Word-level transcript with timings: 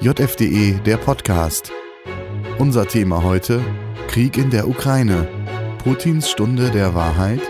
JFDE 0.00 0.74
der 0.86 0.96
Podcast. 0.96 1.72
Unser 2.56 2.86
Thema 2.86 3.24
heute: 3.24 3.60
Krieg 4.06 4.38
in 4.38 4.48
der 4.48 4.68
Ukraine. 4.68 5.26
Putins 5.82 6.30
Stunde 6.30 6.70
der 6.70 6.94
Wahrheit. 6.94 7.40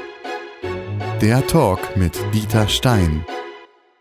Der 1.21 1.47
Talk 1.47 1.99
mit 1.99 2.19
Dieter 2.33 2.67
Stein. 2.69 3.23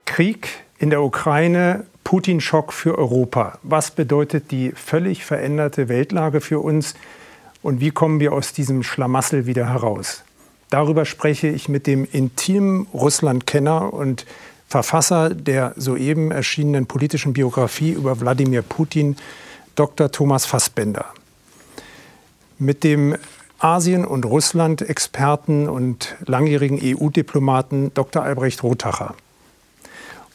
Krieg 0.06 0.48
in 0.80 0.92
der 0.92 1.02
Ukraine, 1.04 1.88
Putin-Schock 2.06 2.72
für 2.72 2.98
Europa. 2.98 3.60
Was 3.64 3.92
bedeutet 3.92 4.50
die 4.52 4.72
völlig 4.72 5.26
veränderte 5.26 5.90
Weltlage 5.90 6.40
für 6.40 6.60
uns 6.62 6.94
und 7.62 7.82
wie 7.82 7.92
kommen 7.92 8.22
wir 8.22 8.32
aus 8.32 8.54
diesem 8.54 8.82
Schlamassel 8.82 9.46
wieder 9.46 9.68
heraus? 9.68 10.24
Darüber 10.70 11.04
spreche 11.04 11.50
ich 11.50 11.68
mit 11.68 11.86
dem 11.86 12.08
intimen 12.10 12.88
Russland-Kenner 12.94 13.94
und 13.94 14.26
Verfasser 14.68 15.30
der 15.34 15.74
soeben 15.78 16.32
erschienenen 16.32 16.88
politischen 16.88 17.34
Biografie 17.34 17.92
über 17.92 18.20
Wladimir 18.20 18.62
Putin, 18.62 19.16
Dr. 19.76 20.12
Thomas 20.12 20.46
Fassbender. 20.46 21.06
Mit 22.60 22.84
dem 22.84 23.16
Asien- 23.60 24.06
und 24.06 24.26
Russland-Experten 24.26 25.70
und 25.70 26.16
langjährigen 26.26 26.80
EU-Diplomaten 26.82 27.94
Dr. 27.94 28.24
Albrecht 28.24 28.62
Rothacher. 28.62 29.16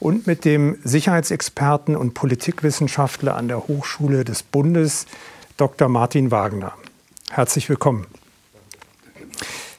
Und 0.01 0.27
mit 0.27 0.45
dem 0.45 0.79
Sicherheitsexperten 0.83 1.95
und 1.95 2.15
Politikwissenschaftler 2.15 3.37
an 3.37 3.49
der 3.49 3.69
Hochschule 3.69 4.25
des 4.25 4.43
Bundes, 4.43 5.07
Dr. 5.57 5.89
Martin 5.89 6.31
Wagner. 6.31 6.73
Herzlich 7.31 7.69
willkommen. 7.69 8.07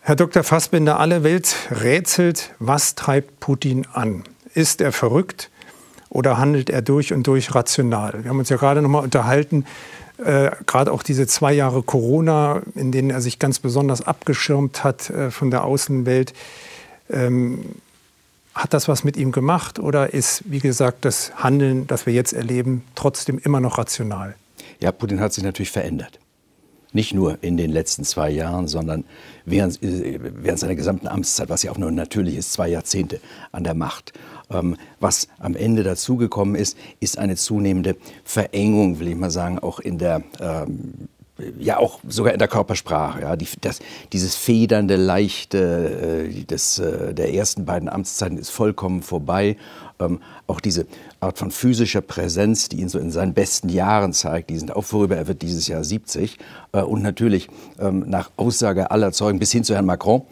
Herr 0.01 0.15
Dr. 0.15 0.43
Fassbender, 0.43 0.99
alle 0.99 1.23
Welt 1.23 1.55
rätselt, 1.71 2.53
was 2.59 2.95
treibt 2.95 3.39
Putin 3.39 3.87
an? 3.91 4.23
Ist 4.53 4.81
er 4.81 4.91
verrückt 4.91 5.49
oder 6.09 6.37
handelt 6.37 6.69
er 6.69 6.81
durch 6.81 7.13
und 7.13 7.25
durch 7.27 7.53
rational? 7.55 8.23
Wir 8.23 8.29
haben 8.29 8.39
uns 8.39 8.49
ja 8.49 8.57
gerade 8.57 8.81
noch 8.81 8.89
mal 8.89 8.99
unterhalten, 8.99 9.65
äh, 10.23 10.51
gerade 10.65 10.91
auch 10.91 11.03
diese 11.03 11.27
zwei 11.27 11.53
Jahre 11.53 11.81
Corona, 11.81 12.61
in 12.75 12.91
denen 12.91 13.09
er 13.09 13.21
sich 13.21 13.39
ganz 13.39 13.59
besonders 13.59 14.01
abgeschirmt 14.01 14.83
hat 14.83 15.09
äh, 15.09 15.31
von 15.31 15.49
der 15.51 15.63
Außenwelt. 15.63 16.33
Ähm, 17.09 17.75
hat 18.53 18.73
das 18.73 18.87
was 18.87 19.03
mit 19.03 19.17
ihm 19.17 19.31
gemacht 19.31 19.79
oder 19.79 20.13
ist, 20.13 20.43
wie 20.45 20.59
gesagt, 20.59 21.05
das 21.05 21.31
Handeln, 21.35 21.87
das 21.87 22.05
wir 22.05 22.13
jetzt 22.13 22.33
erleben, 22.33 22.83
trotzdem 22.93 23.39
immer 23.39 23.59
noch 23.59 23.79
rational? 23.79 24.35
Ja, 24.79 24.91
Putin 24.91 25.19
hat 25.19 25.33
sich 25.33 25.43
natürlich 25.43 25.71
verändert. 25.71 26.19
Nicht 26.91 27.15
nur 27.15 27.39
in 27.41 27.57
den 27.57 27.71
letzten 27.71 28.03
zwei 28.03 28.29
Jahren, 28.29 28.67
sondern 28.67 29.05
während, 29.45 29.81
äh, 29.81 30.19
während 30.21 30.59
seiner 30.59 30.75
gesamten 30.75 31.07
Amtszeit, 31.07 31.49
was 31.49 31.63
ja 31.63 31.71
auch 31.71 31.79
nur 31.79 31.89
natürlich 31.89 32.37
ist, 32.37 32.53
zwei 32.53 32.67
Jahrzehnte 32.67 33.19
an 33.51 33.63
der 33.63 33.73
Macht. 33.73 34.13
Ähm, 34.53 34.77
was 34.99 35.27
am 35.39 35.55
Ende 35.55 35.83
dazugekommen 35.83 36.55
ist, 36.55 36.77
ist 36.99 37.17
eine 37.17 37.35
zunehmende 37.35 37.95
Verengung, 38.23 38.99
will 38.99 39.07
ich 39.07 39.15
mal 39.15 39.31
sagen, 39.31 39.59
auch 39.59 39.79
in 39.79 39.97
der 39.97 40.23
ähm, 40.39 41.09
ja 41.57 41.77
auch 41.77 41.99
sogar 42.07 42.33
in 42.33 42.39
der 42.39 42.47
Körpersprache, 42.47 43.21
ja, 43.21 43.35
die, 43.35 43.47
das, 43.61 43.79
dieses 44.11 44.35
federnde, 44.35 44.95
leichte 44.95 46.29
äh, 46.29 46.43
des, 46.43 46.79
äh, 46.79 47.13
der 47.13 47.33
ersten 47.33 47.65
beiden 47.65 47.89
Amtszeiten 47.89 48.37
ist 48.37 48.49
vollkommen 48.49 49.01
vorbei. 49.01 49.57
Ähm, 49.99 50.21
auch 50.47 50.59
diese 50.59 50.85
Art 51.19 51.37
von 51.39 51.51
physischer 51.51 52.01
Präsenz, 52.01 52.69
die 52.69 52.81
ihn 52.81 52.89
so 52.89 52.99
in 52.99 53.11
seinen 53.11 53.33
besten 53.33 53.69
Jahren 53.69 54.13
zeigt, 54.13 54.49
die 54.49 54.57
sind 54.57 54.75
auch 54.75 54.83
vorüber, 54.83 55.15
er 55.15 55.27
wird 55.27 55.41
dieses 55.41 55.67
Jahr 55.67 55.83
70. 55.83 56.37
Äh, 56.71 56.81
und 56.81 57.01
natürlich 57.01 57.49
ähm, 57.79 58.05
nach 58.07 58.31
Aussage 58.35 58.91
aller 58.91 59.11
Zeugen 59.11 59.39
bis 59.39 59.51
hin 59.51 59.63
zu 59.63 59.73
Herrn 59.73 59.85
Macron, 59.85 60.23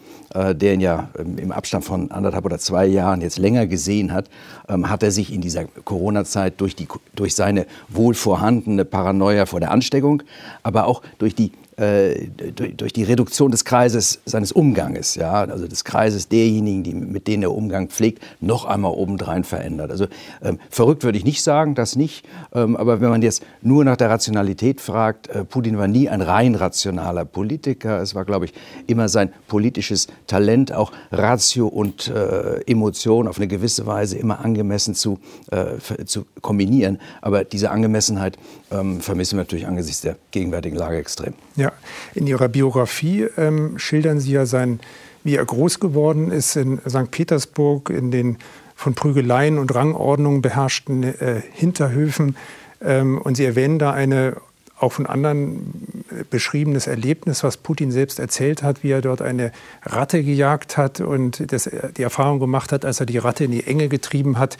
der 0.54 0.74
ihn 0.74 0.80
ja 0.80 1.08
ähm, 1.18 1.38
im 1.38 1.52
Abstand 1.52 1.84
von 1.84 2.10
anderthalb 2.10 2.44
oder 2.44 2.58
zwei 2.58 2.86
Jahren 2.86 3.20
jetzt 3.20 3.38
länger 3.38 3.66
gesehen 3.66 4.12
hat, 4.12 4.28
ähm, 4.72 4.88
hat 4.88 5.02
er 5.02 5.10
sich 5.10 5.32
in 5.32 5.40
dieser 5.40 5.64
Corona-Zeit 5.64 6.60
durch, 6.60 6.76
durch 7.14 7.34
seine 7.34 7.66
wohl 7.88 8.14
vorhandene 8.14 8.84
Paranoia 8.84 9.46
vor 9.46 9.60
der 9.60 9.70
Ansteckung, 9.70 10.22
aber 10.62 10.86
auch 10.86 11.02
durch 11.18 11.34
die 11.34 11.52
äh, 11.76 12.28
durch, 12.76 12.92
die 12.92 13.02
Reduktion 13.02 13.50
des 13.50 13.64
Kreises 13.64 14.20
seines 14.26 14.52
Umganges, 14.52 15.14
ja, 15.14 15.32
also 15.32 15.66
des 15.66 15.84
Kreises 15.84 16.28
derjenigen, 16.28 16.82
die, 16.82 16.92
mit 16.92 17.26
denen 17.26 17.42
er 17.42 17.52
Umgang 17.52 17.88
pflegt, 17.88 18.22
noch 18.40 18.66
einmal 18.66 18.92
obendrein 18.92 19.42
verändert. 19.42 19.90
Also 19.90 20.06
ähm, 20.42 20.58
verrückt 20.68 21.02
würde 21.02 21.16
ich 21.16 21.24
nicht 21.24 21.42
sagen, 21.42 21.74
das 21.74 21.96
nicht. 21.96 22.26
Ähm, 22.52 22.76
aber 22.76 23.00
wenn 23.00 23.08
man 23.08 23.22
jetzt 23.22 23.42
nur 23.62 23.84
nach 23.84 23.96
der 23.96 24.10
Rationalität 24.10 24.80
fragt, 24.82 25.28
äh, 25.28 25.44
Putin 25.44 25.78
war 25.78 25.88
nie 25.88 26.08
ein 26.08 26.20
rein 26.20 26.54
rationaler 26.54 27.24
Politiker. 27.24 28.02
Es 28.02 28.14
war, 28.14 28.26
glaube 28.26 28.44
ich, 28.44 28.52
immer 28.86 29.08
sein 29.08 29.32
politisches 29.48 30.08
Talent, 30.26 30.72
auch 30.72 30.92
Ratio 31.10 31.68
und 31.68 32.08
äh, 32.08 32.60
Emotion 32.66 33.26
auf 33.26 33.38
eine 33.38 33.48
gewisse 33.48 33.86
Weise 33.86 34.18
immer 34.18 34.44
angemessen 34.44 34.61
zu, 34.94 35.18
äh, 35.50 36.04
zu 36.04 36.26
kombinieren. 36.40 36.98
Aber 37.20 37.44
diese 37.44 37.70
Angemessenheit 37.70 38.36
ähm, 38.70 39.00
vermissen 39.00 39.36
wir 39.36 39.42
natürlich 39.42 39.66
angesichts 39.66 40.02
der 40.02 40.16
gegenwärtigen 40.30 40.76
Lage 40.76 40.96
extrem. 40.96 41.34
Ja, 41.56 41.72
in 42.14 42.26
Ihrer 42.26 42.48
Biografie 42.48 43.26
ähm, 43.36 43.78
schildern 43.78 44.20
Sie 44.20 44.32
ja 44.32 44.46
sein, 44.46 44.80
wie 45.24 45.36
er 45.36 45.44
groß 45.44 45.80
geworden 45.80 46.30
ist 46.30 46.56
in 46.56 46.80
St. 46.88 47.10
Petersburg, 47.10 47.90
in 47.90 48.10
den 48.10 48.38
von 48.74 48.94
Prügeleien 48.94 49.58
und 49.58 49.72
Rangordnungen 49.74 50.42
beherrschten 50.42 51.04
äh, 51.04 51.40
Hinterhöfen. 51.52 52.36
Ähm, 52.80 53.20
und 53.20 53.36
Sie 53.36 53.44
erwähnen 53.44 53.78
da 53.78 53.92
eine 53.92 54.36
auch 54.82 54.92
von 54.92 55.06
anderen 55.06 56.04
äh, 56.10 56.24
beschriebenes 56.28 56.86
Erlebnis, 56.86 57.44
was 57.44 57.56
Putin 57.56 57.92
selbst 57.92 58.18
erzählt 58.18 58.62
hat, 58.62 58.82
wie 58.82 58.90
er 58.90 59.00
dort 59.00 59.22
eine 59.22 59.52
Ratte 59.82 60.22
gejagt 60.22 60.76
hat 60.76 61.00
und 61.00 61.52
das, 61.52 61.66
äh, 61.66 61.92
die 61.92 62.02
Erfahrung 62.02 62.40
gemacht 62.40 62.72
hat, 62.72 62.84
als 62.84 63.00
er 63.00 63.06
die 63.06 63.18
Ratte 63.18 63.44
in 63.44 63.52
die 63.52 63.66
Enge 63.66 63.88
getrieben 63.88 64.38
hat, 64.38 64.58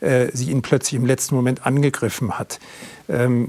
äh, 0.00 0.28
sie 0.32 0.50
ihn 0.50 0.62
plötzlich 0.62 0.98
im 0.98 1.06
letzten 1.06 1.34
Moment 1.34 1.66
angegriffen 1.66 2.38
hat. 2.38 2.60
Ähm, 3.08 3.48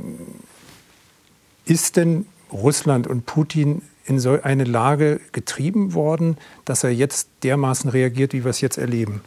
ist 1.66 1.97
denn 1.97 2.25
Russland 2.52 3.07
und 3.07 3.25
Putin 3.25 3.81
in 4.06 4.19
so 4.19 4.40
eine 4.42 4.63
Lage 4.63 5.19
getrieben 5.31 5.94
worden, 5.94 6.38
dass 6.63 6.84
er 6.84 6.92
jetzt 6.92 7.30
dermaßen 7.44 7.90
reagiert, 7.90 8.34
wie 8.34 8.44
wir 8.44 8.52
es 8.52 8.62
jetzt 8.62 8.78
erleben? 8.78 9.22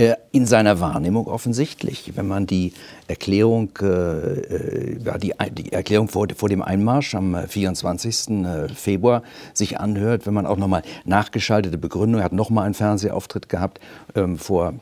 Äh, 0.00 0.16
in 0.32 0.46
seiner 0.46 0.80
Wahrnehmung 0.80 1.26
offensichtlich. 1.26 2.12
Wenn 2.16 2.26
man 2.26 2.46
die 2.46 2.72
Erklärung, 3.06 3.68
äh, 3.82 3.86
äh 3.86 5.18
die, 5.18 5.34
die, 5.50 5.72
Erklärung 5.72 6.08
vor, 6.08 6.26
vor, 6.34 6.48
dem 6.48 6.62
Einmarsch 6.62 7.14
am 7.14 7.36
24. 7.36 8.30
Äh, 8.30 8.68
Februar 8.70 9.22
sich 9.52 9.78
anhört, 9.78 10.24
wenn 10.24 10.32
man 10.32 10.46
auch 10.46 10.56
nochmal 10.56 10.84
nachgeschaltete 11.04 11.76
Begründung, 11.76 12.22
er 12.22 12.24
hat 12.24 12.32
nochmal 12.32 12.64
einen 12.64 12.72
Fernsehauftritt 12.72 13.50
gehabt 13.50 13.78
ähm, 14.14 14.38
vor, 14.38 14.72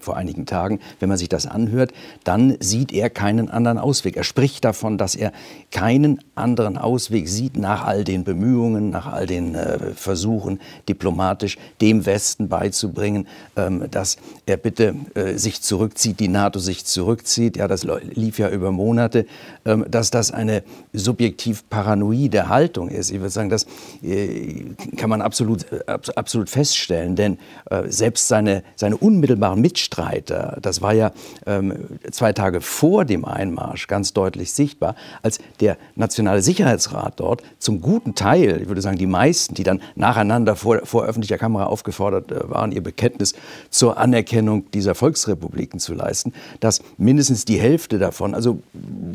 vor 0.00 0.16
einigen 0.16 0.46
Tagen, 0.46 0.80
wenn 1.00 1.08
man 1.08 1.18
sich 1.18 1.28
das 1.28 1.46
anhört, 1.46 1.92
dann 2.24 2.56
sieht 2.60 2.92
er 2.92 3.10
keinen 3.10 3.50
anderen 3.50 3.78
Ausweg. 3.78 4.16
Er 4.16 4.24
spricht 4.24 4.64
davon, 4.64 4.98
dass 4.98 5.14
er 5.14 5.32
keinen 5.70 6.20
anderen 6.34 6.78
Ausweg 6.78 7.28
sieht 7.28 7.56
nach 7.56 7.84
all 7.84 8.04
den 8.04 8.24
Bemühungen, 8.24 8.90
nach 8.90 9.06
all 9.06 9.26
den 9.26 9.54
äh, 9.54 9.78
Versuchen, 9.94 10.60
diplomatisch 10.88 11.58
dem 11.80 12.06
Westen 12.06 12.48
beizubringen, 12.48 13.26
ähm, 13.56 13.84
dass 13.90 14.16
er 14.46 14.56
bitte 14.56 14.94
äh, 15.14 15.34
sich 15.34 15.62
zurückzieht, 15.62 16.20
die 16.20 16.28
NATO 16.28 16.58
sich 16.58 16.84
zurückzieht. 16.84 17.56
Ja, 17.56 17.68
das 17.68 17.86
lief 18.12 18.38
ja 18.38 18.50
über 18.50 18.72
Monate, 18.72 19.26
ähm, 19.64 19.84
dass 19.88 20.10
das 20.10 20.30
eine 20.30 20.62
subjektiv 20.92 21.68
paranoide 21.68 22.48
Haltung 22.48 22.88
ist. 22.88 23.10
Ich 23.10 23.18
würde 23.18 23.30
sagen, 23.30 23.50
das 23.50 23.66
äh, 24.02 24.64
kann 24.96 25.10
man 25.10 25.22
absolut, 25.22 25.70
äh, 25.72 25.98
absolut 26.14 26.50
feststellen, 26.50 27.16
denn 27.16 27.38
äh, 27.70 27.84
selbst 27.88 28.28
seine, 28.28 28.62
seine 28.76 28.96
unmittelbaren 28.96 29.60
Mitstreiter, 29.66 30.58
das 30.62 30.82
war 30.82 30.92
ja 30.92 31.12
ähm, 31.46 31.74
zwei 32.10 32.32
Tage 32.32 32.60
vor 32.60 33.04
dem 33.04 33.24
Einmarsch 33.24 33.86
ganz 33.86 34.12
deutlich 34.12 34.52
sichtbar, 34.52 34.94
als 35.22 35.38
der 35.60 35.76
Nationale 35.96 36.42
Sicherheitsrat 36.42 37.18
dort 37.20 37.42
zum 37.58 37.80
guten 37.80 38.14
Teil, 38.14 38.60
ich 38.62 38.68
würde 38.68 38.80
sagen, 38.80 38.98
die 38.98 39.06
meisten, 39.06 39.54
die 39.54 39.64
dann 39.64 39.80
nacheinander 39.94 40.56
vor, 40.56 40.80
vor 40.84 41.04
öffentlicher 41.04 41.38
Kamera 41.38 41.66
aufgefordert 41.66 42.32
waren, 42.50 42.72
ihr 42.72 42.82
Bekenntnis 42.82 43.34
zur 43.70 43.98
Anerkennung 43.98 44.26
Anerkennung 44.26 44.70
dieser 44.72 44.94
Volksrepubliken 44.94 45.80
zu 45.80 45.94
leisten, 45.94 46.32
dass 46.60 46.80
mindestens 46.98 47.44
die 47.44 47.58
Hälfte 47.58 47.98
davon 47.98 48.34
also 48.34 48.60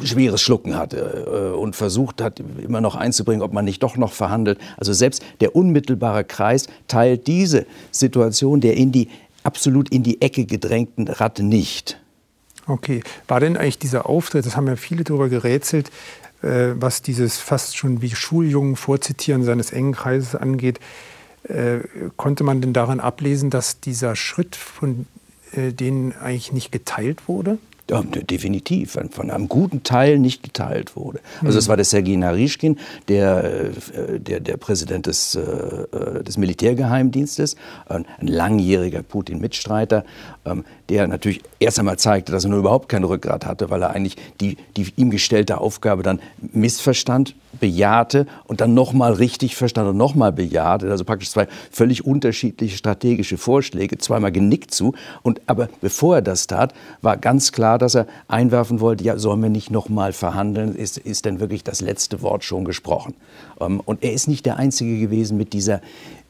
schweres 0.04 0.42
Schlucken 0.42 0.78
hatte 0.78 1.54
äh, 1.54 1.58
und 1.58 1.76
versucht 1.76 2.22
hat, 2.22 2.42
immer 2.64 2.82
noch 2.82 2.96
einzubringen, 2.96 3.42
ob 3.42 3.54
man 3.54 3.66
nicht 3.66 3.84
doch 3.84 3.98
noch 3.98 4.14
verhandelt. 4.14 4.60
Also 4.78 4.94
selbst 4.94 5.24
der 5.40 5.56
unmittelbare 5.56 6.24
Kreis 6.24 6.68
teilt 6.88 7.28
diese 7.28 7.66
Situation 7.92 8.62
der 8.62 8.78
in 8.78 8.92
die 8.92 9.10
absolut 9.44 9.90
in 9.90 10.04
die 10.04 10.22
Ecke 10.22 10.46
gedrängten 10.46 11.08
Ratte 11.08 11.44
nicht. 11.44 12.00
Okay, 12.68 13.04
war 13.28 13.40
denn 13.40 13.58
eigentlich 13.58 13.80
dieser 13.80 14.08
Auftritt, 14.08 14.46
das 14.46 14.56
haben 14.56 14.68
ja 14.68 14.76
viele 14.76 15.04
darüber 15.04 15.30
gerätselt, 15.30 15.90
äh, 16.42 16.74
was 16.76 17.02
dieses 17.02 17.38
fast 17.38 17.78
schon 17.78 18.02
wie 18.02 18.14
Schuljungen 18.16 18.76
Vorzitieren 18.76 19.44
seines 19.44 19.72
engen 19.72 19.94
Kreises 19.94 20.36
angeht, 20.36 20.80
äh, 21.44 21.80
konnte 22.18 22.44
man 22.44 22.62
denn 22.62 22.74
daran 22.74 23.00
ablesen, 23.00 23.50
dass 23.50 23.80
dieser 23.80 24.16
Schritt 24.16 24.56
von 24.56 25.08
äh, 25.54 25.72
denen 25.72 26.14
eigentlich 26.14 26.52
nicht 26.52 26.72
geteilt 26.72 27.28
wurde? 27.28 27.58
Ja, 27.92 28.02
definitiv, 28.04 28.98
von 29.12 29.30
einem 29.30 29.50
guten 29.50 29.84
Teil 29.84 30.18
nicht 30.18 30.44
geteilt 30.44 30.96
wurde. 30.96 31.20
Also 31.44 31.60
es 31.60 31.68
war 31.68 31.76
der 31.76 31.84
Sergei 31.84 32.16
Narischkin, 32.16 32.78
der, 33.10 33.44
äh, 33.44 34.18
der, 34.18 34.40
der 34.40 34.56
Präsident 34.56 35.08
des, 35.08 35.36
äh, 35.36 36.24
des 36.24 36.38
Militärgeheimdienstes, 36.38 37.58
ein 37.90 38.06
langjähriger 38.22 39.04
Putin-Mitstreiter, 39.04 40.06
ähm, 40.46 40.64
der 40.88 41.06
natürlich 41.08 41.42
erst 41.60 41.80
einmal 41.80 42.00
zeigte, 42.00 42.32
dass 42.32 42.46
er 42.46 42.52
nur 42.52 42.60
überhaupt 42.60 42.88
kein 42.88 43.04
Rückgrat 43.04 43.46
hatte, 43.46 43.70
weil 43.70 43.82
er 43.82 43.90
eigentlich 43.90 44.16
die, 44.40 44.56
die 44.78 44.88
ihm 44.96 45.10
gestellte 45.10 45.58
Aufgabe 45.58 46.02
dann 46.02 46.22
missverstand, 46.54 47.36
bejahte 47.60 48.26
und 48.46 48.62
dann 48.62 48.74
nochmal 48.74 49.14
richtig 49.14 49.56
verstand 49.56 49.90
und 49.90 49.98
nochmal 49.98 50.32
bejahte. 50.32 50.90
Also 50.90 51.04
praktisch 51.04 51.32
zwei 51.32 51.48
völlig 51.70 52.06
unterschiedliche 52.06 52.78
strategische 52.78 53.38
Vorschläge, 53.38 53.98
zweimal 53.98 54.32
genickt 54.32 54.74
zu. 54.74 54.94
Und 55.22 55.42
aber 55.48 55.70
bevor 55.82 56.16
er 56.16 56.22
das 56.22 56.48
tat, 56.48 56.74
war 57.02 57.18
ganz 57.18 57.52
klar, 57.52 57.78
dass 57.78 57.96
er 57.96 58.08
einwerfen 58.28 58.80
wollte, 58.80 59.04
ja, 59.04 59.18
sollen 59.18 59.42
wir 59.42 59.50
nicht 59.50 59.72
nochmal 59.72 60.14
verhandeln? 60.14 60.76
Ist, 60.76 60.98
ist 60.98 61.26
denn 61.26 61.40
wirklich 61.40 61.64
das 61.64 61.82
letzte 61.82 62.22
Wort 62.22 62.44
schon 62.44 62.66
gesprochen? 62.66 63.14
Ähm, 63.60 63.82
und 63.84 64.04
er 64.04 64.14
ist 64.14 64.28
nicht 64.28 64.46
der 64.46 64.58
Einzige 64.58 65.00
gewesen 65.00 65.38
mit 65.38 65.54
dieser 65.54 65.82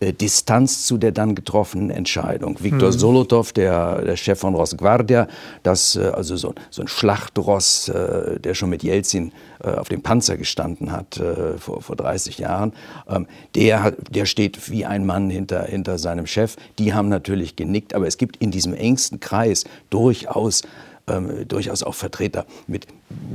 Distanz 0.01 0.85
zu 0.85 0.97
der 0.97 1.11
dann 1.11 1.35
getroffenen 1.35 1.91
Entscheidung. 1.91 2.57
Viktor 2.61 2.89
mhm. 2.89 2.97
Solotov, 2.97 3.53
der, 3.53 4.01
der, 4.01 4.17
Chef 4.17 4.39
von 4.39 4.55
Rosgvardia, 4.55 5.27
das, 5.63 5.95
äh, 5.95 6.11
also 6.13 6.35
so, 6.35 6.53
so 6.69 6.81
ein 6.81 6.87
Schlachtross, 6.87 7.89
äh, 7.89 8.39
der 8.39 8.55
schon 8.55 8.69
mit 8.69 8.83
Jelzin 8.83 9.31
auf 9.63 9.89
dem 9.89 10.01
Panzer 10.01 10.37
gestanden 10.37 10.91
hat 10.91 11.21
vor, 11.59 11.83
vor 11.83 11.95
30 11.95 12.39
Jahren, 12.39 12.73
ähm, 13.07 13.27
der, 13.55 13.91
der 13.91 14.25
steht 14.25 14.71
wie 14.71 14.85
ein 14.85 15.05
Mann 15.05 15.29
hinter, 15.29 15.63
hinter 15.63 15.97
seinem 15.97 16.27
Chef. 16.27 16.55
Die 16.79 16.93
haben 16.93 17.09
natürlich 17.09 17.55
genickt, 17.55 17.93
aber 17.93 18.07
es 18.07 18.17
gibt 18.17 18.37
in 18.37 18.51
diesem 18.51 18.73
engsten 18.73 19.19
Kreis 19.19 19.65
durchaus, 19.89 20.63
ähm, 21.07 21.47
durchaus 21.47 21.83
auch 21.83 21.95
Vertreter 21.95 22.45
mit 22.67 22.87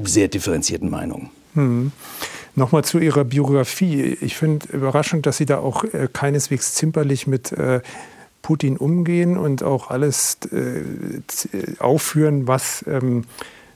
sehr 0.04 0.28
differenzierten 0.28 0.90
Meinungen. 0.90 1.30
Hm. 1.54 1.92
Nochmal 2.56 2.84
zu 2.84 2.98
Ihrer 2.98 3.24
Biografie. 3.24 4.16
Ich 4.22 4.36
finde 4.36 4.66
überraschend, 4.72 5.26
dass 5.26 5.36
Sie 5.36 5.44
da 5.44 5.58
auch 5.58 5.84
äh, 5.84 6.08
keineswegs 6.10 6.72
zimperlich 6.72 7.26
mit 7.26 7.52
äh, 7.52 7.82
Putin 8.40 8.78
umgehen 8.78 9.36
und 9.36 9.62
auch 9.62 9.90
alles 9.90 10.38
äh, 10.52 10.82
aufführen, 11.80 12.48
was, 12.48 12.82
ähm, 12.88 13.24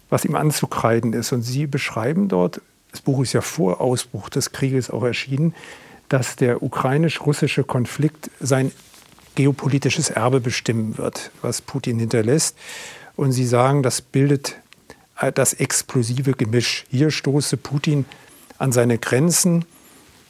was 0.09 0.25
ihm 0.25 0.35
anzukreiden 0.35 1.13
ist. 1.13 1.31
Und 1.33 1.43
Sie 1.43 1.67
beschreiben 1.67 2.29
dort, 2.29 2.63
das 2.91 3.03
Buch 3.03 3.23
ist 3.23 3.35
ja 3.35 3.43
vor 3.43 3.83
Ausbruch 3.83 4.31
des 4.31 4.51
Krieges 4.51 4.89
auch 4.89 5.05
erschienen, 5.05 5.55
dass 6.09 6.37
der 6.37 6.63
ukrainisch-russische 6.63 7.65
Konflikt 7.65 8.31
sein 8.41 8.73
geopolitisches 9.35 10.09
Erbe 10.09 10.41
bestimmen 10.41 10.97
wird, 10.97 11.31
was 11.43 11.61
Putin 11.61 11.99
hinterlässt. 11.99 12.57
Und 13.15 13.33
Sie 13.33 13.47
sagen, 13.47 13.83
das 13.83 14.01
bildet 14.01 14.57
äh, 15.19 15.33
das 15.33 15.53
explosive 15.53 16.33
Gemisch. 16.33 16.87
Hier 16.91 17.11
stoße 17.11 17.59
Putin 17.59 18.07
an 18.61 18.73
seine 18.73 18.99
Grenzen 18.99 19.65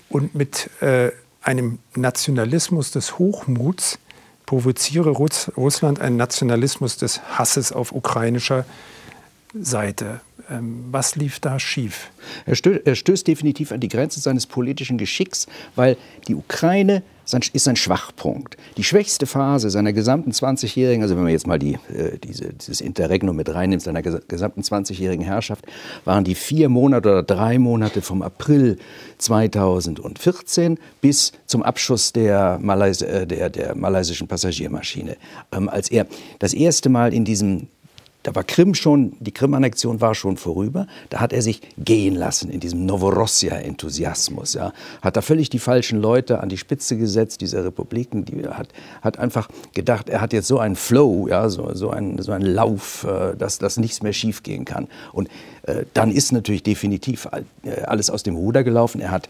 und 0.09 0.35
mit 0.35 0.71
äh, 0.81 1.11
einem 1.43 1.81
Nationalismus 1.95 2.93
des 2.93 3.19
Hochmuts 3.19 3.99
provoziere 4.47 5.11
Russ 5.11 5.51
Russland 5.57 6.01
einen 6.01 6.17
Nationalismus 6.17 6.97
des 6.97 7.21
Hasses 7.39 7.73
auf 7.73 7.93
ukrainischer 7.93 8.65
Seite. 9.53 10.21
Ähm, 10.49 10.85
was 10.91 11.17
lief 11.17 11.41
da 11.41 11.59
schief? 11.59 12.11
Er, 12.47 12.55
stö 12.55 12.81
er 12.85 12.95
stößt 12.95 13.27
definitiv 13.27 13.73
an 13.73 13.81
die 13.81 13.89
Grenze 13.89 14.21
seines 14.21 14.47
politischen 14.47 14.97
Geschicks, 14.97 15.47
weil 15.75 15.97
die 16.29 16.35
Ukraine 16.35 17.03
ist 17.33 17.69
ein 17.69 17.77
Schwachpunkt. 17.77 18.57
Die 18.77 18.85
schwächste 18.85 19.27
Phase 19.27 19.71
seiner 19.71 19.93
gesamten 19.93 20.31
20-jährigen, 20.33 21.03
also 21.03 21.17
wenn 21.17 21.23
man 21.23 21.33
jetzt 21.33 21.47
mal 21.47 21.59
die, 21.59 21.75
äh, 21.75 22.19
diese, 22.23 22.53
dieses 22.53 22.81
Interregnum 22.81 23.37
mit 23.37 23.53
reinnimmt, 23.53 23.83
seiner 23.83 24.03
gesamten 24.03 24.63
20-jährigen 24.63 25.25
Herrschaft, 25.25 25.65
waren 26.05 26.25
die 26.25 26.35
vier 26.35 26.69
Monate 26.69 27.09
oder 27.09 27.23
drei 27.23 27.59
Monate 27.59 28.03
vom 28.03 28.23
April 28.23 28.79
2014 29.19 30.79
bis 31.01 31.33
zum 31.47 31.63
Abschuss 31.63 32.13
der, 32.13 32.59
Malays 32.61 33.03
äh, 33.03 33.27
der, 33.27 33.51
der 33.51 33.75
malaysischen 33.75 34.29
Passagiermaschine. 34.29 35.17
Ähm, 35.53 35.69
als 35.69 35.91
er 35.91 36.07
das 36.39 36.55
erste 36.55 36.89
Mal 36.89 37.13
in 37.15 37.25
diesem 37.25 37.69
da 38.23 38.35
war 38.35 38.45
Krim 38.45 38.75
schon, 38.75 39.15
die 39.21 39.33
Krim-Annexion 39.33 40.01
war 40.01 40.15
schon 40.15 40.37
vorüber. 40.37 40.87
Da 41.09 41.21
hat 41.21 41.33
er 41.33 41.41
sich 41.41 41.63
gehen 41.79 42.15
lassen 42.15 42.51
in 42.51 42.61
diesem 42.61 42.85
Novorossia-Enthusiasmus. 42.85 44.55
Ja. 44.55 44.73
Hat 45.01 45.17
da 45.17 45.23
völlig 45.23 45.49
die 45.49 45.59
falschen 45.59 46.01
Leute 46.01 46.41
an 46.41 46.51
die 46.51 46.59
Spitze 46.59 46.99
gesetzt, 46.99 47.41
dieser 47.41 47.65
Republiken. 47.65 48.25
Die 48.27 48.47
hat, 48.47 48.69
hat 49.01 49.19
einfach 49.19 49.49
gedacht, 49.73 50.11
er 50.11 50.21
hat 50.21 50.33
jetzt 50.33 50.49
so 50.49 50.59
einen 50.59 50.77
Flow, 50.77 51.29
ja, 51.29 51.49
so, 51.49 51.75
so, 51.75 51.91
einen, 51.91 52.21
so 52.21 52.33
einen 52.33 52.47
Lauf, 52.47 53.05
äh, 53.05 53.37
dass, 53.37 53.59
dass 53.59 53.79
nichts 53.79 54.03
mehr 54.03 54.13
schiefgehen 54.13 54.67
kann. 54.67 54.89
Und 55.13 55.29
äh, 55.63 55.85
dann 55.95 56.11
ist 56.11 56.33
natürlich 56.33 56.63
definitiv 56.63 57.27
äh, 57.33 57.83
alles 57.85 58.11
aus 58.11 58.23
dem 58.23 58.37
Ruder 58.37 58.65
gelaufen. 58.65 59.01
Er 59.01 59.13
hat 59.13 59.29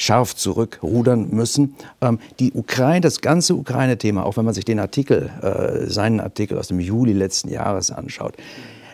scharf 0.00 0.34
zurückrudern 0.34 1.28
müssen. 1.30 1.76
Ähm, 2.00 2.18
die 2.38 2.52
Ukraine, 2.52 3.02
das 3.02 3.20
ganze 3.20 3.54
Ukraine-Thema, 3.54 4.24
auch 4.24 4.38
wenn 4.38 4.46
man 4.46 4.54
sich 4.54 4.64
den 4.64 4.78
Artikel, 4.78 5.30
äh, 5.42 5.90
seinen 5.90 6.20
Artikel 6.20 6.58
aus 6.58 6.68
dem 6.68 6.80
Juli 6.80 7.12
letzten 7.12 7.50
Jahres 7.50 7.90
anschaut, 7.90 8.34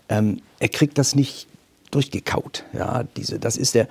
ähm, 0.08 0.40
er 0.58 0.68
kriegt 0.68 0.98
das 0.98 1.14
nicht 1.14 1.46
durchgekaut. 1.92 2.64
Ja, 2.72 3.04
diese, 3.16 3.38
das 3.38 3.56
ist 3.56 3.76
der, 3.76 3.86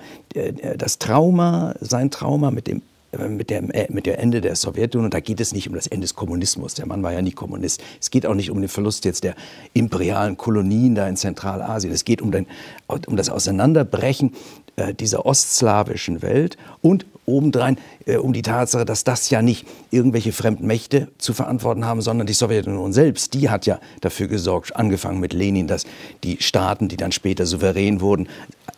das 0.76 0.98
Trauma, 0.98 1.74
sein 1.80 2.10
Trauma 2.10 2.50
mit 2.50 2.66
dem 2.66 2.82
äh, 3.12 3.28
mit 3.28 3.50
dem, 3.50 3.70
äh, 3.70 3.86
mit 3.90 4.06
dem 4.06 4.14
Ende 4.14 4.40
der 4.40 4.56
Sowjetunion, 4.56 5.10
da 5.10 5.20
geht 5.20 5.40
es 5.40 5.52
nicht 5.54 5.68
um 5.68 5.74
das 5.74 5.86
Ende 5.86 6.04
des 6.04 6.14
Kommunismus. 6.14 6.74
Der 6.74 6.86
Mann 6.86 7.02
war 7.02 7.12
ja 7.12 7.22
nie 7.22 7.32
Kommunist. 7.32 7.82
Es 8.00 8.10
geht 8.10 8.26
auch 8.26 8.34
nicht 8.34 8.50
um 8.50 8.60
den 8.60 8.68
Verlust 8.68 9.04
jetzt 9.04 9.24
der 9.24 9.34
imperialen 9.72 10.36
Kolonien 10.36 10.94
da 10.94 11.08
in 11.08 11.16
Zentralasien. 11.16 11.92
Es 11.92 12.04
geht 12.04 12.20
um, 12.20 12.30
den, 12.30 12.46
um 12.88 13.16
das 13.16 13.30
Auseinanderbrechen 13.30 14.34
äh, 14.76 14.94
dieser 14.94 15.26
ostslawischen 15.26 16.22
Welt 16.22 16.56
und 16.82 17.06
obendrein 17.24 17.78
äh, 18.06 18.16
um 18.16 18.32
die 18.32 18.42
Tatsache, 18.42 18.84
dass 18.84 19.04
das 19.04 19.30
ja 19.30 19.42
nicht 19.42 19.66
irgendwelche 19.90 20.32
fremden 20.32 20.66
Mächte 20.66 21.08
zu 21.18 21.32
verantworten 21.32 21.84
haben, 21.84 22.00
sondern 22.00 22.26
die 22.26 22.32
Sowjetunion 22.32 22.92
selbst. 22.92 23.34
Die 23.34 23.50
hat 23.50 23.66
ja 23.66 23.80
dafür 24.00 24.28
gesorgt, 24.28 24.76
angefangen 24.76 25.20
mit 25.20 25.32
Lenin, 25.32 25.66
dass 25.66 25.84
die 26.24 26.38
Staaten, 26.40 26.88
die 26.88 26.96
dann 26.96 27.12
später 27.12 27.46
souverän 27.46 28.00
wurden, 28.00 28.28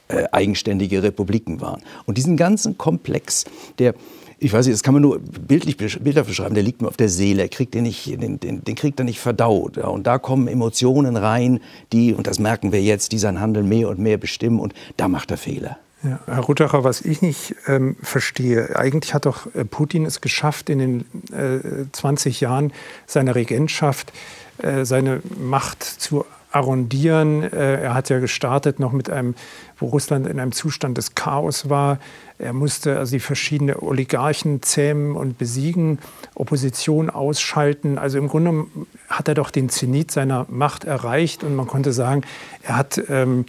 äh, 0.08 0.24
eigenständige 0.32 1.02
Republiken 1.02 1.60
waren. 1.60 1.82
Und 2.06 2.16
diesen 2.16 2.36
ganzen 2.36 2.78
Komplex 2.78 3.44
der 3.78 3.94
ich 4.40 4.52
weiß 4.52 4.66
nicht, 4.66 4.74
das 4.74 4.84
kann 4.84 4.94
man 4.94 5.02
nur 5.02 5.18
bildlich 5.18 5.76
Bilder 5.76 6.22
beschreiben, 6.22 6.54
der 6.54 6.62
liegt 6.62 6.80
mir 6.80 6.86
auf 6.86 6.96
der 6.96 7.08
Seele, 7.08 7.42
er 7.42 7.48
kriegt 7.48 7.74
den, 7.74 7.82
nicht, 7.82 8.06
den, 8.06 8.38
den, 8.38 8.62
den 8.62 8.74
kriegt 8.76 9.00
er 9.00 9.04
nicht 9.04 9.18
verdaut. 9.18 9.78
Ja. 9.78 9.88
Und 9.88 10.06
da 10.06 10.18
kommen 10.18 10.46
Emotionen 10.46 11.16
rein, 11.16 11.58
die, 11.92 12.14
und 12.14 12.28
das 12.28 12.38
merken 12.38 12.70
wir 12.70 12.80
jetzt, 12.80 13.10
die 13.10 13.18
sein 13.18 13.40
Handeln 13.40 13.68
mehr 13.68 13.88
und 13.88 13.98
mehr 13.98 14.16
bestimmen 14.16 14.60
und 14.60 14.74
da 14.96 15.08
macht 15.08 15.32
er 15.32 15.38
Fehler. 15.38 15.78
Ja, 16.02 16.20
Herr 16.26 16.40
Ruttacher, 16.40 16.84
was 16.84 17.00
ich 17.00 17.22
nicht 17.22 17.56
ähm, 17.66 17.96
verstehe, 18.02 18.76
eigentlich 18.76 19.14
hat 19.14 19.26
doch 19.26 19.52
äh, 19.54 19.64
Putin 19.64 20.06
es 20.06 20.20
geschafft, 20.20 20.70
in 20.70 20.78
den 20.78 21.00
äh, 21.32 21.90
20 21.90 22.40
Jahren 22.40 22.72
seiner 23.06 23.34
Regentschaft 23.34 24.12
äh, 24.58 24.84
seine 24.84 25.20
Macht 25.38 25.82
zu 25.82 26.24
arrondieren. 26.50 27.42
Äh, 27.42 27.82
er 27.82 27.94
hat 27.94 28.08
ja 28.10 28.20
gestartet 28.20 28.78
noch 28.78 28.92
mit 28.92 29.10
einem, 29.10 29.34
wo 29.78 29.86
Russland 29.86 30.26
in 30.26 30.40
einem 30.40 30.52
Zustand 30.52 30.98
des 30.98 31.14
Chaos 31.14 31.68
war. 31.68 31.98
Er 32.38 32.52
musste 32.52 32.98
also 32.98 33.12
die 33.12 33.20
verschiedenen 33.20 33.76
Oligarchen 33.76 34.62
zähmen 34.62 35.16
und 35.16 35.36
besiegen, 35.36 35.98
Opposition 36.34 37.10
ausschalten. 37.10 37.98
Also 37.98 38.18
im 38.18 38.28
Grunde 38.28 38.66
hat 39.08 39.28
er 39.28 39.34
doch 39.34 39.50
den 39.50 39.68
Zenit 39.68 40.10
seiner 40.10 40.46
Macht 40.48 40.84
erreicht 40.84 41.42
und 41.42 41.54
man 41.54 41.66
konnte 41.66 41.92
sagen, 41.92 42.22
er 42.62 42.76
hat 42.76 43.02
ähm, 43.08 43.44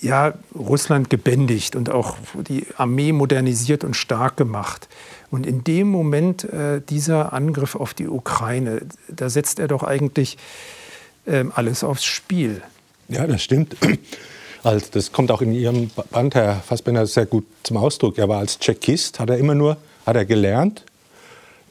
ja, 0.00 0.34
Russland 0.54 1.10
gebändigt 1.10 1.76
und 1.76 1.90
auch 1.90 2.16
die 2.48 2.66
Armee 2.76 3.12
modernisiert 3.12 3.84
und 3.84 3.94
stark 3.94 4.36
gemacht. 4.36 4.88
Und 5.30 5.46
in 5.46 5.62
dem 5.64 5.88
Moment 5.88 6.44
äh, 6.44 6.80
dieser 6.80 7.32
Angriff 7.32 7.74
auf 7.74 7.94
die 7.94 8.08
Ukraine, 8.08 8.82
da 9.08 9.30
setzt 9.30 9.58
er 9.58 9.68
doch 9.68 9.82
eigentlich 9.82 10.38
ähm, 11.26 11.52
alles 11.54 11.84
aufs 11.84 12.04
Spiel. 12.04 12.62
Ja, 13.08 13.26
das 13.26 13.42
stimmt. 13.42 13.76
Also 14.62 14.84
das 14.92 15.10
kommt 15.10 15.30
auch 15.30 15.40
in 15.40 15.54
Ihrem 15.54 15.90
Band, 16.10 16.34
Herr 16.34 16.56
Fassbender, 16.56 17.06
sehr 17.06 17.24
gut 17.24 17.46
zum 17.62 17.78
Ausdruck. 17.78 18.18
Er 18.18 18.28
war 18.28 18.40
als 18.40 18.58
Tschechist, 18.58 19.18
hat 19.18 19.30
er 19.30 19.38
immer 19.38 19.54
nur, 19.54 19.78
hat 20.04 20.16
er 20.16 20.26
gelernt, 20.26 20.84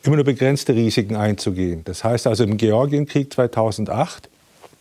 immer 0.02 0.16
nur 0.16 0.26
begrenzte 0.26 0.74
Risiken 0.74 1.16
einzugehen. 1.16 1.84
Das 1.84 2.04
heißt 2.04 2.26
also 2.26 2.44
im 2.44 2.58
Georgienkrieg 2.58 3.32
2008, 3.32 4.28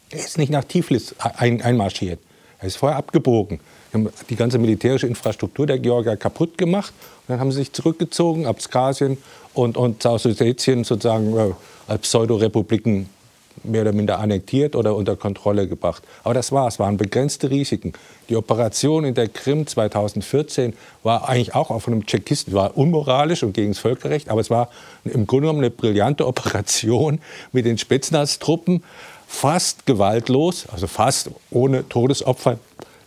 er 0.08 0.18
ist 0.18 0.38
nicht 0.38 0.50
nach 0.50 0.64
Tiflis 0.64 1.16
ein, 1.18 1.60
einmarschiert. 1.60 2.18
Er 2.60 2.66
ist 2.66 2.76
vorher 2.76 2.98
abgebogen. 2.98 3.60
Die 3.90 3.94
haben 3.94 4.08
die 4.28 4.36
ganze 4.36 4.58
militärische 4.58 5.06
Infrastruktur 5.06 5.66
der 5.66 5.78
Georgier 5.78 6.16
kaputt 6.16 6.58
gemacht. 6.58 6.92
Und 7.20 7.32
dann 7.32 7.40
haben 7.40 7.52
sie 7.52 7.58
sich 7.58 7.72
zurückgezogen, 7.72 8.46
Abkhazien 8.46 9.18
und, 9.54 9.76
und 9.76 10.04
Ossetien 10.04 10.84
sozusagen 10.84 11.36
äh, 11.36 11.52
als 11.86 12.02
Pseudorepubliken 12.02 13.08
mehr 13.64 13.82
oder 13.82 13.92
minder 13.92 14.18
annektiert 14.18 14.76
oder 14.76 14.94
unter 14.94 15.16
Kontrolle 15.16 15.68
gebracht. 15.68 16.02
Aber 16.24 16.34
das 16.34 16.52
war 16.52 16.68
es, 16.68 16.78
waren 16.78 16.96
begrenzte 16.96 17.50
Risiken. 17.50 17.92
Die 18.28 18.36
Operation 18.36 19.04
in 19.04 19.14
der 19.14 19.28
Krim 19.28 19.66
2014 19.66 20.74
war 21.02 21.28
eigentlich 21.28 21.54
auch 21.54 21.70
auf 21.70 21.88
einem 21.88 22.06
Tschechisten, 22.06 22.52
war 22.52 22.76
unmoralisch 22.76 23.42
und 23.42 23.54
gegen 23.54 23.72
das 23.72 23.78
Völkerrecht, 23.78 24.28
aber 24.28 24.40
es 24.40 24.50
war 24.50 24.68
im 25.04 25.26
Grunde 25.26 25.46
genommen 25.46 25.60
eine 25.60 25.70
brillante 25.70 26.26
Operation 26.26 27.20
mit 27.52 27.64
den 27.64 27.78
Spetsnaz-Truppen 27.78 28.82
fast 29.28 29.86
gewaltlos, 29.86 30.66
also 30.72 30.86
fast 30.86 31.30
ohne 31.50 31.88
Todesopfer, 31.88 32.58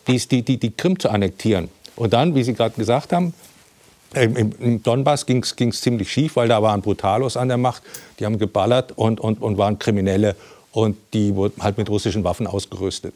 die, 0.07 0.17
die, 0.17 0.43
die, 0.43 0.57
die 0.57 0.71
Krim 0.71 0.97
zu 0.97 1.09
annektieren. 1.09 1.69
Und 1.95 2.13
dann, 2.13 2.35
wie 2.35 2.43
Sie 2.43 2.53
gerade 2.53 2.75
gesagt 2.75 3.11
haben, 3.11 3.33
im, 4.13 4.35
im 4.59 4.83
Donbass 4.83 5.25
ging 5.25 5.41
es 5.41 5.81
ziemlich 5.81 6.11
schief, 6.11 6.35
weil 6.35 6.47
da 6.47 6.61
waren 6.61 6.81
Brutalos 6.81 7.37
an 7.37 7.47
der 7.47 7.57
Macht. 7.57 7.81
Die 8.19 8.25
haben 8.25 8.37
geballert 8.37 8.93
und, 8.95 9.19
und, 9.19 9.41
und 9.41 9.57
waren 9.57 9.79
Kriminelle 9.79 10.35
und 10.71 10.97
die 11.13 11.35
wurden 11.35 11.61
halt 11.63 11.77
mit 11.77 11.89
russischen 11.89 12.23
Waffen 12.23 12.45
ausgerüstet. 12.45 13.13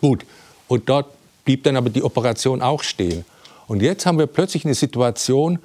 Gut, 0.00 0.24
und 0.68 0.88
dort 0.88 1.06
blieb 1.44 1.64
dann 1.64 1.76
aber 1.76 1.90
die 1.90 2.02
Operation 2.02 2.60
auch 2.60 2.82
stehen. 2.82 3.24
Und 3.66 3.82
jetzt 3.82 4.04
haben 4.04 4.18
wir 4.18 4.26
plötzlich 4.26 4.64
eine 4.64 4.74
Situation, 4.74 5.58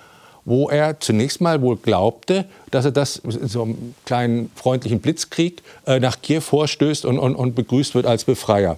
wo 0.46 0.70
er 0.70 1.00
zunächst 1.00 1.42
mal 1.42 1.62
wohl 1.62 1.78
glaubte, 1.78 2.46
dass 2.72 2.86
er 2.86 2.92
das 2.92 3.16
so 3.24 3.64
einem 3.64 3.96
kleinen 4.06 4.52
freundlichen 4.56 5.00
Blitzkrieg 5.00 5.62
äh, 5.86 6.00
nach 6.00 6.22
Kiew 6.22 6.42
vorstößt 6.42 7.06
und, 7.06 7.20
und, 7.20 7.36
und 7.36 7.56
begrüßt 7.56 7.96
wird 7.96 8.06
als 8.06 8.26
Befreier, 8.26 8.78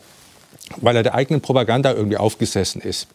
weil 0.77 0.95
er 0.95 1.03
der 1.03 1.15
eigenen 1.15 1.41
Propaganda 1.41 1.93
irgendwie 1.93 2.17
aufgesessen 2.17 2.81
ist. 2.81 3.07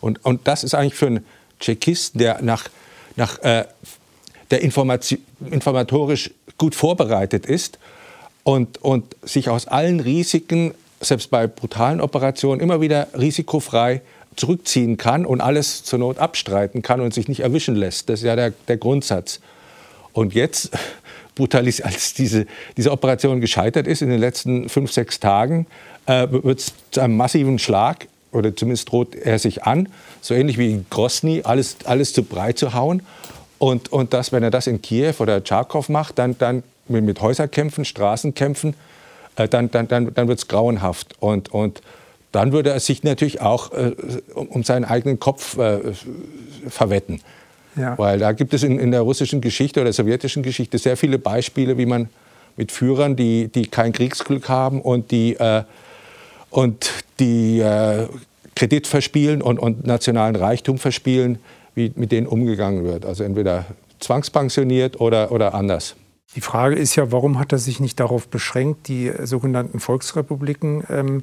Und, 0.00 0.24
und 0.24 0.48
das 0.48 0.64
ist 0.64 0.74
eigentlich 0.74 0.96
für 0.96 1.06
einen 1.06 1.26
Tschechisten, 1.60 2.18
der 2.18 2.42
nach, 2.42 2.68
nach 3.16 3.38
äh, 3.42 3.64
der 4.50 4.60
informatorisch 4.60 6.30
gut 6.58 6.74
vorbereitet 6.74 7.46
ist 7.46 7.78
und, 8.42 8.82
und 8.82 9.16
sich 9.22 9.48
aus 9.48 9.66
allen 9.66 10.00
Risiken, 10.00 10.74
selbst 11.00 11.30
bei 11.30 11.46
brutalen 11.46 12.00
Operationen, 12.00 12.60
immer 12.60 12.80
wieder 12.80 13.08
risikofrei 13.18 14.02
zurückziehen 14.36 14.96
kann 14.96 15.26
und 15.26 15.40
alles 15.40 15.84
zur 15.84 15.98
Not 15.98 16.18
abstreiten 16.18 16.82
kann 16.82 17.00
und 17.00 17.12
sich 17.14 17.28
nicht 17.28 17.40
erwischen 17.40 17.74
lässt. 17.74 18.08
Das 18.08 18.20
ist 18.20 18.26
ja 18.26 18.36
der, 18.36 18.52
der 18.68 18.76
Grundsatz. 18.76 19.40
Und 20.12 20.34
jetzt, 20.34 20.70
brutalis 21.34 21.80
als 21.80 22.14
diese, 22.14 22.46
diese 22.76 22.92
Operation 22.92 23.40
gescheitert 23.40 23.86
ist 23.86 24.02
in 24.02 24.10
den 24.10 24.20
letzten 24.20 24.68
fünf, 24.68 24.92
sechs 24.92 25.18
Tagen, 25.20 25.66
äh, 26.06 26.26
wird 26.30 26.58
es 26.58 26.72
zu 26.90 27.00
einem 27.00 27.16
massiven 27.16 27.58
Schlag, 27.58 28.06
oder 28.32 28.54
zumindest 28.56 28.90
droht 28.90 29.14
er 29.14 29.38
sich 29.38 29.64
an, 29.64 29.88
so 30.20 30.34
ähnlich 30.34 30.58
wie 30.58 30.70
in 30.70 30.86
Grosny, 30.88 31.42
alles, 31.44 31.76
alles 31.84 32.12
zu 32.12 32.22
breit 32.22 32.58
zu 32.58 32.74
hauen. 32.74 33.02
Und, 33.58 33.92
und 33.92 34.12
das, 34.12 34.32
wenn 34.32 34.42
er 34.42 34.50
das 34.50 34.66
in 34.66 34.82
Kiew 34.82 35.14
oder 35.18 35.40
Charkow 35.40 35.88
macht, 35.88 36.18
dann, 36.18 36.36
dann 36.38 36.62
mit 36.88 37.20
Häuserkämpfen, 37.20 37.84
Straßenkämpfen, 37.84 38.74
äh, 39.36 39.48
dann, 39.48 39.70
dann, 39.70 39.88
dann, 39.88 40.12
dann 40.14 40.28
wird 40.28 40.38
es 40.38 40.48
grauenhaft. 40.48 41.14
Und, 41.20 41.52
und 41.52 41.80
dann 42.32 42.52
würde 42.52 42.70
er 42.70 42.80
sich 42.80 43.02
natürlich 43.02 43.40
auch 43.40 43.72
äh, 43.72 43.92
um 44.34 44.64
seinen 44.64 44.84
eigenen 44.84 45.20
Kopf 45.20 45.58
äh, 45.58 45.80
verwetten. 46.68 47.20
Ja. 47.76 47.96
Weil 47.98 48.18
da 48.18 48.32
gibt 48.32 48.52
es 48.54 48.62
in, 48.62 48.78
in, 48.78 48.90
der 48.90 49.02
russischen 49.02 49.40
Geschichte 49.40 49.80
oder 49.80 49.86
der 49.86 49.92
sowjetischen 49.92 50.42
Geschichte 50.42 50.78
sehr 50.78 50.96
viele 50.96 51.18
Beispiele, 51.18 51.78
wie 51.78 51.86
man 51.86 52.08
mit 52.56 52.72
Führern, 52.72 53.16
die, 53.16 53.48
die 53.48 53.66
kein 53.66 53.92
Kriegsglück 53.92 54.48
haben 54.48 54.80
und 54.80 55.10
die, 55.10 55.34
äh, 55.34 55.62
und 56.50 56.90
die 57.18 57.60
äh, 57.60 58.08
Kredit 58.54 58.86
verspielen 58.86 59.40
und, 59.40 59.58
und 59.58 59.86
nationalen 59.86 60.36
Reichtum 60.36 60.78
verspielen, 60.78 61.38
wie 61.74 61.92
mit 61.96 62.12
denen 62.12 62.26
umgegangen 62.26 62.84
wird. 62.84 63.06
Also 63.06 63.24
entweder 63.24 63.64
zwangspensioniert 64.00 65.00
oder, 65.00 65.32
oder 65.32 65.54
anders. 65.54 65.96
Die 66.34 66.40
Frage 66.40 66.76
ist 66.76 66.96
ja, 66.96 67.12
warum 67.12 67.38
hat 67.38 67.52
er 67.52 67.58
sich 67.58 67.80
nicht 67.80 68.00
darauf 68.00 68.28
beschränkt, 68.28 68.88
die 68.88 69.12
sogenannten 69.22 69.80
Volksrepubliken 69.80 70.84
ähm, 70.90 71.22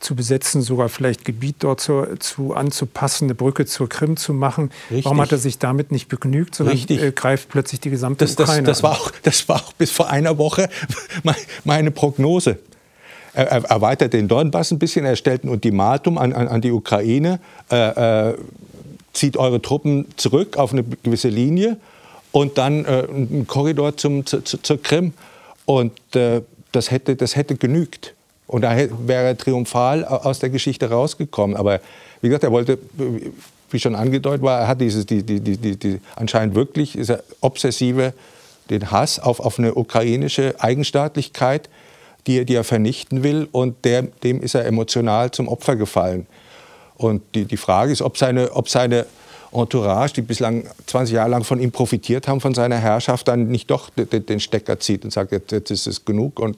zu 0.00 0.14
besetzen, 0.14 0.62
sogar 0.62 0.88
vielleicht 0.88 1.24
Gebiet 1.24 1.56
dort 1.60 1.80
zu, 1.80 2.06
zu, 2.18 2.54
anzupassen, 2.54 3.24
eine 3.24 3.34
Brücke 3.34 3.66
zur 3.66 3.88
Krim 3.88 4.16
zu 4.16 4.32
machen. 4.32 4.70
Richtig. 4.90 5.04
Warum 5.04 5.20
hat 5.20 5.32
er 5.32 5.38
sich 5.38 5.58
damit 5.58 5.92
nicht 5.92 6.08
begnügt, 6.08 6.54
sondern 6.54 6.76
äh, 6.76 7.12
greift 7.12 7.48
plötzlich 7.48 7.80
die 7.80 7.90
gesamte 7.90 8.24
das, 8.24 8.34
Ukraine 8.34 8.66
das, 8.66 8.78
das 8.78 8.84
an? 8.84 8.90
War 8.90 9.00
auch, 9.00 9.12
das 9.22 9.48
war 9.48 9.56
auch 9.56 9.72
bis 9.72 9.90
vor 9.90 10.08
einer 10.08 10.38
Woche 10.38 10.68
meine 11.64 11.90
Prognose. 11.90 12.58
Er 13.34 13.64
erweitert 13.70 14.14
den 14.14 14.26
Donbass 14.26 14.70
ein 14.70 14.78
bisschen, 14.78 15.04
er 15.04 15.16
stellt 15.16 15.44
ein 15.44 15.48
Ultimatum 15.48 16.18
an, 16.18 16.32
an, 16.32 16.48
an 16.48 16.60
die 16.60 16.72
Ukraine, 16.72 17.40
äh, 17.70 18.30
äh, 18.30 18.34
zieht 19.12 19.36
eure 19.36 19.62
Truppen 19.62 20.06
zurück 20.16 20.56
auf 20.56 20.72
eine 20.72 20.82
gewisse 20.82 21.28
Linie 21.28 21.76
und 22.32 22.58
dann 22.58 22.84
äh, 22.84 23.06
einen 23.08 23.46
Korridor 23.46 23.96
zum, 23.96 24.26
zu, 24.26 24.42
zur 24.42 24.82
Krim. 24.82 25.12
Und 25.66 25.92
äh, 26.14 26.42
das, 26.72 26.90
hätte, 26.90 27.16
das 27.16 27.36
hätte 27.36 27.56
genügt. 27.56 28.14
Und 28.48 28.62
da 28.62 28.74
wäre 28.76 29.26
er 29.26 29.38
triumphal 29.38 30.04
aus 30.04 30.40
der 30.40 30.48
Geschichte 30.48 30.90
rausgekommen. 30.90 31.54
Aber 31.56 31.80
wie 32.22 32.28
gesagt, 32.28 32.44
er 32.44 32.50
wollte, 32.50 32.78
wie 33.70 33.78
schon 33.78 33.94
angedeutet 33.94 34.42
war, 34.42 34.60
er 34.60 34.68
hat 34.68 34.80
dieses, 34.80 35.06
die, 35.06 35.22
die, 35.22 35.40
die, 35.40 35.76
die, 35.76 36.00
anscheinend 36.16 36.54
wirklich 36.54 36.92
diese 36.92 37.22
obsessive, 37.40 38.14
den 38.70 38.90
Hass 38.90 39.20
auf, 39.20 39.38
auf 39.40 39.58
eine 39.58 39.74
ukrainische 39.74 40.54
Eigenstaatlichkeit, 40.58 41.68
die, 42.26 42.44
die 42.46 42.54
er 42.54 42.64
vernichten 42.64 43.22
will. 43.22 43.48
Und 43.52 43.84
der, 43.84 44.02
dem 44.02 44.40
ist 44.40 44.54
er 44.54 44.64
emotional 44.64 45.30
zum 45.30 45.46
Opfer 45.46 45.76
gefallen. 45.76 46.26
Und 46.96 47.22
die, 47.34 47.44
die 47.44 47.58
Frage 47.58 47.92
ist, 47.92 48.00
ob 48.00 48.16
seine, 48.16 48.52
ob 48.52 48.70
seine 48.70 49.04
Entourage, 49.52 50.14
die 50.14 50.22
bislang 50.22 50.64
20 50.86 51.14
Jahre 51.14 51.30
lang 51.30 51.44
von 51.44 51.60
ihm 51.60 51.70
profitiert 51.70 52.28
haben, 52.28 52.40
von 52.40 52.54
seiner 52.54 52.76
Herrschaft, 52.76 53.28
dann 53.28 53.48
nicht 53.48 53.70
doch 53.70 53.90
den, 53.90 54.40
Stecker 54.40 54.80
zieht 54.80 55.04
und 55.04 55.12
sagt, 55.12 55.32
jetzt, 55.32 55.52
jetzt 55.52 55.70
ist 55.70 55.86
es 55.86 56.04
genug 56.04 56.40
und 56.40 56.56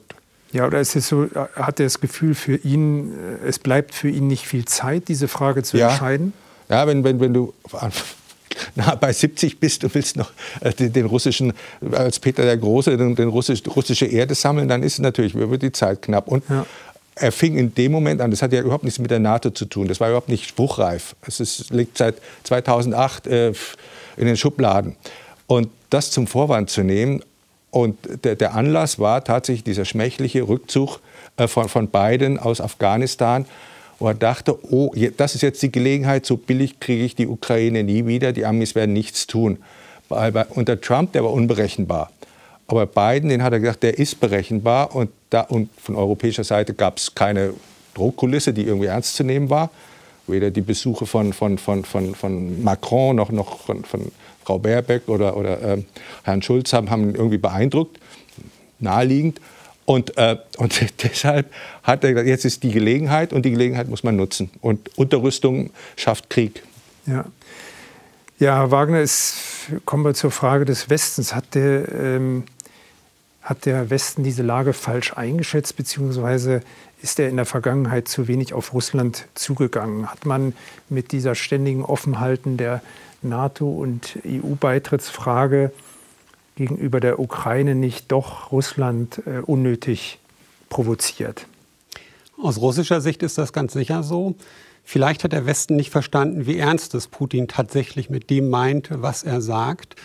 ja, 0.51 0.67
oder 0.67 0.79
ist 0.79 0.95
es 0.95 1.07
so, 1.07 1.27
hat 1.55 1.79
er 1.79 1.85
das 1.85 1.99
Gefühl 1.99 2.35
für 2.35 2.57
ihn, 2.57 3.13
äh, 3.43 3.47
es 3.47 3.59
bleibt 3.59 3.93
für 3.93 4.09
ihn 4.09 4.27
nicht 4.27 4.45
viel 4.45 4.65
Zeit, 4.65 5.07
diese 5.07 5.27
Frage 5.27 5.63
zu 5.63 5.77
ja. 5.77 5.89
entscheiden? 5.89 6.33
Ja, 6.69 6.87
wenn, 6.87 7.03
wenn, 7.03 7.19
wenn 7.19 7.33
du 7.33 7.53
nah 8.75 8.95
bei 8.95 9.13
70 9.13 9.59
bist 9.59 9.83
und 9.83 9.95
willst 9.95 10.17
noch 10.17 10.31
äh, 10.59 10.73
den, 10.73 10.91
den, 10.93 11.05
russischen, 11.05 11.53
als 11.91 12.19
Peter 12.19 12.43
der 12.43 12.57
Große, 12.57 12.97
den, 12.97 13.15
den 13.15 13.29
russisch, 13.29 13.61
russische 13.75 14.05
Erde 14.05 14.35
sammeln, 14.35 14.67
dann 14.67 14.83
ist 14.83 14.99
natürlich, 14.99 15.35
wird 15.35 15.61
die 15.61 15.71
Zeit 15.71 16.01
knapp. 16.01 16.27
Und 16.27 16.43
ja. 16.49 16.65
er 17.15 17.31
fing 17.31 17.57
in 17.57 17.73
dem 17.73 17.91
Moment 17.91 18.21
an, 18.21 18.31
das 18.31 18.41
hat 18.41 18.51
ja 18.51 18.61
überhaupt 18.61 18.83
nichts 18.83 18.99
mit 18.99 19.11
der 19.11 19.19
NATO 19.19 19.51
zu 19.51 19.65
tun, 19.65 19.87
das 19.87 19.99
war 19.99 20.09
überhaupt 20.09 20.29
nicht 20.29 20.47
spruchreif. 20.47 21.15
Es 21.25 21.39
ist, 21.39 21.69
liegt 21.71 21.97
seit 21.97 22.15
2008 22.43 23.27
äh, 23.27 23.53
in 24.17 24.25
den 24.25 24.37
Schubladen. 24.37 24.97
Und 25.47 25.69
das 25.89 26.11
zum 26.11 26.27
Vorwand 26.27 26.69
zu 26.69 26.83
nehmen, 26.83 27.21
und 27.71 27.97
der, 28.25 28.35
der, 28.35 28.53
Anlass 28.53 28.99
war 28.99 29.23
tatsächlich 29.23 29.63
dieser 29.63 29.85
schmächliche 29.85 30.47
Rückzug 30.47 30.99
äh, 31.37 31.47
von, 31.47 31.69
von 31.69 31.87
Biden 31.87 32.37
aus 32.37 32.61
Afghanistan, 32.61 33.45
wo 33.97 34.07
er 34.07 34.13
dachte, 34.13 34.57
oh, 34.71 34.93
das 35.17 35.35
ist 35.35 35.41
jetzt 35.41 35.61
die 35.63 35.71
Gelegenheit, 35.71 36.25
so 36.25 36.35
billig 36.35 36.79
kriege 36.79 37.03
ich 37.03 37.15
die 37.15 37.27
Ukraine 37.27 37.83
nie 37.83 38.05
wieder, 38.05 38.33
die 38.33 38.45
Amis 38.45 38.75
werden 38.75 38.93
nichts 38.93 39.25
tun. 39.27 39.57
Unter 40.09 40.81
Trump, 40.81 41.13
der 41.13 41.23
war 41.23 41.31
unberechenbar. 41.31 42.11
Aber 42.67 42.85
Biden, 42.85 43.29
den 43.29 43.43
hat 43.43 43.53
er 43.53 43.59
gesagt, 43.59 43.83
der 43.83 43.97
ist 43.97 44.19
berechenbar 44.19 44.93
und, 44.95 45.09
da, 45.29 45.41
und 45.41 45.69
von 45.79 45.95
europäischer 45.95 46.43
Seite 46.43 46.73
gab 46.73 46.97
es 46.97 47.15
keine 47.15 47.53
Drohkulisse, 47.93 48.53
die 48.53 48.63
irgendwie 48.63 48.87
ernst 48.87 49.15
zu 49.15 49.23
nehmen 49.23 49.49
war. 49.49 49.69
Weder 50.27 50.51
die 50.51 50.61
Besuche 50.61 51.05
von, 51.05 51.33
von, 51.33 51.57
von, 51.57 51.83
von, 51.85 52.15
von 52.15 52.63
Macron 52.63 53.15
noch, 53.15 53.31
noch 53.31 53.59
von, 53.59 53.83
von 53.83 54.11
Frau 54.43 54.59
Baerbeck 54.59 55.07
oder, 55.07 55.37
oder 55.37 55.61
äh, 55.61 55.83
Herrn 56.23 56.41
Schulz 56.41 56.73
haben, 56.73 56.89
haben 56.89 57.15
irgendwie 57.15 57.37
beeindruckt, 57.37 57.99
naheliegend. 58.79 59.39
Und, 59.85 60.17
äh, 60.17 60.37
und 60.57 60.79
deshalb 61.03 61.51
hat 61.83 62.03
er 62.03 62.11
gesagt, 62.11 62.27
jetzt 62.27 62.45
ist 62.45 62.63
die 62.63 62.71
Gelegenheit 62.71 63.33
und 63.33 63.43
die 63.43 63.51
Gelegenheit 63.51 63.89
muss 63.89 64.03
man 64.03 64.15
nutzen. 64.15 64.49
Und 64.61 64.97
Unterrüstung 64.97 65.71
schafft 65.95 66.29
Krieg. 66.29 66.63
Ja. 67.05 67.25
Ja, 68.41 68.71
Wagner, 68.71 68.97
es, 68.97 69.35
kommen 69.85 70.03
wir 70.03 70.15
zur 70.15 70.31
Frage 70.31 70.65
des 70.65 70.89
Westens. 70.89 71.35
Hat 71.35 71.53
der, 71.53 71.91
ähm, 71.93 72.43
hat 73.43 73.67
der 73.67 73.91
Westen 73.91 74.23
diese 74.23 74.41
Lage 74.41 74.73
falsch 74.73 75.13
eingeschätzt, 75.13 75.77
beziehungsweise 75.77 76.61
ist 77.03 77.19
er 77.19 77.29
in 77.29 77.35
der 77.35 77.45
Vergangenheit 77.45 78.07
zu 78.07 78.27
wenig 78.27 78.53
auf 78.53 78.73
Russland 78.73 79.27
zugegangen? 79.35 80.09
Hat 80.09 80.25
man 80.25 80.53
mit 80.89 81.11
dieser 81.11 81.35
ständigen 81.35 81.85
Offenhalten 81.85 82.57
der 82.57 82.81
NATO- 83.21 83.71
und 83.71 84.19
EU-Beitrittsfrage 84.25 85.71
gegenüber 86.55 86.99
der 86.99 87.19
Ukraine 87.19 87.75
nicht 87.75 88.11
doch 88.11 88.51
Russland 88.51 89.21
äh, 89.25 89.39
unnötig 89.39 90.19
provoziert? 90.69 91.47
Aus 92.41 92.59
russischer 92.59 93.01
Sicht 93.01 93.23
ist 93.23 93.37
das 93.37 93.53
ganz 93.53 93.73
sicher 93.73 94.03
so. 94.03 94.35
Vielleicht 94.83 95.23
hat 95.23 95.31
der 95.31 95.45
Westen 95.45 95.75
nicht 95.75 95.91
verstanden, 95.91 96.47
wie 96.47 96.57
ernst 96.57 96.95
es 96.95 97.07
Putin 97.07 97.47
tatsächlich 97.47 98.09
mit 98.09 98.29
dem 98.29 98.49
meint, 98.49 98.89
was 98.91 99.23
er 99.23 99.41
sagt. 99.41 99.95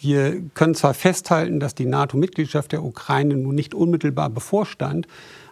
Wir 0.00 0.40
können 0.54 0.74
zwar 0.74 0.94
festhalten, 0.94 1.60
dass 1.60 1.74
die 1.74 1.86
NATO-Mitgliedschaft 1.86 2.72
der 2.72 2.82
Ukraine 2.82 3.34
nun 3.34 3.54
nicht 3.54 3.74
unmittelbar 3.74 4.30
bevorstand, 4.30 5.06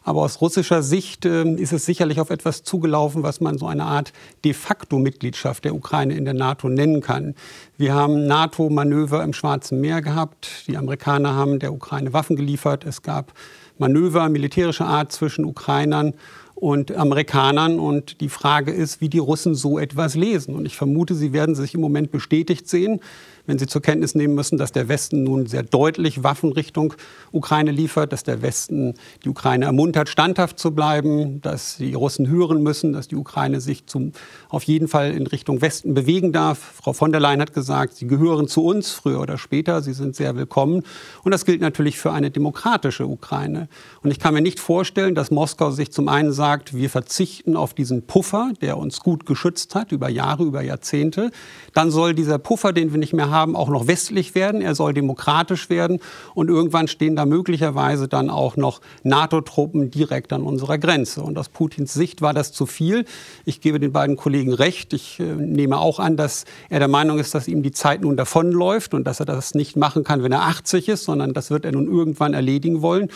aber 0.05 0.21
aus 0.21 0.41
russischer 0.43 0.83
Sicht 0.83 1.25
äh, 1.25 1.51
ist 1.55 1.73
es 1.73 1.87
sicherlich 1.87 2.21
auf 2.21 2.31
etwas 2.31 2.63
zugelaufen, 2.63 3.23
was 3.23 3.41
man 3.41 3.57
so 3.59 3.67
eine 3.67 3.85
Art 3.85 4.13
de 4.45 4.53
facto 4.53 4.99
Mitgliedschaft 4.99 5.65
der 5.65 5.75
Ukraine 5.75 6.15
in 6.15 6.27
der 6.27 6.35
NATO 6.35 6.69
nennen 6.69 7.01
kann. 7.01 7.35
Wir 7.79 7.95
haben 7.95 8.27
NATO-Manöver 8.27 9.25
im 9.25 9.33
Schwarzen 9.33 9.81
Meer 9.81 10.03
gehabt. 10.03 10.69
Die 10.69 10.77
Amerikaner 10.77 11.35
haben 11.35 11.59
der 11.59 11.73
Ukraine 11.73 12.13
Waffen 12.13 12.37
geliefert. 12.37 12.85
Es 12.85 13.03
gab 13.03 13.33
Manöver 13.79 14.29
militärischer 14.29 14.87
Art 14.87 15.11
zwischen 15.11 15.47
Ukrainern 15.47 16.13
und 16.55 16.93
Amerikanern. 16.93 17.81
Und 17.81 18.21
die 18.21 18.29
Frage 18.29 18.73
ist, 18.73 19.01
wie 19.01 19.09
die 19.09 19.19
Russen 19.19 19.55
so 19.55 19.79
etwas 19.79 20.15
lesen. 20.15 20.55
Und 20.55 20.67
ich 20.67 20.77
vermute, 20.77 21.15
sie 21.15 21.33
werden 21.33 21.55
sich 21.55 21.75
im 21.75 21.81
Moment 21.81 22.13
bestätigt 22.13 22.69
sehen 22.69 23.01
wenn 23.47 23.59
Sie 23.59 23.67
zur 23.67 23.83
Kenntnis 23.83 24.15
nehmen 24.15 24.35
müssen, 24.35 24.59
dass 24.59 24.73
der 24.73 24.89
Westen 24.89 25.25
nun 25.25 25.47
sehr 25.47 25.63
deutlich 25.63 26.23
Waffen 26.23 26.53
Richtung 26.53 26.95
Ukraine 27.31 27.71
liefert, 27.71 28.13
dass 28.13 28.23
der 28.23 28.43
Westen 28.43 28.95
die 29.25 29.29
Ukraine 29.29 29.67
ermuntert, 29.67 30.09
standhaft 30.09 30.59
zu 30.59 30.71
bleiben, 30.71 31.41
dass 31.43 31.77
die 31.77 31.95
Russen 31.95 32.29
hören 32.29 32.63
müssen, 32.63 32.93
dass 32.93 33.09
die 33.09 33.17
Ukraine 33.17 33.61
sich 33.61 33.87
zum, 33.87 34.13
auf 34.49 34.63
jeden 34.65 34.89
Fall 34.89 35.13
in 35.13 35.27
Richtung 35.27 35.61
Westen 35.61 35.95
bewegen 35.95 36.33
darf. 36.33 36.59
Frau 36.59 36.93
von 36.93 37.13
der 37.13 37.21
Leyen 37.21 37.41
hat 37.41 37.53
gesagt, 37.53 37.97
sie 37.97 38.07
gehören 38.07 38.49
zu 38.49 38.65
uns 38.65 38.91
früher 38.91 39.21
oder 39.21 39.37
später, 39.37 39.83
sie 39.83 39.93
sind 39.93 40.17
sehr 40.17 40.37
willkommen. 40.37 40.83
Und 41.23 41.33
das 41.33 41.45
gilt 41.45 41.61
natürlich 41.61 41.99
für 41.99 42.13
eine 42.13 42.31
demokratische 42.31 43.07
Ukraine. 43.07 43.69
Und 44.03 44.11
ich 44.11 44.19
kann 44.19 44.35
mir 44.35 44.43
nicht 44.43 44.61
vorstellen, 44.61 45.15
dass 45.15 45.31
Moskau 45.31 45.71
sich 45.71 45.93
zum 45.93 46.09
einen 46.09 46.33
sagt, 46.33 46.75
wir 46.75 46.89
verzichten 46.89 47.57
auf 47.57 47.75
diesen 47.75 48.07
Puffer, 48.07 48.53
der 48.63 48.79
uns 48.79 49.01
gut 49.01 49.27
geschützt 49.27 49.75
hat 49.75 49.93
über 49.93 50.09
Jahre, 50.09 50.45
über 50.45 50.63
Jahrzehnte. 50.63 51.31
Dann 51.75 51.91
soll 51.91 52.15
dieser 52.15 52.39
Puffer, 52.39 52.73
den 52.73 52.93
wir 52.93 52.99
nicht 52.99 53.13
mehr 53.13 53.31
haben, 53.31 53.34
auch 53.35 53.69
noch 53.69 53.87
westlich 53.87 54.35
werden. 54.35 54.61
Er 54.61 54.75
soll 54.75 54.95
demokratisch 54.95 55.69
werden. 55.69 56.01
Und 56.35 56.49
irgendwann 56.49 56.89
stehen 56.89 57.17
da 57.17 57.27
möglicherweise 57.27 58.09
dann 58.09 58.31
auch 58.31 58.57
noch 58.57 58.81
NATO-Truppen 59.03 59.91
direkt 59.91 60.33
an 60.33 60.43
unserer 60.43 60.79
Grenze. 60.79 61.23
Und 61.23 61.39
aus 61.39 61.49
Putins 61.49 61.93
Sicht 61.93 62.23
war 62.23 62.33
das 62.33 62.53
zu 62.53 62.67
viel. 62.67 63.05
Ich 63.45 63.61
gebe 63.61 63.81
den 63.81 63.93
beiden 63.93 64.17
Kollegen 64.17 64.53
recht. 64.53 64.93
Ich 64.93 65.21
äh, 65.21 65.25
nehme 65.25 65.79
auch 65.79 65.99
an, 65.99 66.17
dass 66.17 66.45
er 66.71 66.79
der 66.79 66.89
Meinung 66.89 67.19
ist, 67.19 67.35
dass 67.35 67.49
ihm 67.49 67.63
die 67.63 67.73
Zeit 67.73 68.03
nun 68.03 68.17
davonläuft 68.17 68.95
und 68.95 69.05
dass 69.05 69.21
er 69.21 69.27
das 69.27 69.55
nicht 69.55 69.77
machen 69.77 70.05
kann, 70.05 70.23
wenn 70.23 70.33
er 70.33 70.43
80 70.43 70.89
ist, 70.89 71.05
sondern 71.05 71.35
das 71.35 71.51
wird 71.51 71.65
er 71.65 71.73
nun 71.73 71.87
irgendwann 71.87 72.35
erledigen 72.35 72.83
wollen. 72.83 73.11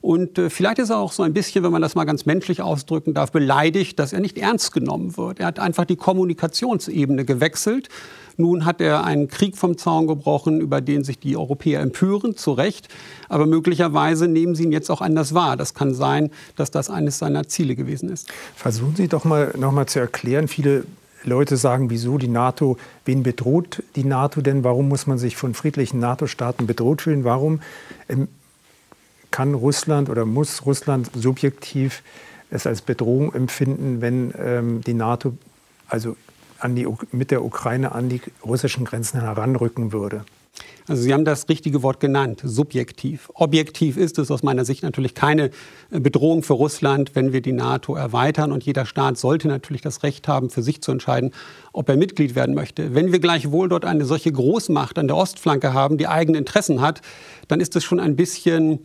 Und 0.00 0.38
äh, 0.38 0.48
vielleicht 0.48 0.78
ist 0.78 0.90
er 0.90 0.98
auch 0.98 1.12
so 1.12 1.22
ein 1.22 1.34
bisschen, 1.34 1.62
wenn 1.62 1.72
man 1.72 1.82
das 1.82 1.94
mal 1.94 2.04
ganz 2.04 2.24
menschlich 2.24 2.62
ausdrücken 2.62 3.12
darf, 3.12 3.32
beleidigt, 3.32 3.98
dass 3.98 4.12
er 4.12 4.20
nicht 4.20 4.38
ernst 4.38 4.72
genommen 4.72 5.16
wird. 5.16 5.40
Er 5.40 5.46
hat 5.46 5.58
einfach 5.58 5.84
die 5.84 5.96
Kommunikationsebene 5.96 7.24
gewechselt. 7.24 7.88
Nun 8.40 8.64
hat 8.64 8.80
er 8.80 9.04
einen 9.04 9.28
Krieg 9.28 9.56
vom 9.56 9.78
Zaun 9.78 10.06
gebrochen, 10.06 10.60
über 10.60 10.80
den 10.80 11.04
sich 11.04 11.18
die 11.18 11.36
Europäer 11.36 11.80
empören, 11.80 12.36
zu 12.36 12.52
Recht. 12.52 12.88
Aber 13.28 13.46
möglicherweise 13.46 14.28
nehmen 14.28 14.54
sie 14.54 14.64
ihn 14.64 14.72
jetzt 14.72 14.90
auch 14.90 15.00
anders 15.00 15.34
wahr. 15.34 15.56
Das 15.56 15.74
kann 15.74 15.94
sein, 15.94 16.30
dass 16.56 16.70
das 16.70 16.90
eines 16.90 17.18
seiner 17.18 17.46
Ziele 17.48 17.76
gewesen 17.76 18.08
ist. 18.08 18.28
Versuchen 18.56 18.96
Sie 18.96 19.08
doch 19.08 19.24
mal 19.24 19.54
noch 19.58 19.72
mal 19.72 19.86
zu 19.86 20.00
erklären. 20.00 20.48
Viele 20.48 20.84
Leute 21.24 21.56
sagen, 21.56 21.90
wieso 21.90 22.18
die 22.18 22.28
NATO, 22.28 22.78
wen 23.04 23.22
bedroht 23.22 23.82
die 23.96 24.04
NATO 24.04 24.40
denn? 24.40 24.64
Warum 24.64 24.88
muss 24.88 25.06
man 25.06 25.18
sich 25.18 25.36
von 25.36 25.54
friedlichen 25.54 26.00
NATO-Staaten 26.00 26.66
bedroht 26.66 27.02
fühlen? 27.02 27.24
Warum 27.24 27.60
ähm, 28.08 28.28
kann 29.30 29.54
Russland 29.54 30.08
oder 30.08 30.24
muss 30.24 30.66
Russland 30.66 31.10
subjektiv 31.14 32.02
es 32.50 32.66
als 32.66 32.82
Bedrohung 32.82 33.32
empfinden, 33.32 34.00
wenn 34.00 34.34
ähm, 34.36 34.80
die 34.80 34.94
NATO 34.94 35.34
also 35.88 36.16
die, 36.68 36.86
mit 37.12 37.30
der 37.30 37.44
Ukraine 37.44 37.92
an 37.92 38.08
die 38.08 38.20
russischen 38.44 38.84
Grenzen 38.84 39.20
heranrücken 39.20 39.92
würde? 39.92 40.24
Also 40.88 41.02
Sie 41.02 41.14
haben 41.14 41.24
das 41.24 41.48
richtige 41.48 41.82
Wort 41.82 42.00
genannt, 42.00 42.40
subjektiv. 42.42 43.30
Objektiv 43.34 43.96
ist 43.96 44.18
es 44.18 44.30
aus 44.30 44.42
meiner 44.42 44.64
Sicht 44.64 44.82
natürlich 44.82 45.14
keine 45.14 45.50
äh, 45.90 46.00
Bedrohung 46.00 46.42
für 46.42 46.54
Russland, 46.54 47.14
wenn 47.14 47.32
wir 47.32 47.42
die 47.42 47.52
NATO 47.52 47.94
erweitern. 47.94 48.50
Und 48.50 48.64
jeder 48.64 48.86
Staat 48.86 49.16
sollte 49.16 49.46
natürlich 49.46 49.82
das 49.82 50.02
Recht 50.02 50.26
haben, 50.26 50.50
für 50.50 50.62
sich 50.62 50.82
zu 50.82 50.90
entscheiden, 50.90 51.32
ob 51.72 51.88
er 51.88 51.96
Mitglied 51.96 52.34
werden 52.34 52.54
möchte. 52.54 52.94
Wenn 52.94 53.12
wir 53.12 53.20
gleichwohl 53.20 53.68
dort 53.68 53.84
eine 53.84 54.04
solche 54.04 54.32
Großmacht 54.32 54.98
an 54.98 55.06
der 55.06 55.16
Ostflanke 55.16 55.74
haben, 55.74 55.96
die 55.96 56.08
eigene 56.08 56.38
Interessen 56.38 56.80
hat, 56.80 57.02
dann 57.46 57.60
ist 57.60 57.76
es 57.76 57.84
schon 57.84 58.00
ein 58.00 58.16
bisschen 58.16 58.80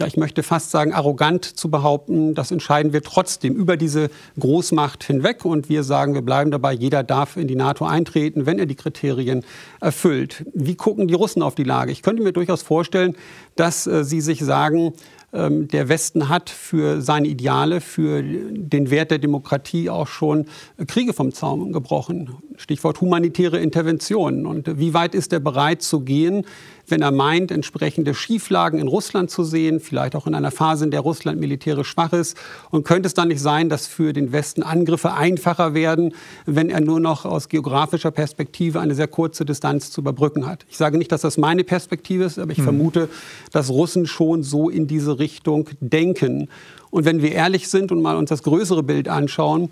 ja, 0.00 0.06
ich 0.06 0.16
möchte 0.16 0.42
fast 0.42 0.72
sagen, 0.72 0.92
arrogant 0.92 1.44
zu 1.44 1.70
behaupten, 1.70 2.34
das 2.34 2.50
entscheiden 2.50 2.92
wir 2.92 3.02
trotzdem 3.02 3.54
über 3.54 3.76
diese 3.76 4.10
Großmacht 4.38 5.04
hinweg. 5.04 5.44
Und 5.44 5.68
wir 5.68 5.84
sagen, 5.84 6.14
wir 6.14 6.22
bleiben 6.22 6.50
dabei, 6.50 6.72
jeder 6.72 7.04
darf 7.04 7.36
in 7.36 7.46
die 7.46 7.54
NATO 7.54 7.84
eintreten, 7.84 8.44
wenn 8.44 8.58
er 8.58 8.66
die 8.66 8.74
Kriterien 8.74 9.44
erfüllt. 9.80 10.44
Wie 10.52 10.74
gucken 10.74 11.06
die 11.06 11.14
Russen 11.14 11.42
auf 11.42 11.54
die 11.54 11.62
Lage? 11.62 11.92
Ich 11.92 12.02
könnte 12.02 12.22
mir 12.24 12.32
durchaus 12.32 12.62
vorstellen, 12.62 13.14
dass 13.54 13.86
äh, 13.86 14.02
sie 14.02 14.20
sich 14.20 14.40
sagen, 14.40 14.94
ähm, 15.34 15.68
der 15.68 15.88
Westen 15.88 16.28
hat 16.28 16.48
für 16.48 17.00
seine 17.02 17.28
Ideale, 17.28 17.80
für 17.80 18.22
den 18.22 18.90
Wert 18.90 19.10
der 19.10 19.18
Demokratie 19.18 19.90
auch 19.90 20.06
schon 20.06 20.46
Kriege 20.86 21.12
vom 21.12 21.32
Zaum 21.32 21.72
gebrochen. 21.72 22.30
Stichwort 22.56 23.00
humanitäre 23.00 23.58
Interventionen. 23.58 24.46
Und 24.46 24.78
wie 24.78 24.94
weit 24.94 25.14
ist 25.14 25.32
er 25.32 25.40
bereit 25.40 25.82
zu 25.82 26.00
gehen, 26.00 26.46
wenn 26.86 27.02
er 27.02 27.10
meint, 27.10 27.50
entsprechende 27.50 28.14
Schieflagen 28.14 28.78
in 28.78 28.88
Russland 28.88 29.30
zu 29.30 29.44
sehen, 29.44 29.80
vielleicht 29.80 30.14
auch 30.16 30.26
in 30.26 30.34
einer 30.34 30.50
Phase, 30.50 30.84
in 30.84 30.90
der 30.90 31.00
Russland 31.00 31.40
militärisch 31.40 31.88
schwach 31.88 32.12
ist. 32.12 32.36
Und 32.70 32.84
könnte 32.84 33.06
es 33.06 33.14
dann 33.14 33.28
nicht 33.28 33.40
sein, 33.40 33.68
dass 33.68 33.86
für 33.86 34.12
den 34.12 34.32
Westen 34.32 34.62
Angriffe 34.62 35.14
einfacher 35.14 35.74
werden, 35.74 36.14
wenn 36.46 36.70
er 36.70 36.80
nur 36.80 37.00
noch 37.00 37.24
aus 37.24 37.48
geografischer 37.48 38.10
Perspektive 38.10 38.80
eine 38.80 38.94
sehr 38.94 39.08
kurze 39.08 39.44
Distanz 39.44 39.90
zu 39.90 40.00
überbrücken 40.00 40.46
hat? 40.46 40.66
Ich 40.68 40.76
sage 40.76 40.98
nicht, 40.98 41.12
dass 41.12 41.22
das 41.22 41.38
meine 41.38 41.64
Perspektive 41.64 42.24
ist, 42.24 42.38
aber 42.38 42.52
ich 42.52 42.58
hm. 42.58 42.64
vermute, 42.64 43.08
dass 43.52 43.70
Russen 43.70 44.06
schon 44.06 44.42
so 44.42 44.68
in 44.68 44.86
diese 44.86 45.18
Richtung 45.18 45.70
denken. 45.80 46.48
Und 46.90 47.04
wenn 47.04 47.22
wir 47.22 47.32
ehrlich 47.32 47.68
sind 47.68 47.92
und 47.92 48.02
mal 48.02 48.16
uns 48.16 48.28
das 48.28 48.42
größere 48.42 48.82
Bild 48.82 49.08
anschauen, 49.08 49.70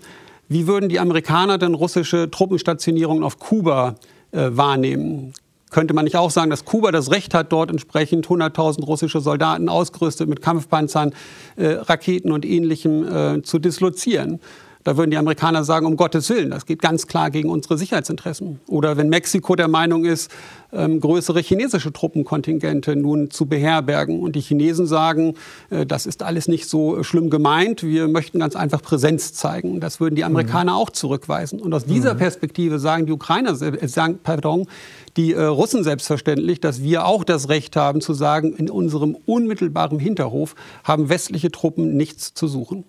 wie 0.49 0.67
würden 0.67 0.89
die 0.89 0.99
Amerikaner 0.99 1.57
denn 1.57 1.73
russische 1.73 2.29
Truppenstationierungen 2.29 3.23
auf 3.23 3.39
Kuba 3.39 3.95
äh, 4.31 4.49
wahrnehmen? 4.51 5.33
Könnte 5.73 5.95
man 5.95 6.05
nicht 6.05 6.15
auch 6.15 6.29
sagen, 6.29 6.51
dass 6.51 6.65
Kuba 6.65 6.91
das 6.91 7.09
Recht 7.09 7.33
hat, 7.33 7.51
dort 7.51 7.71
entsprechend 7.71 8.27
100.000 8.27 8.85
russische 8.85 9.21
Soldaten 9.21 9.69
ausgerüstet 9.69 10.29
mit 10.29 10.39
Kampfpanzern, 10.39 11.13
äh, 11.55 11.65
Raketen 11.65 12.31
und 12.31 12.45
Ähnlichem 12.45 13.03
äh, 13.03 13.41
zu 13.41 13.57
dislozieren? 13.57 14.39
Da 14.83 14.97
würden 14.97 15.11
die 15.11 15.17
Amerikaner 15.17 15.63
sagen, 15.63 15.85
um 15.85 15.95
Gottes 15.95 16.29
Willen, 16.29 16.51
das 16.51 16.65
geht 16.65 16.81
ganz 16.81 17.07
klar 17.07 17.31
gegen 17.31 17.49
unsere 17.49 17.77
Sicherheitsinteressen. 17.77 18.59
Oder 18.67 18.97
wenn 18.97 19.09
Mexiko 19.09 19.55
der 19.55 19.67
Meinung 19.67 20.05
ist, 20.05 20.29
ähm, 20.73 20.99
größere 20.99 21.39
chinesische 21.39 21.93
Truppenkontingente 21.93 22.95
nun 22.95 23.29
zu 23.29 23.45
beherbergen 23.45 24.21
und 24.21 24.35
die 24.35 24.41
Chinesen 24.41 24.87
sagen, 24.87 25.35
äh, 25.69 25.85
das 25.85 26.05
ist 26.05 26.23
alles 26.23 26.47
nicht 26.47 26.67
so 26.67 27.03
schlimm 27.03 27.29
gemeint, 27.29 27.83
wir 27.83 28.07
möchten 28.07 28.39
ganz 28.39 28.55
einfach 28.55 28.81
Präsenz 28.81 29.33
zeigen. 29.33 29.79
Das 29.79 29.99
würden 29.99 30.15
die 30.15 30.23
Amerikaner 30.23 30.73
mhm. 30.73 30.77
auch 30.77 30.89
zurückweisen. 30.89 31.61
Und 31.61 31.73
aus 31.73 31.85
dieser 31.85 32.15
mhm. 32.15 32.19
Perspektive 32.19 32.79
sagen 32.79 33.05
die 33.05 33.11
Ukrainer, 33.11 33.59
äh, 33.61 33.87
sagen, 33.87 34.19
pardon, 34.21 34.67
die 35.15 35.33
äh, 35.33 35.43
Russen 35.43 35.83
selbstverständlich, 35.83 36.59
dass 36.59 36.81
wir 36.81 37.05
auch 37.05 37.23
das 37.23 37.49
Recht 37.49 37.75
haben 37.75 38.01
zu 38.01 38.13
sagen, 38.13 38.53
in 38.53 38.69
unserem 38.69 39.15
unmittelbaren 39.25 39.99
Hinterhof 39.99 40.55
haben 40.83 41.09
westliche 41.09 41.51
Truppen 41.51 41.95
nichts 41.95 42.33
zu 42.33 42.47
suchen. 42.47 42.83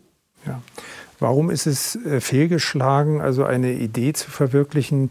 Ja. 0.47 0.61
Warum 1.25 1.49
ist 1.49 1.67
es 1.67 1.97
äh, 2.05 2.21
fehlgeschlagen, 2.21 3.23
also 3.23 3.45
eine 3.45 3.73
Idee 3.73 4.13
zu 4.13 4.31
verwirklichen? 4.31 5.09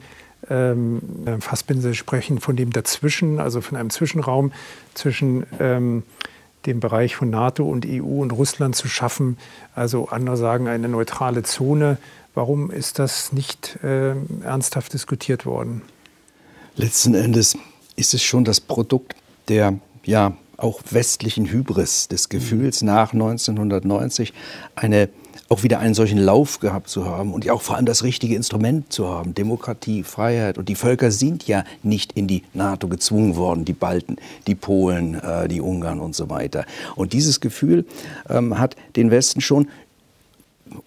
Ähm, 0.48 1.02
Fassbinder 1.40 1.96
sprechen 1.96 2.40
von 2.40 2.56
dem 2.56 2.72
Dazwischen, 2.72 3.40
also 3.40 3.62
von 3.62 3.80
einem 3.80 3.90
Zwischenraum 3.90 4.52
zwischen 4.94 5.48
ähm, 5.60 6.04
dem 6.68 6.80
Bereich 6.80 7.16
von 7.16 7.32
NATO 7.32 7.68
und 7.68 7.88
EU 7.88 8.22
und 8.22 8.30
Russland 8.30 8.76
zu 8.76 8.88
schaffen. 8.88 9.40
Also 9.74 10.10
andere 10.10 10.38
sagen 10.38 10.68
eine 10.68 10.88
neutrale 10.88 11.42
Zone. 11.42 11.98
Warum 12.36 12.70
ist 12.70 13.00
das 13.00 13.34
nicht 13.34 13.80
äh, 13.84 14.14
ernsthaft 14.44 14.94
diskutiert 14.94 15.48
worden? 15.48 15.82
Letzten 16.76 17.16
Endes 17.16 17.58
ist 17.96 18.14
es 18.14 18.22
schon 18.22 18.46
das 18.46 18.62
Produkt 18.62 19.16
der 19.48 19.80
ja 20.04 20.38
auch 20.58 20.80
westlichen 20.92 21.50
Hybris, 21.50 22.08
des 22.08 22.30
Gefühls 22.30 22.84
nach 22.84 23.14
1990, 23.14 24.32
eine 24.76 25.10
auch 25.50 25.64
wieder 25.64 25.80
einen 25.80 25.94
solchen 25.94 26.18
Lauf 26.18 26.60
gehabt 26.60 26.90
zu 26.90 27.06
haben 27.06 27.34
und 27.34 27.46
ja 27.46 27.54
auch 27.54 27.62
vor 27.62 27.76
allem 27.76 27.86
das 27.86 28.04
richtige 28.04 28.36
Instrument 28.36 28.92
zu 28.92 29.10
haben, 29.10 29.34
Demokratie, 29.34 30.04
Freiheit. 30.04 30.58
Und 30.58 30.70
die 30.70 30.76
Völker 30.76 31.12
sind 31.12 31.48
ja 31.48 31.64
nicht 31.84 32.14
in 32.14 32.28
die 32.28 32.44
NATO 32.54 32.88
gezwungen 32.88 33.36
worden, 33.36 33.66
die 33.66 33.74
Balten, 33.74 34.18
die 34.48 34.56
Polen, 34.56 35.16
äh, 35.16 35.48
die 35.48 35.62
Ungarn 35.62 36.00
und 36.00 36.16
so 36.16 36.30
weiter. 36.30 36.66
Und 36.96 37.14
dieses 37.14 37.40
Gefühl 37.40 37.86
ähm, 38.30 38.58
hat 38.60 38.76
den 38.96 39.12
Westen 39.12 39.42
schon 39.42 39.68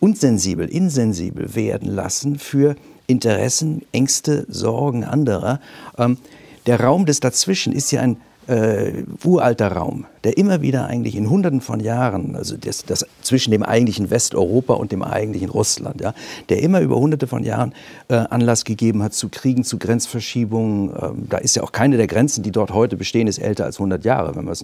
unsensibel, 0.01 0.69
insensibel 0.69 1.55
werden 1.55 1.89
lassen 1.89 2.39
für 2.39 2.77
Interessen, 3.07 3.83
Ängste, 3.93 4.47
Sorgen 4.49 5.05
anderer. 5.05 5.61
Ähm, 5.97 6.19
der 6.67 6.81
Raum 6.81 7.07
des 7.07 7.21
Dazwischen 7.21 7.73
ist 7.73 7.93
ja 7.93 8.01
ein 8.01 8.17
äh, 8.47 9.05
uralter 9.25 9.73
Raum, 9.73 10.07
der 10.25 10.37
immer 10.37 10.63
wieder 10.63 10.87
eigentlich 10.87 11.17
in 11.17 11.29
Hunderten 11.29 11.61
von 11.61 11.81
Jahren, 11.81 12.37
also 12.37 12.57
das, 12.57 12.85
das 12.85 13.07
zwischen 13.23 13.51
dem 13.51 13.63
eigentlichen 13.63 14.11
Westeuropa 14.11 14.75
und 14.75 14.93
dem 14.93 15.03
eigentlichen 15.03 15.51
Russland, 15.51 16.01
ja, 16.01 16.15
der 16.49 16.63
immer 16.63 16.81
über 16.81 16.97
Hunderte 16.97 17.27
von 17.27 17.43
Jahren 17.43 17.75
äh, 18.09 18.15
Anlass 18.15 18.65
gegeben 18.65 19.03
hat 19.03 19.15
zu 19.15 19.29
Kriegen, 19.29 19.65
zu 19.65 19.79
Grenzverschiebungen. 19.79 20.91
Ähm, 20.91 21.27
da 21.29 21.39
ist 21.39 21.57
ja 21.57 21.63
auch 21.63 21.73
keine 21.73 21.97
der 21.97 22.07
Grenzen, 22.07 22.43
die 22.43 22.53
dort 22.53 22.73
heute 22.73 22.97
bestehen, 22.97 23.27
ist 23.27 23.39
älter 23.39 23.65
als 23.65 23.77
100 23.77 24.05
Jahre, 24.05 24.37
wenn 24.37 24.45
wir 24.45 24.55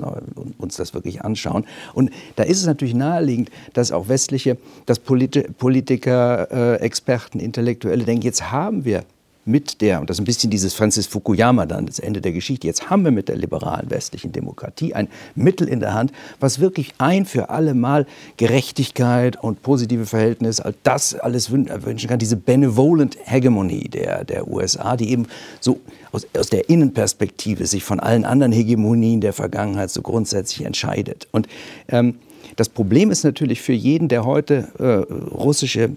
uns 0.59 0.77
das 0.77 0.95
wirklich 0.95 1.23
anschauen. 1.23 1.64
Und 1.95 2.11
da 2.37 2.45
ist 2.45 2.59
es 2.59 2.66
natürlich 2.66 2.95
naheliegend, 2.95 3.51
dass 3.73 3.92
auch 3.92 4.09
westliche, 4.09 4.57
dass 4.87 4.99
Polit 4.99 5.57
Politiker, 5.59 6.49
äh, 6.51 6.81
Experten, 6.81 7.40
Intellektuelle 7.40 8.05
denken, 8.05 8.25
jetzt 8.25 8.51
haben 8.51 8.85
wir 8.85 9.05
mit 9.45 9.81
der, 9.81 10.01
und 10.01 10.09
das 10.09 10.17
ist 10.17 10.21
ein 10.21 10.25
bisschen 10.25 10.51
dieses 10.51 10.73
Francis 10.75 11.07
Fukuyama 11.07 11.67
dann, 11.67 11.87
das 11.87 11.99
Ende 11.99 12.21
der 12.21 12.33
Geschichte, 12.33 12.67
jetzt 12.67 12.91
haben 12.91 13.05
wir 13.05 13.11
mit 13.11 13.29
der 13.29 13.37
liberalen 13.37 13.91
westlichen 13.91 14.31
Demokratie 14.31 14.95
ein 14.95 15.09
Mittel 15.35 15.69
in 15.69 15.81
der 15.81 15.95
Hand, 15.95 16.13
was 16.39 16.61
wirklich 16.61 16.95
ein 16.99 17.27
für 17.27 17.51
alle 17.51 17.75
Mal 17.75 18.07
Gerechtigkeit 18.37 19.43
und 19.43 19.63
positive 19.63 20.07
Verhältnisse, 20.07 20.65
all 20.65 20.75
das 20.85 21.15
alles 21.15 21.51
wünschen 21.51 22.09
kann, 22.09 22.21
diese 22.21 22.37
benevolent 22.37 23.19
Hegemonie 23.25 23.89
der, 23.89 24.25
der 24.25 24.47
USA, 24.47 24.97
die 24.97 25.11
eben 25.11 25.27
so 25.61 25.81
aus, 26.13 26.27
aus 26.39 26.51
der 26.51 26.69
Innenperspektive 26.69 27.67
sich 27.67 27.83
von 27.83 27.99
allen 27.99 28.25
anderen 28.25 28.53
Hegemonien 28.53 29.21
der 29.21 29.33
Vergangenheit 29.33 29.91
so 29.91 30.03
grundsätzlich 30.03 30.65
entscheidet. 30.67 31.27
Und 31.33 31.49
ähm, 31.89 32.15
das 32.57 32.69
Problem 32.69 33.11
ist 33.11 33.25
natürlich 33.25 33.61
für 33.61 33.73
jeden, 33.73 34.09
der 34.09 34.25
heute 34.25 34.69
äh, 34.79 35.13
russische 35.35 35.91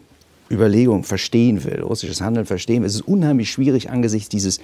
Überlegung 0.50 1.04
verstehen 1.04 1.64
will, 1.64 1.82
russisches 1.82 2.22
Handeln 2.22 2.46
verstehen 2.46 2.82
will, 2.82 2.88
es 2.88 2.96
ist 2.96 3.08
unheimlich 3.08 3.50
schwierig 3.50 3.90
angesichts 3.90 4.30
dieses 4.30 4.60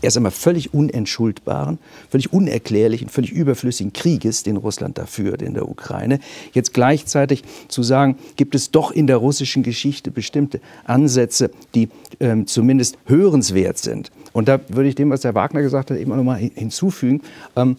erst 0.00 0.16
einmal 0.16 0.32
völlig 0.32 0.72
unentschuldbaren, 0.72 1.78
völlig 2.08 2.32
unerklärlichen, 2.32 3.08
völlig 3.08 3.32
überflüssigen 3.32 3.92
Krieges, 3.92 4.42
den 4.42 4.56
Russland 4.56 4.98
da 4.98 5.06
führt 5.06 5.42
in 5.42 5.54
der 5.54 5.68
Ukraine, 5.68 6.20
jetzt 6.52 6.72
gleichzeitig 6.72 7.42
zu 7.68 7.82
sagen, 7.82 8.16
gibt 8.36 8.54
es 8.54 8.70
doch 8.70 8.90
in 8.90 9.06
der 9.06 9.18
russischen 9.18 9.62
Geschichte 9.62 10.10
bestimmte 10.10 10.60
Ansätze, 10.84 11.50
die 11.74 11.88
ähm, 12.20 12.46
zumindest 12.46 12.98
hörenswert 13.06 13.78
sind. 13.78 14.10
Und 14.32 14.48
da 14.48 14.60
würde 14.68 14.88
ich 14.88 14.94
dem, 14.94 15.10
was 15.10 15.24
Herr 15.24 15.34
Wagner 15.34 15.62
gesagt 15.62 15.90
hat, 15.90 15.98
eben 15.98 16.14
noch 16.14 16.22
mal 16.22 16.36
hinzufügen. 16.38 17.22
Ähm, 17.56 17.76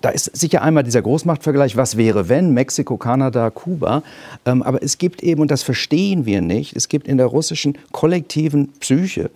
da 0.00 0.10
ist 0.10 0.36
sicher 0.36 0.62
einmal 0.62 0.84
dieser 0.84 1.02
Großmachtvergleich, 1.02 1.76
was 1.76 1.96
wäre 1.96 2.28
wenn, 2.28 2.52
Mexiko, 2.52 2.96
Kanada, 2.96 3.50
Kuba. 3.50 4.02
Ähm, 4.44 4.62
aber 4.62 4.82
es 4.82 4.98
gibt 4.98 5.22
eben, 5.22 5.40
und 5.40 5.50
das 5.50 5.62
verstehen 5.62 6.24
wir 6.26 6.40
nicht, 6.40 6.76
es 6.76 6.88
gibt 6.88 7.08
in 7.08 7.16
der 7.16 7.26
russischen 7.26 7.76
kollektiven 7.92 8.72
Psyche 8.80 9.30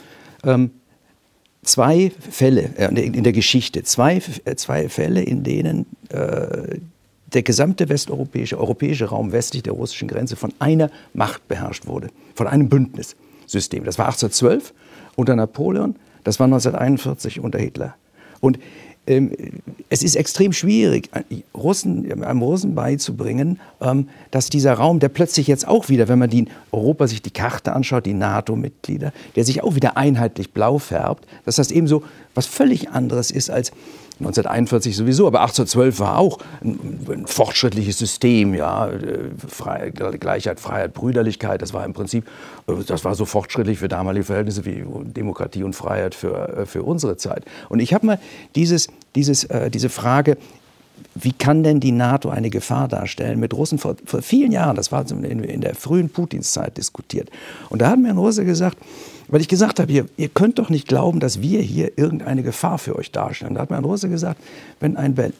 ähm, 0.45 0.71
zwei 1.63 2.13
Fälle 2.31 2.71
äh, 2.77 2.87
in 2.87 3.25
der 3.25 3.33
Geschichte, 3.33 3.83
zwei, 3.83 4.21
äh, 4.45 4.55
zwei 4.57 4.89
Fälle, 4.89 5.23
in 5.23 5.43
denen 5.43 5.87
äh, 6.11 6.79
der 7.33 7.43
gesamte 7.43 7.89
westeuropäische, 7.89 8.59
europäische 8.59 9.07
Raum 9.07 9.33
westlich 9.33 9.63
der 9.63 9.73
russischen 9.73 10.09
Grenze 10.09 10.37
von 10.37 10.53
einer 10.59 10.91
Macht 11.15 11.49
beherrscht 11.49 11.87
wurde, 11.87 12.09
von 12.35 12.47
einem 12.47 12.69
Bündnissystem. 12.69 13.85
Das 13.85 13.99
war 13.99 14.07
1812 14.07 14.75
unter 15.17 15.35
Napoleon, 15.35 15.97
das 16.25 16.39
war 16.39 16.45
1941 16.45 17.41
unter 17.41 17.59
Hitler. 17.59 17.95
Und 18.41 18.59
es 19.05 20.03
ist 20.03 20.15
extrem 20.15 20.53
schwierig, 20.53 21.11
Russen, 21.55 22.23
einem 22.23 22.43
Russen 22.43 22.77
beizubringen, 22.77 23.59
ähm, 23.81 24.09
dass 24.31 24.49
dieser 24.49 24.75
Raum, 24.75 25.01
der 25.01 25.09
plötzlich 25.09 25.49
jetzt 25.49 25.67
auch 25.67 25.89
wieder, 25.89 26.07
wenn 26.07 26.21
man 26.21 26.31
die 26.31 26.47
Europa 26.71 27.09
sich 27.09 27.21
die 27.21 27.33
Karte 27.33 27.73
anschaut, 27.73 28.07
die 28.07 28.15
NATO-Mitglieder, 28.15 29.13
der 29.35 29.45
sich 29.45 29.65
auch 29.65 29.75
wieder 29.75 29.97
einheitlich 29.97 30.53
blau 30.53 30.79
färbt, 30.79 31.27
dass 31.45 31.57
das 31.57 31.73
eben 31.73 31.89
so 31.89 32.05
was 32.35 32.47
völlig 32.47 32.91
anderes 32.91 33.33
ist 33.33 33.51
als 33.51 33.73
1941 34.19 34.97
sowieso, 34.97 35.27
aber 35.27 35.41
1812 35.41 36.01
war 36.01 36.19
auch 36.19 36.39
ein, 36.63 37.01
ein 37.11 37.27
fortschrittliches 37.27 37.99
System, 37.99 38.55
ja, 38.55 38.91
Freiheit, 39.49 40.21
Gleichheit, 40.21 40.61
Freiheit, 40.61 40.95
Brüderlichkeit, 40.95 41.63
das 41.63 41.73
war 41.73 41.85
im 41.85 41.93
Prinzip, 41.93 42.27
das 42.87 43.05
war 43.05 43.15
so 43.15 43.25
fortschrittlich 43.25 43.79
für 43.79 43.89
damalige 43.89 44.25
Verhältnisse 44.25 44.65
wie 44.65 44.85
Demokratie 45.05 45.65
und 45.65 45.75
Freiheit 45.75 46.15
für, 46.15 46.67
für 46.67 46.83
unsere 46.83 47.17
Zeit. 47.17 47.45
Und 47.69 47.81
ich 47.81 47.95
habe 47.95 48.07
mal 48.07 48.19
dieses, 48.55 48.89
dieses, 49.15 49.45
äh, 49.45 49.71
diese 49.71 49.89
Frage 49.89 50.37
wie 51.15 51.33
kann 51.33 51.63
denn 51.63 51.81
die 51.81 51.93
NATO 51.93 52.31
eine 52.31 52.51
Gefahr 52.51 52.89
darstellen? 52.89 53.39
Mit 53.39 53.55
Russen 53.55 53.79
vor, 53.79 53.97
vor 54.05 54.23
vielen 54.23 54.53
Jahren, 54.53 54.77
das 54.77 54.93
war 54.93 55.05
in, 55.11 55.45
in 55.45 55.61
der 55.61 55.75
frühen 55.75 56.09
Putinszeit 56.09 56.77
diskutiert. 56.77 57.31
Und 57.69 57.83
da 57.83 57.91
hat 57.91 57.99
mir 57.99 58.11
ein 58.11 58.19
Russe 58.19 58.45
gesagt, 58.45 58.79
weil 59.33 59.41
ich 59.41 59.49
gesagt 59.49 59.81
habe, 59.81 59.91
ihr, 59.91 60.05
ihr 60.19 60.29
könnt 60.29 60.59
doch 60.59 60.69
nicht 60.69 60.87
glauben, 60.87 61.19
dass 61.19 61.41
wir 61.41 61.63
hier 61.63 61.97
irgendeine 61.97 62.43
Gefahr 62.43 62.77
für 62.77 62.95
euch 62.97 63.11
darstellen. 63.13 63.55
Da 63.55 63.63
hat 63.63 63.71
mir 63.71 63.79
ein 63.79 63.85
Russe 63.85 64.11
gesagt, 64.11 64.39
wenn 64.79 64.99
ein, 64.99 65.17
wenn, 65.17 65.33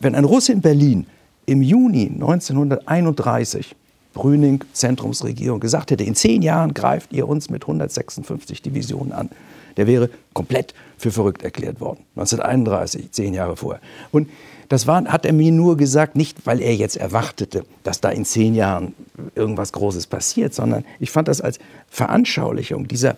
wenn 0.00 0.14
ein 0.14 0.24
Russe 0.24 0.52
in 0.52 0.60
Berlin 0.60 1.06
im 1.46 1.60
Juni 1.60 2.06
1931 2.06 3.74
Brüning, 4.14 4.62
Zentrumsregierung, 4.72 5.58
gesagt 5.58 5.90
hätte, 5.90 6.04
in 6.04 6.14
zehn 6.14 6.42
Jahren 6.42 6.74
greift 6.74 7.12
ihr 7.12 7.28
uns 7.28 7.50
mit 7.50 7.64
156 7.64 8.62
Divisionen 8.62 9.12
an, 9.12 9.30
der 9.76 9.88
wäre 9.88 10.10
komplett 10.32 10.72
für 10.96 11.10
verrückt 11.10 11.42
erklärt 11.42 11.80
worden. 11.80 12.04
1931, 12.14 13.10
zehn 13.10 13.34
Jahre 13.34 13.56
vorher. 13.56 13.80
Und 14.12 14.28
das 14.70 14.86
war, 14.86 15.04
hat 15.06 15.26
er 15.26 15.32
mir 15.32 15.50
nur 15.50 15.76
gesagt, 15.76 16.14
nicht 16.14 16.46
weil 16.46 16.60
er 16.60 16.72
jetzt 16.76 16.96
erwartete, 16.96 17.64
dass 17.82 18.00
da 18.00 18.08
in 18.08 18.24
zehn 18.24 18.54
Jahren 18.54 18.94
irgendwas 19.34 19.72
Großes 19.72 20.06
passiert, 20.06 20.54
sondern 20.54 20.84
ich 21.00 21.10
fand 21.10 21.26
das 21.26 21.40
als 21.40 21.58
Veranschaulichung 21.88 22.86
dieser, 22.86 23.16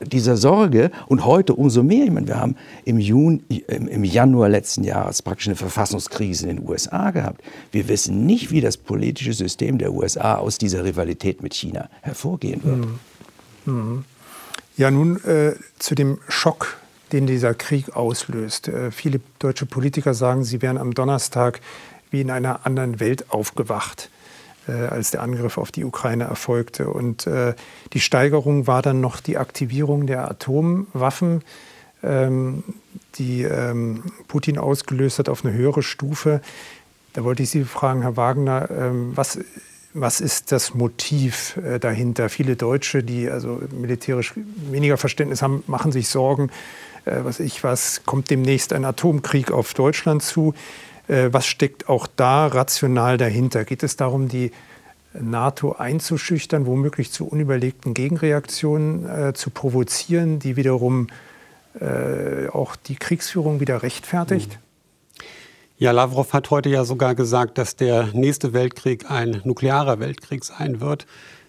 dieser 0.00 0.38
Sorge 0.38 0.90
und 1.06 1.26
heute 1.26 1.54
umso 1.54 1.82
mehr. 1.82 2.06
Ich 2.06 2.10
meine, 2.10 2.26
wir 2.26 2.40
haben 2.40 2.56
im, 2.86 2.98
Juni, 2.98 3.42
im 3.68 4.02
Januar 4.02 4.48
letzten 4.48 4.82
Jahres 4.82 5.20
praktisch 5.20 5.48
eine 5.48 5.56
Verfassungskrise 5.56 6.48
in 6.48 6.56
den 6.56 6.66
USA 6.66 7.10
gehabt. 7.10 7.42
Wir 7.70 7.86
wissen 7.88 8.24
nicht, 8.24 8.50
wie 8.50 8.62
das 8.62 8.78
politische 8.78 9.34
System 9.34 9.76
der 9.76 9.92
USA 9.92 10.36
aus 10.36 10.56
dieser 10.56 10.84
Rivalität 10.84 11.42
mit 11.42 11.52
China 11.52 11.90
hervorgehen 12.00 12.64
wird. 12.64 12.78
Mhm. 13.66 13.74
Mhm. 13.74 14.04
Ja, 14.78 14.90
nun 14.90 15.22
äh, 15.24 15.52
zu 15.78 15.94
dem 15.94 16.16
Schock 16.28 16.78
den 17.12 17.26
dieser 17.26 17.54
Krieg 17.54 17.96
auslöst. 17.96 18.68
Äh, 18.68 18.90
viele 18.90 19.20
deutsche 19.38 19.66
Politiker 19.66 20.14
sagen, 20.14 20.44
sie 20.44 20.62
wären 20.62 20.78
am 20.78 20.94
Donnerstag 20.94 21.60
wie 22.10 22.20
in 22.20 22.30
einer 22.30 22.64
anderen 22.64 23.00
Welt 23.00 23.30
aufgewacht, 23.30 24.10
äh, 24.66 24.72
als 24.72 25.10
der 25.10 25.22
Angriff 25.22 25.58
auf 25.58 25.70
die 25.70 25.84
Ukraine 25.84 26.24
erfolgte. 26.24 26.88
Und 26.88 27.26
äh, 27.26 27.54
die 27.92 28.00
Steigerung 28.00 28.66
war 28.66 28.82
dann 28.82 29.00
noch 29.00 29.20
die 29.20 29.38
Aktivierung 29.38 30.06
der 30.06 30.30
Atomwaffen, 30.30 31.42
ähm, 32.02 32.64
die 33.16 33.42
ähm, 33.42 34.04
Putin 34.28 34.58
ausgelöst 34.58 35.18
hat 35.18 35.28
auf 35.28 35.44
eine 35.44 35.54
höhere 35.54 35.82
Stufe. 35.82 36.40
Da 37.12 37.24
wollte 37.24 37.42
ich 37.42 37.50
Sie 37.50 37.64
fragen, 37.64 38.02
Herr 38.02 38.16
Wagner, 38.16 38.70
ähm, 38.70 39.12
was 39.14 39.38
was 39.94 40.20
ist 40.20 40.52
das 40.52 40.74
Motiv 40.74 41.58
dahinter? 41.80 42.28
Viele 42.28 42.56
Deutsche, 42.56 43.02
die 43.02 43.28
also 43.28 43.62
militärisch 43.72 44.34
weniger 44.70 44.98
Verständnis 44.98 45.40
haben, 45.40 45.64
machen 45.66 45.92
sich 45.92 46.08
Sorgen, 46.08 46.50
äh, 47.08 47.24
was 47.24 47.40
ich 47.40 47.64
was, 47.64 48.02
kommt 48.04 48.30
demnächst 48.30 48.72
ein 48.72 48.84
Atomkrieg 48.84 49.50
auf 49.50 49.74
Deutschland 49.74 50.22
zu. 50.22 50.54
Äh, 51.08 51.28
was 51.32 51.46
steckt 51.46 51.88
auch 51.88 52.06
da 52.06 52.46
rational 52.46 53.18
dahinter? 53.18 53.64
Geht 53.64 53.82
es 53.82 53.96
darum, 53.96 54.28
die 54.28 54.52
NATO 55.18 55.72
einzuschüchtern, 55.72 56.66
womöglich 56.66 57.10
zu 57.12 57.26
unüberlegten 57.26 57.94
Gegenreaktionen 57.94 59.08
äh, 59.08 59.32
zu 59.32 59.50
provozieren, 59.50 60.38
die 60.38 60.56
wiederum 60.56 61.08
äh, 61.80 62.48
auch 62.48 62.76
die 62.76 62.96
Kriegsführung 62.96 63.60
wieder 63.60 63.82
rechtfertigt? 63.82 64.52
Mhm. 64.52 64.68
Ja, 65.80 65.92
Lavrov 65.92 66.32
hat 66.32 66.50
heute 66.50 66.68
ja 66.70 66.84
sogar 66.84 67.14
gesagt, 67.14 67.56
dass 67.56 67.76
der 67.76 68.08
nächste 68.12 68.52
Weltkrieg 68.52 69.08
ein 69.10 69.40
nuklearer 69.44 70.00
Weltkrieg 70.00 70.44
sein 70.44 70.80
wird. 70.80 71.06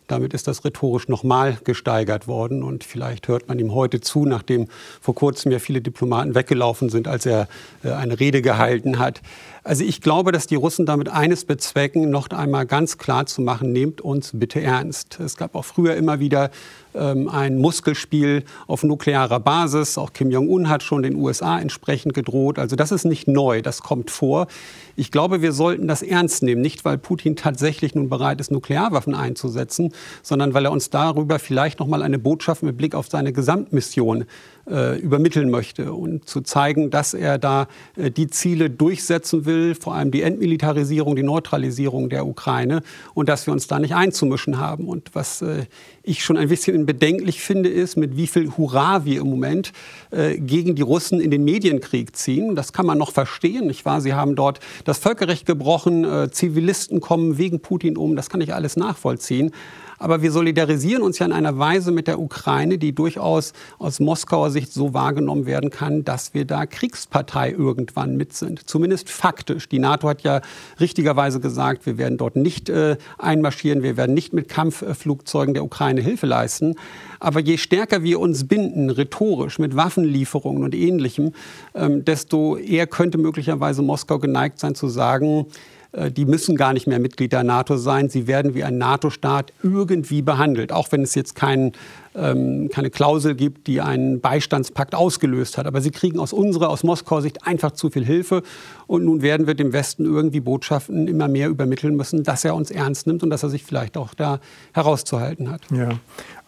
Damit 0.10 0.34
ist 0.34 0.48
das 0.48 0.66
rhetorisch 0.66 1.08
nochmal 1.08 1.60
gesteigert 1.64 2.28
worden. 2.28 2.64
Und 2.64 2.84
vielleicht 2.84 3.28
hört 3.28 3.48
man 3.48 3.60
ihm 3.60 3.74
heute 3.74 4.02
zu, 4.02 4.26
nachdem 4.26 4.68
vor 5.00 5.14
kurzem 5.14 5.52
ja 5.52 5.60
viele 5.60 5.82
Diplomaten 5.82 6.34
weggelaufen 6.34 6.90
sind, 6.90 7.08
als 7.08 7.26
er 7.28 7.48
äh, 7.84 7.92
eine 7.92 8.20
Rede 8.20 8.42
gehalten 8.42 8.98
hat. 8.98 9.22
Also 9.64 9.84
ich 9.84 10.02
glaube, 10.02 10.32
dass 10.32 10.48
die 10.48 10.56
Russen 10.56 10.86
damit 10.86 11.10
eines 11.10 11.46
bezwecken, 11.46 12.10
noch 12.10 12.30
einmal 12.30 12.66
ganz 12.66 12.98
klar 12.98 13.26
zu 13.26 13.42
machen, 13.42 13.72
nehmt 13.72 14.02
uns 14.02 14.32
bitte 14.34 14.62
ernst. 14.62 15.20
Es 15.20 15.36
gab 15.36 15.56
auch 15.56 15.66
früher 15.66 15.96
immer 15.96 16.20
wieder 16.20 16.50
ähm, 16.96 17.28
ein 17.28 17.58
Muskelspiel 17.58 18.46
auf 18.68 18.84
nuklearer 18.84 19.40
Basis. 19.40 19.98
Auch 19.98 20.14
Kim 20.14 20.32
Jong-un 20.32 20.70
hat 20.70 20.82
schon 20.82 21.04
den 21.04 21.16
USA 21.16 21.60
entsprechend 21.60 22.14
gedroht. 22.14 22.58
Also 22.58 22.76
das 22.76 22.92
ist 22.92 23.06
nicht 23.06 23.28
neu, 23.28 23.62
das 23.62 23.82
kommt 23.82 24.12
vor. 24.12 24.48
Ich 24.96 25.12
glaube, 25.12 25.42
wir 25.42 25.52
sollten 25.52 25.88
das 25.88 26.02
ernst 26.02 26.42
nehmen, 26.44 26.62
nicht 26.62 26.86
weil 26.86 26.98
Putin 26.98 27.36
tatsächlich 27.36 27.96
nun 27.96 28.10
bereit 28.10 28.40
ist, 28.42 28.52
Nuklearwaffen 28.52 29.14
einzusetzen, 29.14 29.94
sondern 30.24 30.54
weil 30.54 30.66
er 30.66 30.72
uns 30.72 30.90
darüber 30.90 31.38
vielleicht 31.40 31.80
noch 31.80 31.88
mal 31.88 32.02
eine 32.02 32.20
Botschaft 32.20 32.64
mit 32.64 32.78
Blick 32.78 32.96
auf 32.96 33.08
seine 33.10 33.34
Gesamtmission 33.34 34.26
übermitteln 34.70 35.50
möchte 35.50 35.94
und 35.94 36.28
zu 36.28 36.42
zeigen, 36.42 36.90
dass 36.90 37.14
er 37.14 37.38
da 37.38 37.68
äh, 37.96 38.12
die 38.12 38.28
Ziele 38.28 38.70
durchsetzen 38.70 39.46
will, 39.46 39.76
vor 39.76 39.96
allem 39.96 40.12
die 40.12 40.22
Entmilitarisierung, 40.22 41.16
die 41.16 41.24
Neutralisierung 41.24 42.10
der 42.10 42.26
Ukraine 42.26 42.82
und 43.14 43.30
dass 43.30 43.48
wir 43.48 43.54
uns 43.54 43.68
da 43.68 43.80
nicht 43.80 43.96
einzumischen 43.96 44.60
haben. 44.60 44.88
Und 44.88 45.16
was 45.16 45.42
äh, 45.42 45.66
ich 46.04 46.24
schon 46.24 46.38
ein 46.38 46.50
bisschen 46.50 46.86
bedenklich 46.86 47.42
finde, 47.42 47.70
ist, 47.70 47.98
mit 47.98 48.16
wie 48.16 48.28
viel 48.28 48.52
Hurra 48.58 49.06
wir 49.06 49.22
im 49.22 49.30
Moment 49.30 49.72
äh, 50.12 50.38
gegen 50.38 50.76
die 50.76 50.82
Russen 50.82 51.20
in 51.20 51.32
den 51.32 51.44
Medienkrieg 51.44 52.16
ziehen. 52.16 52.56
Das 52.56 52.74
kann 52.74 52.86
man 52.86 52.98
noch 52.98 53.12
verstehen, 53.12 53.68
nicht 53.68 53.86
wahr? 53.86 54.02
Sie 54.02 54.14
haben 54.14 54.36
dort 54.36 54.60
das 54.86 55.00
Völkerrecht 55.00 55.46
gebrochen, 55.46 56.04
äh, 56.04 56.32
Zivilisten 56.32 57.02
kommen 57.02 57.38
wegen 57.38 57.60
Putin 57.60 57.98
um, 57.98 58.16
das 58.16 58.30
kann 58.30 58.42
ich 58.42 58.54
alles 58.54 58.78
nachvollziehen. 58.78 59.52
Aber 60.00 60.22
wir 60.22 60.32
solidarisieren 60.32 61.04
uns 61.04 61.20
ja 61.20 61.26
in 61.26 61.34
einer 61.34 61.60
Weise 61.60 61.92
mit 61.92 62.08
der 62.08 62.20
Ukraine, 62.20 62.78
die 62.78 62.94
durchaus 62.94 63.54
aus 63.78 64.00
Moskauer 64.00 64.50
Sicht 64.50 64.74
so 64.74 64.94
wahrgenommen 64.94 65.46
werden 65.46 65.70
kann, 65.70 66.06
dass 66.06 66.34
wir 66.34 66.46
da 66.46 66.66
Kriegspartei 66.66 67.52
irgendwann 67.52 68.16
mit 68.16 68.34
sind. 68.34 68.68
Zumindest 68.68 69.10
faktisch. 69.10 69.68
Die 69.70 69.80
NATO 69.80 70.08
hat 70.08 70.22
ja 70.22 70.42
richtigerweise 70.80 71.40
gesagt, 71.40 71.86
wir 71.86 71.98
werden 71.98 72.18
dort 72.18 72.38
nicht 72.38 72.70
äh, 72.70 72.98
einmarschieren, 73.18 73.84
wir 73.84 73.98
werden 73.98 74.14
nicht 74.14 74.34
mit 74.34 74.48
Kampfflugzeugen 74.48 75.54
der 75.54 75.64
Ukraine 75.64 76.02
Hilfe 76.02 76.26
leisten. 76.26 76.76
Aber 77.20 77.42
je 77.42 77.58
stärker 77.58 78.02
wir 78.02 78.20
uns 78.20 78.48
binden, 78.48 78.90
rhetorisch, 78.90 79.60
mit 79.60 79.76
Waffenlieferungen 79.76 80.64
und 80.64 80.74
Ähnlichem, 80.74 81.34
ähm, 81.76 82.06
desto 82.06 82.56
eher 82.56 82.88
könnte 82.88 83.18
möglicherweise 83.18 83.82
Moskau 83.82 84.20
geneigt 84.20 84.60
sein 84.60 84.76
zu 84.76 84.88
sagen, 84.88 85.48
die 85.92 86.26
müssen 86.26 86.56
gar 86.56 86.74
nicht 86.74 86.86
mehr 86.86 87.00
Mitglied 87.00 87.32
der 87.32 87.44
NATO 87.44 87.76
sein. 87.76 88.10
Sie 88.10 88.28
werden 88.28 88.54
wie 88.54 88.64
ein 88.64 88.78
NATO-Staat 88.78 89.54
irgendwie 89.64 90.22
behandelt, 90.22 90.72
auch 90.72 90.92
wenn 90.92 91.02
es 91.02 91.16
jetzt 91.16 91.34
kein, 91.34 91.72
ähm, 92.16 92.70
keine 92.72 92.92
Klausel 92.92 93.34
gibt, 93.34 93.66
die 93.66 93.82
einen 93.82 94.22
Beistandspakt 94.22 94.94
ausgelöst 94.94 95.58
hat. 95.58 95.66
Aber 95.66 95.82
sie 95.82 95.90
kriegen 95.90 96.20
aus 96.20 96.32
unserer, 96.32 96.70
aus 96.70 96.84
Moskauer 96.84 97.24
Sicht 97.24 97.48
einfach 97.48 97.72
zu 97.72 97.90
viel 97.90 98.06
Hilfe. 98.06 98.44
Und 98.86 99.04
nun 99.04 99.24
werden 99.24 99.48
wir 99.48 99.56
dem 99.56 99.74
Westen 99.74 100.06
irgendwie 100.06 100.42
Botschaften 100.42 101.08
immer 101.08 101.28
mehr 101.28 101.50
übermitteln 101.50 101.96
müssen, 101.96 102.24
dass 102.24 102.46
er 102.46 102.54
uns 102.54 102.70
ernst 102.70 103.08
nimmt 103.08 103.24
und 103.24 103.32
dass 103.32 103.42
er 103.42 103.50
sich 103.50 103.64
vielleicht 103.64 103.98
auch 103.98 104.14
da 104.14 104.40
herauszuhalten 104.74 105.50
hat. 105.50 105.62
Ja, 105.72 105.90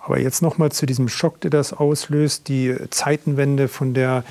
aber 0.05 0.19
jetzt 0.19 0.43
noch 0.43 0.59
mal 0.59 0.71
zu 0.71 0.85
diesem 0.85 1.07
Schock, 1.07 1.41
der 1.41 1.49
das 1.49 1.73
auslöst, 1.73 2.47
die 2.47 2.75
Zeitenwende, 2.91 3.67
von 3.67 3.95
der 3.95 4.23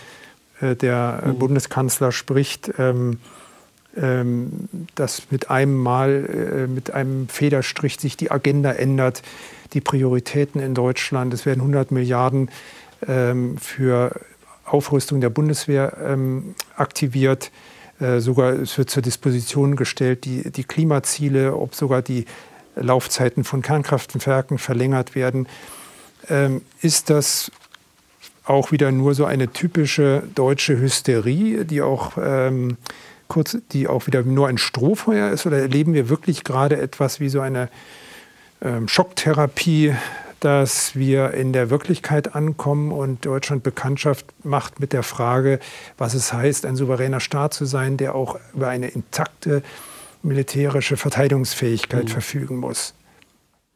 äh, 0.61 0.77
der 0.77 1.23
mhm. 1.25 1.39
Bundeskanzler 1.39 2.13
spricht. 2.13 2.73
Ähm, 2.79 3.19
ähm, 3.97 4.69
dass 4.95 5.31
mit 5.31 5.51
einem 5.51 5.77
Mal, 5.77 6.65
äh, 6.65 6.67
mit 6.69 6.93
einem 6.93 7.29
Federstrich 7.29 7.99
sich 7.99 8.17
die 8.17 8.31
Agenda 8.31 8.71
ändert, 8.71 9.23
die 9.73 9.81
Prioritäten 9.81 10.61
in 10.61 10.75
Deutschland. 10.75 11.35
Es 11.35 11.45
werden 11.45 11.61
100 11.61 11.91
Milliarden 11.91 12.51
ähm, 13.07 13.59
für 13.59 14.21
Aufrüstung 14.65 15.21
der 15.21 15.31
Bundeswehr 15.31 15.97
ähm, 16.05 16.55
aktiviert. 16.77 17.51
Äh, 17.99 18.21
sogar 18.21 18.53
es 18.53 18.79
wird 18.79 18.91
zur 18.91 19.03
Disposition 19.03 19.75
gestellt, 19.75 20.25
die, 20.25 20.51
die 20.51 20.65
Klimaziele, 20.65 21.57
ob 21.57 21.75
sogar 21.75 22.01
die 22.01 22.27
Laufzeiten 22.77 23.43
von 23.43 23.63
Kernkraftwerken 23.63 24.57
verlängert 24.59 25.17
werden. 25.17 25.49
Ist 26.81 27.11
das 27.11 27.51
auch 28.45 28.73
wieder 28.73 28.93
nur 28.93 29.15
so 29.15 29.25
eine 29.25 29.53
typische 29.53 30.23
deutsche 30.35 30.79
Hysterie, 30.79 31.65
die 31.65 31.83
auch 31.83 32.13
ähm, 32.21 32.77
kurz, 33.31 33.57
die 33.73 33.89
auch 33.89 34.07
wieder 34.07 34.23
nur 34.23 34.49
ein 34.49 34.59
Strohfeuer 34.59 35.31
ist? 35.31 35.47
Oder 35.47 35.59
erleben 35.59 35.95
wir 35.95 36.11
wirklich 36.11 36.45
gerade 36.45 36.77
etwas 36.79 37.19
wie 37.21 37.31
so 37.31 37.41
eine 37.41 37.71
ähm, 38.61 38.89
Schocktherapie, 38.89 39.95
dass 40.41 40.97
wir 40.97 41.33
in 41.33 41.53
der 41.53 41.71
Wirklichkeit 41.71 42.35
ankommen 42.35 42.93
und 42.93 43.25
Deutschland 43.25 43.63
Bekanntschaft 43.63 44.27
macht 44.43 44.81
mit 44.81 44.93
der 44.93 45.03
Frage, 45.03 45.61
was 45.99 46.15
es 46.15 46.33
heißt, 46.33 46.67
ein 46.67 46.77
souveräner 46.77 47.21
Staat 47.21 47.55
zu 47.55 47.67
sein, 47.67 47.97
der 47.97 48.15
auch 48.15 48.39
über 48.55 48.69
eine 48.69 48.89
intakte 48.89 49.63
militärische 50.23 50.97
Verteidigungsfähigkeit 50.97 52.05
mhm. 52.05 52.09
verfügen 52.09 52.57
muss? 52.57 52.95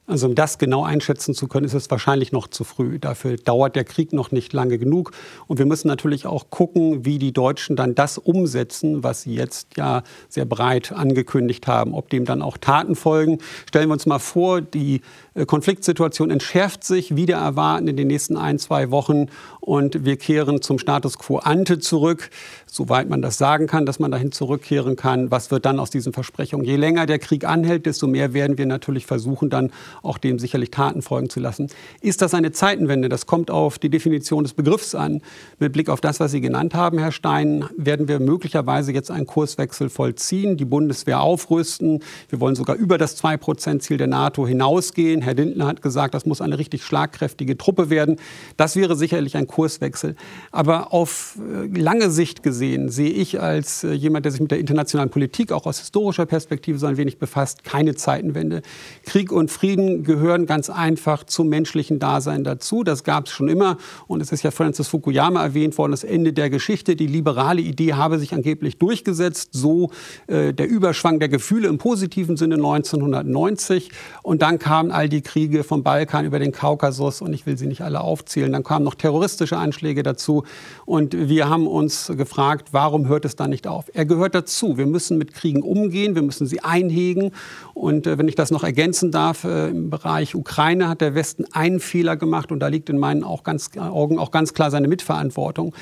Also 0.07 0.27
um 0.27 0.35
das 0.35 0.59
genau 0.59 0.85
einschätzen 0.85 1.35
zu 1.35 1.49
können, 1.49 1.65
ist 1.65 1.73
es 1.73 1.91
wahrscheinlich 1.91 2.31
noch 2.31 2.47
zu 2.47 2.63
früh. 2.63 2.99
Dafür 2.99 3.37
dauert 3.37 3.75
der 3.75 3.85
Krieg 3.85 4.13
noch 4.13 4.33
nicht 4.33 4.53
lange 4.53 4.77
genug. 4.77 5.13
Und 5.47 5.59
wir 5.59 5.65
müssen 5.65 5.89
natürlich 5.89 6.27
auch 6.27 6.51
gucken, 6.51 7.07
wie 7.07 7.19
die 7.19 7.33
Deutschen 7.33 7.75
dann 7.75 7.95
das 7.95 8.19
umsetzen, 8.19 9.03
was 9.03 9.23
sie 9.23 9.35
jetzt 9.35 9.79
ja 9.79 10.03
sehr 10.29 10.45
breit 10.45 10.93
angekündigt 10.93 11.67
haben. 11.67 11.95
Ob 11.95 12.11
dem 12.11 12.27
dann 12.27 12.43
auch 12.43 12.59
Taten 12.59 12.97
folgen. 12.97 13.39
Stellen 13.67 13.89
wir 13.89 13.95
uns 13.95 14.05
mal 14.05 14.19
vor, 14.19 14.61
die 14.61 15.01
äh, 15.33 15.47
Konfliktsituation 15.47 16.31
entschärft 16.31 16.85
sich 16.85 17.17
wieder 17.17 17.39
erwarten 17.39 17.89
in 17.89 17.97
den 17.97 18.09
nächsten 18.09 18.37
ein, 18.37 18.59
zwei 18.59 18.91
Wochen 18.91 19.29
und 19.65 20.05
wir 20.05 20.19
kehren 20.19 20.61
zum 20.61 20.79
Status 20.79 21.19
quo 21.19 21.39
ante 21.39 21.79
zurück, 21.79 22.29
soweit 22.67 23.09
man 23.09 23.23
das 23.23 23.39
sagen 23.39 23.67
kann, 23.67 23.87
dass 23.87 23.99
man 23.99 24.11
dahin 24.11 24.31
zurückkehren 24.31 24.95
kann. 24.95 25.31
Was 25.31 25.51
wird 25.51 25.65
dann 25.65 25.79
aus 25.79 25.89
diesen 25.89 26.13
Versprechungen? 26.13 26.67
Je 26.67 26.77
länger 26.77 27.07
der 27.07 27.19
Krieg 27.19 27.47
anhält, 27.47 27.87
desto 27.87 28.07
mehr 28.07 28.35
werden 28.35 28.59
wir 28.59 28.67
natürlich 28.67 29.07
versuchen, 29.07 29.49
dann 29.49 29.73
auch 30.03 30.19
dem 30.19 30.39
sicherlich 30.39 30.71
Taten 30.71 31.01
folgen 31.01 31.31
zu 31.31 31.41
lassen. 31.41 31.69
Ist 32.03 32.21
das 32.21 32.35
eine 32.35 32.53
Zeitenwende? 32.53 33.09
Das 33.09 33.25
kommt 33.25 33.51
auf 33.51 33.79
die 33.79 33.89
Definition 33.89 34.45
des 34.45 34.53
Begriffs 34.53 34.95
an. 34.95 35.23
Mit 35.59 35.73
Blick 35.73 35.89
auf 35.89 36.03
das, 36.03 36.21
was 36.21 36.33
Sie 36.33 36.43
genannt 36.43 36.75
haben, 36.75 36.99
Herr 36.99 37.13
Stein, 37.13 37.65
werden 37.79 38.07
wir 38.07 38.21
möglicherweise 38.21 38.93
jetzt 38.93 39.11
einen 39.11 39.27
Kurswechsel 39.27 39.89
vollziehen, 39.89 40.59
die 40.59 40.67
Bundeswehr 40.67 41.21
aufrüsten. 41.21 42.03
Wir 42.29 42.39
wollen 42.39 42.55
sogar 42.55 42.77
über 42.77 42.99
das 42.99 43.23
2-Prozent-Ziel 43.23 43.97
der 43.97 44.09
NATO 44.09 44.47
hinausgehen. 44.47 45.23
Herr 45.23 45.35
Lindner 45.35 45.67
hat 45.67 45.81
gesagt, 45.81 46.13
das 46.13 46.27
muss 46.27 46.43
eine 46.43 46.59
richtig 46.59 46.85
schlagkräftige 46.85 47.57
Truppe 47.57 47.89
werden. 47.89 48.19
Das 48.59 48.77
wäre 48.77 48.95
sicherlich 48.95 49.39
ein 49.39 49.47
Kurswechsel. 49.55 50.17
Aber 50.51 50.93
auf 50.93 51.39
äh, 51.39 51.79
lange 51.79 52.11
Sicht 52.11 52.43
gesehen 52.43 52.89
sehe 52.89 53.11
ich 53.11 53.41
als 53.41 53.85
äh, 53.85 53.93
jemand, 53.93 54.25
der 54.25 54.33
sich 54.33 54.41
mit 54.41 54.51
der 54.51 54.59
internationalen 54.59 55.11
Politik 55.11 55.53
auch 55.53 55.65
aus 55.67 55.79
historischer 55.79 56.27
Perspektive 56.27 56.77
so 56.81 56.87
ein 56.87 56.97
wenig 56.97 57.19
befasst, 57.19 57.63
keine 57.63 57.95
Zeitenwende. 57.95 58.63
Krieg 59.07 59.31
und 59.31 59.53
Frieden 59.53 60.03
gehören 60.03 60.47
ganz 60.47 60.71
einfach 60.71 61.23
zum 61.23 61.49
menschlichen 61.51 62.01
Dasein 62.01 62.43
dazu. 62.43 62.83
Das 62.83 63.05
gab 63.05 63.27
es 63.27 63.33
schon 63.33 63.47
immer. 63.47 63.77
Und 64.09 64.21
es 64.23 64.33
ist 64.33 64.43
ja 64.43 64.51
Francis 64.51 64.89
Fukuyama 64.89 65.45
erwähnt 65.45 65.79
worden, 65.79 65.93
das 65.93 66.03
Ende 66.03 66.33
der 66.33 66.51
Geschichte. 66.51 66.97
Die 66.97 67.07
liberale 67.07 67.61
Idee 67.61 67.95
habe 67.95 68.19
sich 68.19 68.35
angeblich 68.35 68.79
durchgesetzt. 68.79 69.51
So 69.53 69.93
äh, 70.27 70.53
der 70.53 70.69
Überschwang 70.69 71.21
der 71.21 71.29
Gefühle 71.29 71.69
im 71.69 71.79
positiven 71.79 72.37
Sinne 72.37 72.57
1990. 72.57 73.93
Und 74.25 74.43
dann 74.43 74.59
kamen 74.59 74.91
all 74.91 75.09
die 75.09 75.23
Kriege 75.23 75.63
vom 75.63 75.85
Balkan 75.85 76.25
über 76.25 76.41
den 76.41 76.51
Kaukasus 76.51 77.21
und 77.21 77.33
ich 77.33 77.47
will 77.47 77.57
sie 77.57 77.69
nicht 77.69 77.83
alle 77.83 78.01
aufzählen. 78.01 78.51
Dann 78.51 78.65
kamen 78.65 78.85
noch 78.85 78.97
terroristische 79.45 79.57
Anschläge 79.59 80.03
dazu 80.03 80.45
und 80.87 81.29
wir 81.29 81.49
haben 81.49 81.67
uns 81.67 82.13
gefragt, 82.17 82.69
warum 82.73 83.09
hört 83.09 83.25
es 83.25 83.37
da 83.37 83.47
nicht 83.47 83.67
auf? 83.67 83.91
Er 83.93 84.07
gehört 84.07 84.35
dazu. 84.35 84.79
Wir 84.79 84.87
müssen 84.87 85.19
mit 85.19 85.35
Kriegen 85.35 85.63
umgehen, 85.63 86.15
wir 86.15 86.23
müssen 86.23 86.47
sie 86.47 86.61
einhegen 86.61 87.31
und 87.75 88.07
äh, 88.07 88.19
wenn 88.19 88.29
ich 88.29 88.35
das 88.35 88.51
noch 88.51 88.65
ergänzen 88.65 89.11
darf, 89.11 89.45
äh, 89.45 89.69
im 89.69 89.91
Bereich 89.91 90.35
Ukraine 90.35 90.89
hat 90.89 91.01
der 91.01 91.15
Westen 91.15 91.45
einen 91.53 91.81
Fehler 91.81 92.17
gemacht 92.17 92.53
und 92.53 92.61
da 92.61 92.69
liegt 92.69 92.89
in 92.89 92.99
meinen 92.99 93.25
auch 93.25 93.43
ganz, 93.43 93.71
Augen 93.79 94.19
auch 94.19 94.31
ganz 94.31 94.55
klar 94.55 94.71
seine 94.71 94.89
Mitverantwortung. 94.89 95.75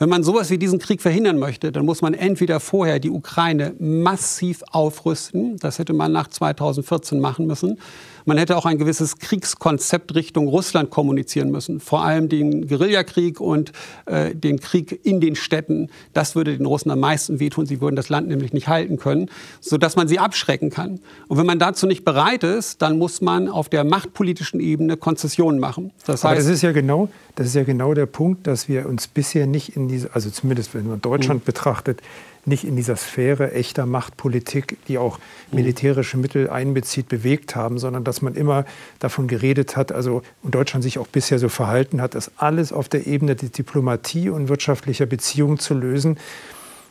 Wenn 0.00 0.08
man 0.08 0.22
sowas 0.22 0.48
wie 0.50 0.58
diesen 0.58 0.78
Krieg 0.78 1.02
verhindern 1.02 1.40
möchte, 1.40 1.72
dann 1.72 1.84
muss 1.84 2.02
man 2.02 2.14
entweder 2.14 2.60
vorher 2.60 3.00
die 3.00 3.10
Ukraine 3.10 3.74
massiv 3.80 4.62
aufrüsten, 4.70 5.56
das 5.56 5.80
hätte 5.80 5.92
man 5.92 6.12
nach 6.12 6.28
2014 6.28 7.18
machen 7.18 7.48
müssen, 7.48 7.80
man 8.28 8.36
hätte 8.36 8.58
auch 8.58 8.66
ein 8.66 8.76
gewisses 8.76 9.18
Kriegskonzept 9.18 10.14
Richtung 10.14 10.48
Russland 10.48 10.90
kommunizieren 10.90 11.50
müssen. 11.50 11.80
Vor 11.80 12.04
allem 12.04 12.28
den 12.28 12.68
Guerillakrieg 12.68 13.40
und 13.40 13.72
äh, 14.04 14.34
den 14.34 14.60
Krieg 14.60 15.00
in 15.02 15.20
den 15.20 15.34
Städten. 15.34 15.88
Das 16.12 16.36
würde 16.36 16.54
den 16.54 16.66
Russen 16.66 16.90
am 16.90 17.00
meisten 17.00 17.40
wehtun. 17.40 17.64
Sie 17.64 17.80
würden 17.80 17.96
das 17.96 18.10
Land 18.10 18.28
nämlich 18.28 18.52
nicht 18.52 18.68
halten 18.68 18.98
können, 18.98 19.30
sodass 19.62 19.96
man 19.96 20.08
sie 20.08 20.18
abschrecken 20.18 20.68
kann. 20.68 21.00
Und 21.28 21.38
wenn 21.38 21.46
man 21.46 21.58
dazu 21.58 21.86
nicht 21.86 22.04
bereit 22.04 22.44
ist, 22.44 22.82
dann 22.82 22.98
muss 22.98 23.22
man 23.22 23.48
auf 23.48 23.70
der 23.70 23.82
machtpolitischen 23.82 24.60
Ebene 24.60 24.98
Konzessionen 24.98 25.58
machen. 25.58 25.92
Das 26.04 26.16
heißt, 26.16 26.24
Aber 26.26 26.34
das 26.34 26.46
ist 26.46 26.60
ja 26.60 26.72
genau, 26.72 27.08
das 27.34 27.46
ist 27.46 27.54
ja 27.54 27.64
genau 27.64 27.94
der 27.94 28.06
Punkt, 28.06 28.46
dass 28.46 28.68
wir 28.68 28.86
uns 28.86 29.08
bisher 29.08 29.46
nicht 29.46 29.74
in 29.74 29.88
diese, 29.88 30.14
also 30.14 30.28
zumindest 30.28 30.74
wenn 30.74 30.86
man 30.86 31.00
Deutschland 31.00 31.40
mhm. 31.40 31.46
betrachtet, 31.46 32.02
nicht 32.48 32.64
in 32.64 32.76
dieser 32.76 32.96
Sphäre 32.96 33.52
echter 33.52 33.86
Machtpolitik, 33.86 34.78
die 34.88 34.98
auch 34.98 35.18
militärische 35.52 36.16
Mittel 36.16 36.50
einbezieht, 36.50 37.08
bewegt 37.08 37.54
haben, 37.54 37.78
sondern 37.78 38.04
dass 38.04 38.22
man 38.22 38.34
immer 38.34 38.64
davon 38.98 39.28
geredet 39.28 39.76
hat, 39.76 39.92
also 39.92 40.22
und 40.42 40.54
Deutschland 40.54 40.82
sich 40.82 40.98
auch 40.98 41.06
bisher 41.06 41.38
so 41.38 41.48
verhalten 41.48 42.00
hat, 42.00 42.14
das 42.14 42.32
alles 42.36 42.72
auf 42.72 42.88
der 42.88 43.06
Ebene 43.06 43.36
der 43.36 43.50
Diplomatie 43.50 44.30
und 44.30 44.48
wirtschaftlicher 44.48 45.06
Beziehungen 45.06 45.58
zu 45.58 45.74
lösen 45.74 46.18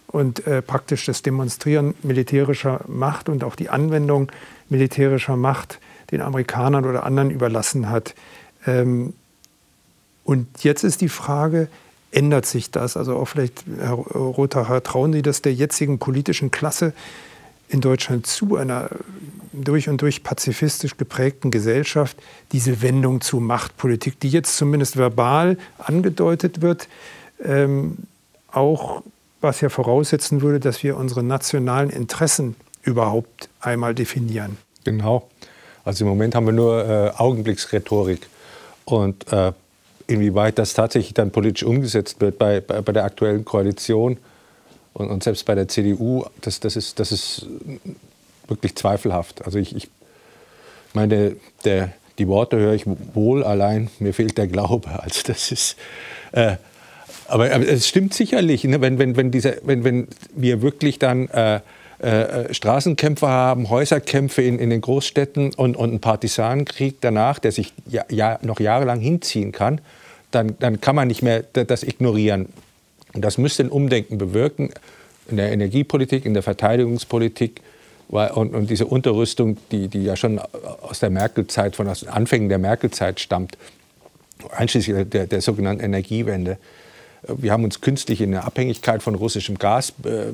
und 0.07 0.47
äh, 0.47 0.61
praktisch 0.61 1.05
das 1.05 1.21
Demonstrieren 1.21 1.95
militärischer 2.03 2.81
Macht 2.87 3.29
und 3.29 3.43
auch 3.43 3.55
die 3.55 3.69
Anwendung 3.69 4.31
militärischer 4.69 5.35
Macht 5.35 5.79
den 6.11 6.21
Amerikanern 6.21 6.85
oder 6.85 7.03
anderen 7.03 7.31
überlassen 7.31 7.89
hat. 7.89 8.15
Ähm, 8.65 9.13
und 10.23 10.47
jetzt 10.63 10.83
ist 10.83 11.01
die 11.01 11.09
Frage, 11.09 11.67
ändert 12.17 12.47
sich 12.47 12.71
das? 12.71 12.97
Also 12.97 13.15
auch 13.15 13.25
vielleicht, 13.25 13.63
Herr 13.79 13.93
Rothacher, 13.93 14.81
trauen 14.81 15.13
Sie 15.13 15.21
das 15.21 15.43
der 15.43 15.53
jetzigen 15.53 15.99
politischen 15.99 16.49
Klasse 16.49 16.93
in 17.69 17.79
Deutschland 17.79 18.25
zu, 18.25 18.55
einer 18.55 18.89
durch 19.53 19.87
und 19.87 20.01
durch 20.01 20.23
pazifistisch 20.23 20.97
geprägten 20.97 21.51
Gesellschaft, 21.51 22.17
diese 22.53 22.81
Wendung 22.81 23.21
zu 23.21 23.39
Machtpolitik, 23.39 24.19
die 24.19 24.29
jetzt 24.29 24.57
zumindest 24.57 24.97
verbal 24.97 25.57
angedeutet 25.77 26.61
wird, 26.61 26.87
ähm, 27.43 27.97
auch 28.51 29.03
was 29.39 29.61
ja 29.61 29.69
voraussetzen 29.69 30.41
würde, 30.41 30.59
dass 30.59 30.81
wir 30.81 30.97
unsere 30.97 31.21
nationalen 31.21 31.91
Interessen 31.91 32.55
überhaupt 32.81 33.49
einmal 33.59 33.93
definieren. 33.93 34.57
Genau. 34.83 35.29
Also 35.85 36.03
im 36.03 36.09
Moment 36.09 36.33
haben 36.33 36.47
wir 36.47 36.53
nur 36.53 36.83
äh, 36.83 37.11
Augenblicksrhetorik. 37.15 38.27
Und 38.85 39.31
äh, 39.31 39.51
inwieweit 40.07 40.57
das 40.57 40.73
tatsächlich 40.73 41.13
dann 41.13 41.31
politisch 41.31 41.63
umgesetzt 41.63 42.21
wird 42.21 42.37
bei, 42.37 42.61
bei, 42.61 42.81
bei 42.81 42.91
der 42.91 43.03
aktuellen 43.03 43.45
Koalition 43.45 44.17
und, 44.93 45.09
und, 45.09 45.23
selbst 45.23 45.45
bei 45.45 45.53
der 45.53 45.67
CDU, 45.67 46.25
das, 46.41 46.59
das, 46.59 46.75
ist, 46.75 46.99
das 46.99 47.11
ist 47.11 47.45
wirklich 48.47 48.75
zweifelhaft. 48.75 49.45
Also 49.45 49.59
ich, 49.59 49.75
ich 49.75 49.89
meine, 50.93 51.35
der, 51.65 51.91
die 52.17 52.27
Worte 52.27 52.57
höre 52.57 52.73
ich 52.73 52.85
wohl, 53.13 53.43
allein 53.43 53.89
mir 53.99 54.13
fehlt 54.13 54.37
der 54.37 54.47
Glaube. 54.47 54.89
Also 55.01 55.21
das 55.27 55.51
ist, 55.51 55.75
äh, 56.31 56.55
aber, 57.27 57.51
aber, 57.51 57.67
es 57.67 57.87
stimmt 57.87 58.13
sicherlich, 58.13 58.63
ne, 58.63 58.81
wenn, 58.81 58.97
wenn, 58.97 59.17
wenn, 59.17 59.31
dieser, 59.31 59.55
wenn, 59.63 59.83
wenn 59.83 60.07
wir 60.33 60.61
wirklich 60.61 60.97
dann 60.97 61.27
äh, 61.27 61.59
äh, 61.99 62.53
Straßenkämpfe 62.53 63.27
haben, 63.27 63.69
Häuserkämpfe 63.69 64.41
in, 64.41 64.59
in 64.59 64.69
den 64.69 64.81
Großstädten 64.81 65.53
und, 65.55 65.75
und 65.75 65.89
einen 65.89 65.99
Partisanenkrieg 65.99 66.97
danach, 67.01 67.39
der 67.39 67.51
sich 67.51 67.73
ja, 67.87 68.05
ja, 68.09 68.39
noch 68.43 68.59
jahrelang 68.59 68.99
hinziehen 68.99 69.51
kann, 69.51 69.81
dann, 70.31 70.55
dann 70.59 70.81
kann 70.81 70.95
man 70.95 71.07
nicht 71.07 71.21
mehr 71.21 71.43
das 71.43 71.83
ignorieren. 71.83 72.49
Und 73.13 73.21
das 73.21 73.37
müsste 73.37 73.63
ein 73.63 73.69
Umdenken 73.69 74.17
bewirken 74.17 74.71
in 75.29 75.37
der 75.37 75.51
Energiepolitik, 75.51 76.25
in 76.25 76.33
der 76.33 76.43
Verteidigungspolitik. 76.43 77.61
Und, 78.09 78.53
und 78.53 78.69
diese 78.69 78.85
Unterrüstung, 78.85 79.57
die, 79.71 79.89
die 79.89 80.03
ja 80.03 80.15
schon 80.15 80.39
aus 80.39 80.99
der 80.99 81.09
Merkel-Zeit, 81.09 81.75
von 81.75 81.87
den 81.87 82.09
Anfängen 82.09 82.47
der 82.47 82.57
Merkel-Zeit 82.57 83.19
stammt, 83.19 83.57
einschließlich 84.55 85.09
der, 85.09 85.27
der 85.27 85.41
sogenannten 85.41 85.83
Energiewende. 85.83 86.57
Wir 87.27 87.51
haben 87.51 87.63
uns 87.63 87.81
künstlich 87.81 88.21
in 88.21 88.33
eine 88.33 88.45
Abhängigkeit 88.45 89.03
von 89.03 89.15
russischem 89.15 89.57
Gas 89.57 89.93
äh, 90.05 90.33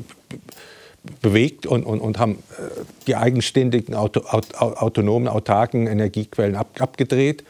bewegt 1.21 1.65
und, 1.65 1.83
und, 1.83 1.99
und 1.99 2.19
haben 2.19 2.33
äh, 2.33 2.81
die 3.07 3.15
eigenständigen, 3.15 3.95
auto, 3.95 4.21
autonomen, 4.21 5.27
autarken 5.27 5.87
Energiequellen 5.87 6.55
ab, 6.55 6.67
abgedreht. 6.79 7.43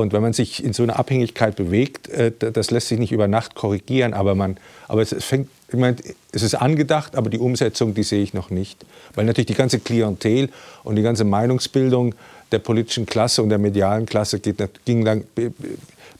Und 0.00 0.12
wenn 0.12 0.22
man 0.22 0.32
sich 0.32 0.64
in 0.64 0.72
so 0.72 0.82
einer 0.82 0.98
Abhängigkeit 0.98 1.56
bewegt, 1.56 2.08
äh, 2.08 2.32
das 2.38 2.70
lässt 2.70 2.88
sich 2.88 2.98
nicht 2.98 3.12
über 3.12 3.28
Nacht 3.28 3.54
korrigieren, 3.54 4.14
aber, 4.14 4.34
man, 4.34 4.56
aber 4.86 5.02
es, 5.02 5.14
fängt, 5.24 5.48
ich 5.68 5.78
meine, 5.78 5.96
es 6.32 6.42
ist 6.42 6.54
angedacht, 6.54 7.16
aber 7.16 7.30
die 7.30 7.38
Umsetzung, 7.38 7.94
die 7.94 8.02
sehe 8.02 8.22
ich 8.22 8.34
noch 8.34 8.50
nicht. 8.50 8.84
Weil 9.14 9.24
natürlich 9.24 9.46
die 9.46 9.54
ganze 9.54 9.78
Klientel 9.78 10.50
und 10.84 10.96
die 10.96 11.02
ganze 11.02 11.24
Meinungsbildung 11.24 12.14
der 12.52 12.58
politischen 12.58 13.06
Klasse 13.06 13.42
und 13.42 13.50
der 13.50 13.58
medialen 13.58 14.06
Klasse 14.06 14.40
geht, 14.40 14.56
ging 14.84 15.04
dann 15.04 15.24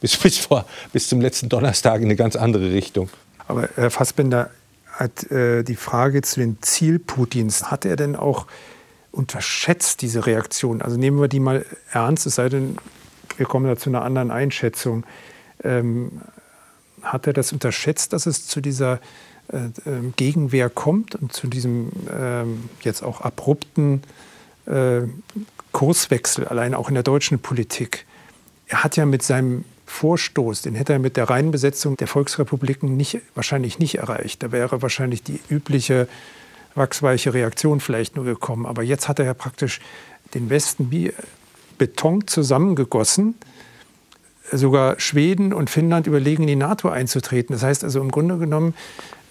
bis, 0.00 0.16
bis, 0.16 0.38
vor, 0.38 0.66
bis 0.92 1.08
zum 1.08 1.20
letzten 1.20 1.48
Donnerstag 1.48 1.96
in 1.96 2.04
eine 2.04 2.16
ganz 2.16 2.36
andere 2.36 2.70
Richtung. 2.72 3.08
Aber 3.46 3.68
Herr 3.76 3.90
Fassbender, 3.90 4.50
hat 4.98 5.30
äh, 5.30 5.62
die 5.62 5.76
Frage 5.76 6.22
zu 6.22 6.40
den 6.40 6.58
Ziel 6.60 6.98
Putins, 6.98 7.70
hat 7.70 7.84
er 7.84 7.94
denn 7.94 8.16
auch 8.16 8.46
unterschätzt 9.12 10.02
diese 10.02 10.26
Reaktion? 10.26 10.82
Also 10.82 10.96
nehmen 10.96 11.20
wir 11.20 11.28
die 11.28 11.40
mal 11.40 11.64
ernst, 11.92 12.26
es 12.26 12.34
sei 12.34 12.48
denn, 12.48 12.78
wir 13.38 13.46
kommen 13.46 13.66
da 13.66 13.77
zu 13.77 13.90
einer 13.90 14.03
anderen 14.03 14.31
Einschätzung. 14.31 15.05
Ähm, 15.64 16.20
hat 17.03 17.27
er 17.27 17.33
das 17.33 17.53
unterschätzt, 17.53 18.12
dass 18.12 18.27
es 18.27 18.46
zu 18.46 18.61
dieser 18.61 19.01
äh, 19.53 19.70
ähm, 19.87 20.12
Gegenwehr 20.16 20.68
kommt 20.68 21.14
und 21.14 21.33
zu 21.33 21.46
diesem 21.46 21.90
ähm, 22.12 22.68
jetzt 22.83 23.03
auch 23.03 23.20
abrupten 23.20 24.03
äh, 24.66 25.03
Kurswechsel, 25.72 26.46
allein 26.46 26.74
auch 26.74 26.88
in 26.88 26.94
der 26.94 27.03
deutschen 27.03 27.38
Politik? 27.38 28.07
Er 28.66 28.85
hat 28.85 28.96
ja 28.96 29.07
mit 29.07 29.22
seinem 29.22 29.64
Vorstoß, 29.87 30.62
den 30.62 30.74
hätte 30.74 30.92
er 30.92 30.98
mit 30.98 31.16
der 31.16 31.31
reinen 31.31 31.51
Besetzung 31.51 31.96
der 31.96 32.09
Volksrepubliken 32.09 32.96
nicht, 32.96 33.20
wahrscheinlich 33.35 33.79
nicht 33.79 33.96
erreicht. 33.96 34.42
Da 34.42 34.53
wäre 34.53 34.83
wahrscheinlich 34.83 35.22
die 35.22 35.40
übliche 35.48 36.09
wachsweiche 36.74 37.33
Reaktion 37.33 37.81
vielleicht 37.81 38.16
nur 38.16 38.24
gekommen. 38.24 38.66
Aber 38.66 38.83
jetzt 38.83 39.09
hat 39.09 39.18
er 39.18 39.24
ja 39.24 39.35
praktisch 39.35 39.81
den 40.35 40.51
Westen 40.51 40.90
wie 40.90 41.12
Beton 41.78 42.26
zusammengegossen. 42.26 43.34
Sogar 44.50 44.98
Schweden 44.98 45.52
und 45.52 45.68
Finnland 45.68 46.06
überlegen, 46.06 46.44
in 46.44 46.48
die 46.48 46.56
NATO 46.56 46.88
einzutreten. 46.88 47.54
Das 47.54 47.62
heißt 47.62 47.84
also 47.84 48.00
im 48.00 48.10
Grunde 48.10 48.38
genommen, 48.38 48.74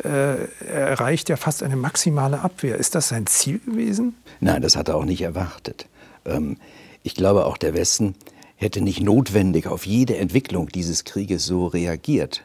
äh, 0.03 0.07
er 0.07 0.88
erreicht 0.89 1.29
ja 1.29 1.38
fast 1.38 1.63
eine 1.63 1.75
maximale 1.75 2.41
Abwehr. 2.41 2.77
Ist 2.77 2.93
das 2.93 3.10
sein 3.10 3.25
Ziel 3.25 3.60
gewesen? 3.60 4.15
Nein, 4.39 4.62
das 4.62 4.75
hat 4.75 4.89
er 4.89 4.95
auch 4.95 5.05
nicht 5.05 5.21
erwartet. 5.21 5.88
Ähm, 6.25 6.57
ich 7.01 7.15
glaube, 7.15 7.45
auch 7.45 7.57
der 7.57 7.73
Westen 7.73 8.15
hätte 8.57 8.81
nicht 8.81 9.01
notwendig 9.01 9.67
auf 9.67 9.86
jede 9.86 10.17
Entwicklung 10.17 10.69
dieses 10.69 11.03
Krieges 11.03 11.45
so 11.45 11.67
reagiert. 11.67 12.43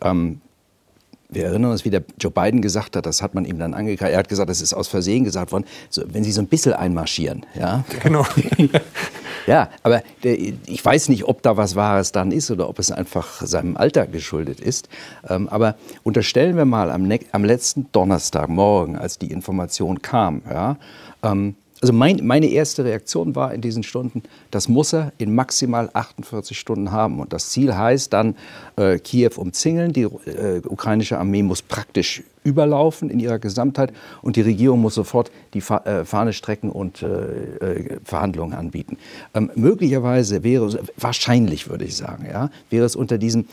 Ähm, 0.00 0.40
wir 1.34 1.46
erinnern 1.46 1.70
uns, 1.70 1.84
wie 1.84 1.90
der 1.90 2.02
Joe 2.20 2.30
Biden 2.30 2.62
gesagt 2.62 2.96
hat, 2.96 3.06
das 3.06 3.22
hat 3.22 3.34
man 3.34 3.44
ihm 3.44 3.58
dann 3.58 3.74
angekreidet. 3.74 4.14
Er 4.14 4.18
hat 4.18 4.28
gesagt, 4.28 4.50
das 4.50 4.60
ist 4.60 4.74
aus 4.74 4.88
Versehen 4.88 5.24
gesagt 5.24 5.52
worden, 5.52 5.64
so, 5.90 6.02
wenn 6.06 6.24
Sie 6.24 6.32
so 6.32 6.40
ein 6.40 6.46
bisschen 6.46 6.72
einmarschieren. 6.72 7.44
Ja, 7.58 7.84
genau. 8.02 8.26
ja 9.46 9.68
aber 9.82 10.02
der, 10.22 10.38
ich 10.38 10.84
weiß 10.84 11.08
nicht, 11.08 11.24
ob 11.24 11.42
da 11.42 11.56
was 11.56 11.76
Wahres 11.76 12.12
dann 12.12 12.32
ist 12.32 12.50
oder 12.50 12.68
ob 12.68 12.78
es 12.78 12.90
einfach 12.90 13.42
seinem 13.42 13.76
Alter 13.76 14.06
geschuldet 14.06 14.60
ist. 14.60 14.88
Ähm, 15.28 15.48
aber 15.48 15.76
unterstellen 16.02 16.56
wir 16.56 16.64
mal 16.64 16.90
am, 16.90 17.10
am, 17.32 17.44
letzten 17.44 17.90
Donnerstagmorgen, 17.92 18.96
als 18.96 19.18
die 19.18 19.30
Information 19.30 20.02
kam, 20.02 20.42
ja, 20.48 20.76
ähm, 21.22 21.56
also 21.84 21.92
mein, 21.92 22.20
meine 22.22 22.46
erste 22.46 22.82
Reaktion 22.82 23.36
war 23.36 23.52
in 23.52 23.60
diesen 23.60 23.82
Stunden, 23.82 24.22
das 24.50 24.70
muss 24.70 24.94
er 24.94 25.12
in 25.18 25.34
maximal 25.34 25.90
48 25.92 26.58
Stunden 26.58 26.92
haben. 26.92 27.20
Und 27.20 27.34
das 27.34 27.50
Ziel 27.50 27.76
heißt 27.76 28.10
dann 28.10 28.36
äh, 28.76 28.98
Kiew 28.98 29.32
umzingeln, 29.36 29.92
die 29.92 30.04
äh, 30.04 30.62
ukrainische 30.66 31.18
Armee 31.18 31.42
muss 31.42 31.60
praktisch 31.60 32.22
überlaufen 32.42 33.10
in 33.10 33.20
ihrer 33.20 33.38
Gesamtheit 33.38 33.92
und 34.22 34.36
die 34.36 34.40
Regierung 34.40 34.80
muss 34.80 34.94
sofort 34.94 35.30
die 35.52 35.60
Fa 35.60 35.76
äh, 35.84 36.06
Fahne 36.06 36.32
strecken 36.32 36.70
und 36.70 37.02
äh, 37.02 37.06
äh, 37.06 37.98
Verhandlungen 38.02 38.54
anbieten. 38.54 38.96
Ähm, 39.34 39.50
möglicherweise 39.54 40.42
wäre 40.42 40.64
es, 40.64 40.78
wahrscheinlich 40.96 41.68
würde 41.68 41.84
ich 41.84 41.96
sagen, 41.96 42.24
ja, 42.32 42.48
wäre 42.70 42.86
es 42.86 42.96
unter 42.96 43.18
diesem 43.18 43.44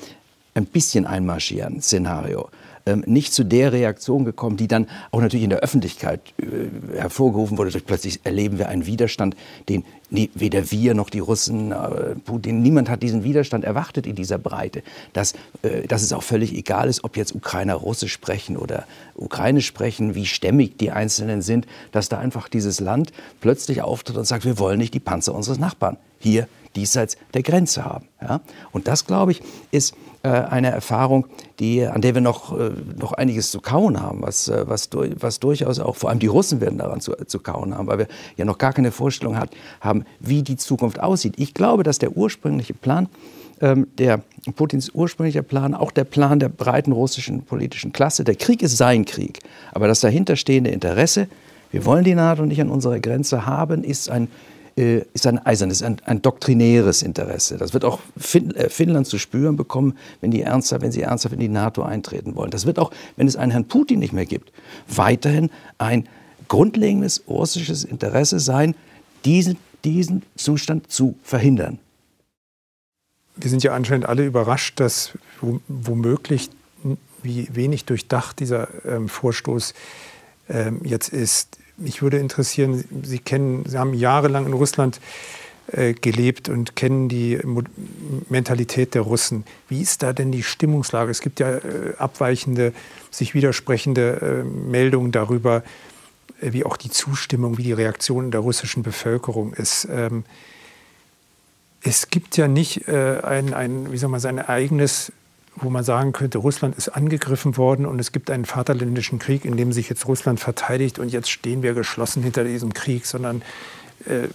ein 0.54 0.68
bisschen 0.68 1.06
einmarschieren 1.06 1.82
Szenario 1.82 2.48
ähm, 2.86 3.04
nicht 3.06 3.34
zu 3.34 3.44
der 3.44 3.72
Reaktion 3.72 4.26
gekommen, 4.26 4.58
die 4.58 4.68
dann 4.68 4.88
auch 5.12 5.22
natürlich 5.22 5.44
in 5.44 5.50
der 5.50 5.60
Öffentlichkeit 5.60 6.22
äh, 6.38 6.98
hervorgerufen 6.98 7.58
wurde. 7.58 7.72
Plötzlich 7.80 8.22
erleben 8.24 8.58
wir 8.58 8.70
einen 8.70 8.86
Widerstand, 8.86 9.36
den 9.70 9.84
weder 10.12 10.72
wir 10.72 10.94
noch 10.94 11.10
die 11.10 11.20
Russen, 11.20 11.72
äh, 11.72 12.16
Putin, 12.26 12.62
niemand 12.62 12.90
hat 12.90 13.02
diesen 13.02 13.24
Widerstand 13.24 13.64
erwartet 13.64 14.06
in 14.06 14.16
dieser 14.16 14.38
Breite. 14.38 14.84
Dass, 15.14 15.34
äh, 15.62 15.88
dass 15.88 16.02
es 16.02 16.12
auch 16.12 16.24
völlig 16.24 16.54
egal 16.54 16.90
ist, 16.90 17.04
ob 17.04 17.16
jetzt 17.16 17.34
Ukrainer 17.34 17.76
Russisch 17.76 18.12
sprechen 18.12 18.58
oder 18.58 18.86
Ukrainisch 19.16 19.68
sprechen, 19.68 20.14
wie 20.14 20.26
stämmig 20.26 20.78
die 20.78 20.92
Einzelnen 20.92 21.42
sind, 21.42 21.66
dass 21.92 22.10
da 22.10 22.20
einfach 22.20 22.50
dieses 22.50 22.80
Land 22.80 23.14
plötzlich 23.40 23.82
auftritt 23.82 24.18
und 24.18 24.26
sagt, 24.26 24.44
wir 24.44 24.60
wollen 24.60 24.80
nicht 24.80 24.94
die 24.94 25.00
Panzer 25.00 25.34
unseres 25.34 25.60
Nachbarn 25.60 25.98
hier 26.20 26.48
diesseits 26.76 27.18
der 27.34 27.44
Grenze 27.44 27.86
haben. 27.86 28.08
Ja? 28.22 28.42
Und 28.72 28.88
das, 28.88 29.06
glaube 29.06 29.32
ich, 29.32 29.42
ist 29.72 29.96
eine 30.30 30.70
Erfahrung, 30.70 31.26
die, 31.60 31.86
an 31.86 32.02
der 32.02 32.14
wir 32.14 32.22
noch, 32.22 32.58
äh, 32.58 32.72
noch 33.00 33.14
einiges 33.14 33.52
zu 33.52 33.60
kauen 33.60 34.02
haben, 34.02 34.22
was, 34.22 34.48
äh, 34.48 34.64
was, 34.68 34.90
was 35.20 35.40
durchaus 35.40 35.80
auch, 35.80 35.96
vor 35.96 36.10
allem 36.10 36.20
die 36.20 36.28
Russen 36.28 36.62
werden 36.62 36.78
daran 36.78 37.02
zu, 37.02 37.14
zu 37.26 37.40
kauen 37.40 37.76
haben, 37.76 37.88
weil 37.88 38.00
wir 38.00 38.08
ja 38.38 38.46
noch 38.46 38.58
gar 38.58 38.74
keine 38.74 38.92
Vorstellung 38.92 39.38
hat, 39.38 39.50
haben, 39.80 40.06
wie 40.20 40.44
die 40.44 40.58
Zukunft 40.58 41.00
aussieht. 41.00 41.34
Ich 41.38 41.54
glaube, 41.54 41.84
dass 41.84 41.98
der 41.98 42.16
ursprüngliche 42.16 42.74
Plan, 42.74 43.10
ähm, 43.62 43.88
der 43.98 44.22
Putins 44.56 44.92
ursprünglicher 44.94 45.44
Plan, 45.44 45.74
auch 45.74 45.92
der 45.92 46.04
Plan 46.04 46.40
der 46.40 46.50
breiten 46.50 46.92
russischen 46.92 47.44
politischen 47.44 47.92
Klasse, 47.92 48.24
der 48.24 48.36
Krieg 48.36 48.62
ist 48.62 48.78
sein 48.78 49.06
Krieg, 49.06 49.40
aber 49.72 49.88
das 49.88 50.02
dahinterstehende 50.02 50.70
Interesse, 50.70 51.28
wir 51.72 51.86
wollen 51.86 52.04
die 52.04 52.16
NATO 52.16 52.46
nicht 52.46 52.62
an 52.62 52.70
unserer 52.70 53.00
Grenze 53.00 53.46
haben, 53.46 53.84
ist 53.84 54.10
ein 54.10 54.28
äh, 54.82 55.06
ist 55.14 55.28
ein 55.28 55.38
eisernes, 55.46 55.84
ein, 55.84 55.98
ein, 56.06 56.22
doktrinäres 56.22 57.04
Interesse. 57.04 57.58
Das 57.58 57.74
wird 57.74 57.86
auch 57.86 58.00
fin 58.18 58.54
äh, 58.56 58.70
Finnland 58.70 59.08
zu 59.08 59.20
spüren 59.20 59.56
bekommen, 59.56 59.98
wenn, 60.20 60.32
die 60.32 60.42
ernsthaft, 60.42 60.82
wenn 60.82 60.92
sie 60.92 61.04
ernsthaft 61.04 61.34
in 61.34 61.40
die 61.40 61.48
NATO 61.48 61.84
eintreten 61.84 62.36
wollen. 62.36 62.52
Das 62.52 62.66
wird 62.66 62.80
auch, 62.80 62.92
wenn 63.16 63.28
es 63.28 63.36
einen 63.36 63.52
Herrn 63.52 63.66
Putin 63.66 64.00
nicht 64.00 64.14
mehr 64.14 64.26
gibt, 64.26 64.52
weiterhin 64.88 65.52
ein 65.78 66.08
grundlegendes 66.48 67.24
russisches 67.28 67.84
Interesse 67.84 68.40
sein, 68.40 68.76
diesen, 69.24 69.58
diesen 69.86 70.24
Zustand 70.36 70.92
zu 70.92 71.16
verhindern. 71.24 71.80
Wir 73.36 73.50
sind 73.50 73.64
ja 73.64 73.74
anscheinend 73.74 74.08
alle 74.08 74.26
überrascht, 74.26 74.80
dass 74.80 75.18
womöglich 75.68 76.50
wie 77.24 77.48
wenig 77.54 77.86
durchdacht 77.86 78.40
dieser 78.40 78.68
ähm, 78.84 79.08
Vorstoß 79.08 79.74
ähm, 80.50 80.82
jetzt 80.84 81.10
ist 81.10 81.60
mich 81.82 82.02
würde 82.02 82.18
interessieren, 82.18 82.84
Sie 83.04 83.20
kennen, 83.20 83.66
Sie 83.68 83.78
haben 83.78 83.94
jahrelang 83.94 84.46
in 84.46 84.54
Russland 84.54 85.00
äh, 85.68 85.94
gelebt 85.94 86.50
und 86.50 86.76
kennen 86.76 87.08
die 87.08 87.40
Mentalität 88.30 88.94
der 88.94 89.04
Russen. 89.04 89.46
Wie 89.70 89.82
ist 89.82 90.04
da 90.04 90.12
denn 90.12 90.32
die 90.32 90.44
Stimmungslage? 90.44 91.10
Es 91.12 91.22
gibt 91.22 91.40
ja 91.40 91.58
äh, 91.58 91.94
abweichende, 91.98 92.74
sich 93.10 93.34
widersprechende 93.34 94.42
äh, 94.42 94.44
Meldungen 94.44 95.14
darüber, 95.14 95.64
wie 96.42 96.66
auch 96.66 96.76
die 96.76 96.90
Zustimmung, 96.90 97.58
wie 97.58 97.64
die 97.64 97.72
Reaktion 97.72 98.32
der 98.32 98.42
russischen 98.42 98.84
Bevölkerung 98.84 99.54
ist. 99.54 99.88
Ähm, 99.90 100.26
es 101.84 102.10
gibt 102.10 102.36
ja 102.36 102.48
nicht 102.48 102.88
ein, 102.88 103.56
ein, 103.56 103.92
wie 103.92 103.98
soll 103.98 104.10
man 104.10 104.20
sagen, 104.20 104.38
ein 104.38 104.48
eigenes 104.48 105.12
wo 105.56 105.70
man 105.70 105.84
sagen 105.84 106.14
könnte, 106.14 106.38
Russland 106.38 106.76
ist 106.76 106.90
angegriffen 106.90 107.58
worden 107.58 107.86
und 107.86 108.00
es 108.00 108.12
gibt 108.12 108.32
einen 108.32 108.46
vaterländischen 108.46 109.20
Krieg, 109.20 109.46
in 109.46 109.58
dem 109.58 109.72
sich 109.74 109.90
jetzt 109.90 110.08
Russland 110.08 110.40
verteidigt 110.40 111.00
und 111.00 111.12
jetzt 111.12 111.30
stehen 111.30 111.62
wir 111.62 111.74
geschlossen 111.74 112.24
hinter 112.24 112.44
diesem 112.44 112.74
Krieg, 112.74 113.06
sondern 113.06 113.42
äh, 114.06 114.28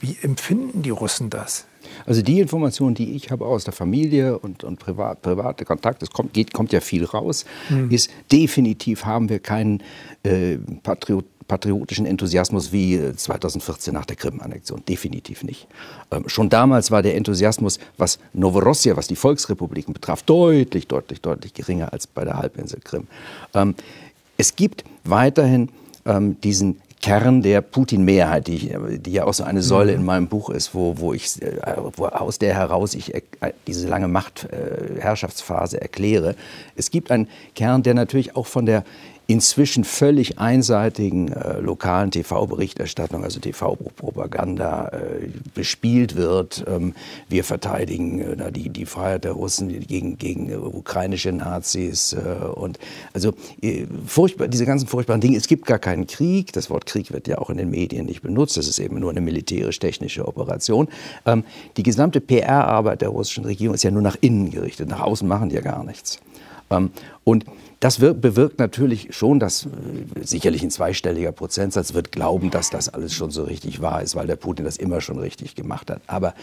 wie 0.00 0.16
empfinden 0.22 0.82
die 0.82 0.90
Russen 0.90 1.30
das? 1.30 1.66
Also 2.06 2.22
die 2.22 2.40
Information, 2.40 2.94
die 2.94 3.12
ich 3.14 3.30
habe 3.30 3.46
aus 3.46 3.64
der 3.64 3.72
Familie 3.72 4.38
und, 4.38 4.64
und 4.64 4.78
privat, 4.78 5.22
private 5.22 5.64
Kontakte, 5.64 6.04
es 6.04 6.10
kommt, 6.10 6.34
geht, 6.34 6.52
kommt 6.52 6.72
ja 6.72 6.80
viel 6.80 7.04
raus, 7.04 7.44
hm. 7.68 7.90
ist 7.90 8.10
definitiv 8.30 9.04
haben 9.04 9.28
wir 9.28 9.38
keinen 9.38 9.82
äh, 10.22 10.56
Patriot 10.82 11.24
patriotischen 11.48 12.06
Enthusiasmus 12.06 12.72
wie 12.72 13.00
2014 13.16 13.92
nach 13.92 14.04
der 14.04 14.16
Krim-Annexion. 14.16 14.84
Definitiv 14.86 15.42
nicht. 15.42 15.66
Ähm, 16.10 16.28
schon 16.28 16.50
damals 16.50 16.90
war 16.90 17.02
der 17.02 17.16
Enthusiasmus, 17.16 17.78
was 17.96 18.18
Novorossija, 18.34 18.96
was 18.96 19.08
die 19.08 19.16
Volksrepubliken 19.16 19.94
betraf, 19.94 20.22
deutlich, 20.22 20.86
deutlich, 20.86 21.22
deutlich 21.22 21.54
geringer 21.54 21.92
als 21.92 22.06
bei 22.06 22.24
der 22.24 22.36
Halbinsel 22.36 22.80
Krim. 22.84 23.08
Ähm, 23.54 23.74
es 24.36 24.54
gibt 24.54 24.84
weiterhin 25.04 25.70
ähm, 26.04 26.40
diesen 26.42 26.80
Kern 27.00 27.42
der 27.42 27.60
Putin-Mehrheit, 27.60 28.48
die, 28.48 28.74
die, 28.98 29.12
ja 29.12 29.24
auch 29.24 29.32
so 29.32 29.44
eine 29.44 29.62
Säule 29.62 29.92
in 29.92 30.00
mhm. 30.00 30.06
meinem 30.06 30.26
Buch 30.28 30.50
ist, 30.50 30.74
wo, 30.74 30.98
wo 30.98 31.12
ich, 31.12 31.40
äh, 31.40 31.76
wo 31.96 32.06
aus 32.06 32.38
der 32.38 32.54
heraus 32.54 32.94
ich 32.94 33.14
äh, 33.14 33.22
diese 33.66 33.88
lange 33.88 34.08
Machtherrschaftsphase 34.08 35.80
erkläre. 35.80 36.34
Es 36.76 36.90
gibt 36.90 37.10
einen 37.10 37.28
Kern, 37.54 37.82
der 37.82 37.94
natürlich 37.94 38.36
auch 38.36 38.46
von 38.46 38.66
der 38.66 38.84
inzwischen 39.30 39.84
völlig 39.84 40.38
einseitigen 40.38 41.30
äh, 41.30 41.60
lokalen 41.60 42.10
TV-Berichterstattung, 42.10 43.24
also 43.24 43.38
TV-Propaganda, 43.38 44.88
äh, 44.88 45.28
bespielt 45.54 46.16
wird. 46.16 46.64
Ähm, 46.66 46.94
wir 47.28 47.44
verteidigen 47.44 48.20
äh, 48.20 48.50
die, 48.50 48.70
die 48.70 48.86
Freiheit 48.86 49.24
der 49.24 49.32
Russen 49.32 49.68
gegen, 49.80 50.16
gegen 50.16 50.56
ukrainische 50.56 51.30
Nazis. 51.32 52.14
Äh, 52.14 52.46
und 52.46 52.78
also 53.12 53.34
äh, 53.60 53.84
furchtbar, 54.06 54.48
diese 54.48 54.64
ganzen 54.64 54.88
furchtbaren 54.88 55.20
Dinge. 55.20 55.36
Es 55.36 55.46
gibt 55.46 55.66
gar 55.66 55.78
keinen 55.78 56.06
Krieg. 56.06 56.54
Das 56.54 56.70
Wort 56.70 56.86
Krieg 56.86 57.12
wird 57.12 57.28
ja 57.28 57.36
auch 57.36 57.50
in 57.50 57.58
den 57.58 57.68
Medien 57.68 58.06
nicht 58.06 58.22
benutzt. 58.22 58.56
Das 58.56 58.66
ist 58.66 58.78
eben 58.78 58.98
nur 58.98 59.10
eine 59.10 59.20
militärisch-technische 59.20 60.26
Operation. 60.26 60.88
Ähm, 61.26 61.44
die 61.76 61.82
gesamte 61.82 62.22
PR-Arbeit 62.22 63.02
der 63.02 63.10
russischen 63.10 63.44
Regierung 63.44 63.74
ist 63.74 63.84
ja 63.84 63.90
nur 63.90 64.00
nach 64.00 64.16
innen 64.22 64.50
gerichtet. 64.50 64.88
Nach 64.88 65.00
außen 65.00 65.28
machen 65.28 65.50
die 65.50 65.56
ja 65.56 65.60
gar 65.60 65.84
nichts. 65.84 66.18
Ähm, 66.70 66.90
und 67.24 67.44
das 67.80 67.98
bewirkt 67.98 68.58
natürlich 68.58 69.14
schon, 69.14 69.38
dass 69.38 69.66
äh, 69.66 69.68
sicherlich 70.22 70.62
ein 70.62 70.70
zweistelliger 70.70 71.32
Prozentsatz 71.32 71.94
wird 71.94 72.10
glauben, 72.10 72.50
dass 72.50 72.70
das 72.70 72.88
alles 72.88 73.14
schon 73.14 73.30
so 73.30 73.44
richtig 73.44 73.80
wahr 73.80 74.02
ist, 74.02 74.16
weil 74.16 74.26
der 74.26 74.36
Putin 74.36 74.64
das 74.64 74.76
immer 74.76 75.00
schon 75.00 75.18
richtig 75.18 75.54
gemacht 75.54 75.90
hat. 75.90 76.00
Aber 76.06 76.34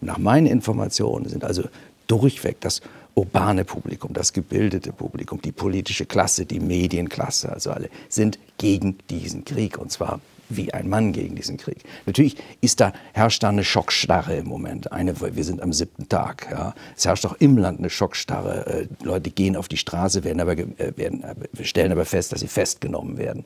nach 0.00 0.18
meinen 0.18 0.46
Informationen 0.46 1.28
sind 1.28 1.44
also 1.44 1.64
durchweg 2.06 2.60
das 2.60 2.82
urbane 3.14 3.64
Publikum, 3.64 4.12
das 4.12 4.32
gebildete 4.32 4.92
Publikum, 4.92 5.40
die 5.40 5.52
politische 5.52 6.04
Klasse, 6.04 6.44
die 6.44 6.60
Medienklasse, 6.60 7.50
also 7.50 7.70
alle 7.70 7.88
sind 8.08 8.38
gegen 8.58 8.98
diesen 9.10 9.44
Krieg 9.44 9.78
und 9.78 9.90
zwar 9.90 10.20
wie 10.48 10.72
ein 10.72 10.88
Mann 10.88 11.12
gegen 11.12 11.34
diesen 11.34 11.56
Krieg. 11.56 11.84
Natürlich 12.06 12.36
ist 12.60 12.80
da, 12.80 12.92
herrscht 13.12 13.42
da 13.42 13.48
eine 13.48 13.64
Schockstarre 13.64 14.36
im 14.36 14.46
Moment. 14.46 14.92
Eine, 14.92 15.14
wir 15.20 15.44
sind 15.44 15.62
am 15.62 15.72
siebten 15.72 16.08
Tag. 16.08 16.48
Ja. 16.50 16.74
Es 16.96 17.04
herrscht 17.04 17.26
auch 17.26 17.36
im 17.38 17.56
Land 17.56 17.78
eine 17.78 17.90
Schockstarre. 17.90 18.66
Äh, 18.66 19.04
Leute 19.04 19.30
gehen 19.30 19.56
auf 19.56 19.68
die 19.68 19.76
Straße, 19.76 20.24
werden 20.24 20.40
aber, 20.40 20.52
äh, 20.52 20.96
werden, 20.96 21.22
äh, 21.22 21.64
stellen 21.64 21.92
aber 21.92 22.04
fest, 22.04 22.32
dass 22.32 22.40
sie 22.40 22.48
festgenommen 22.48 23.18
werden. 23.18 23.44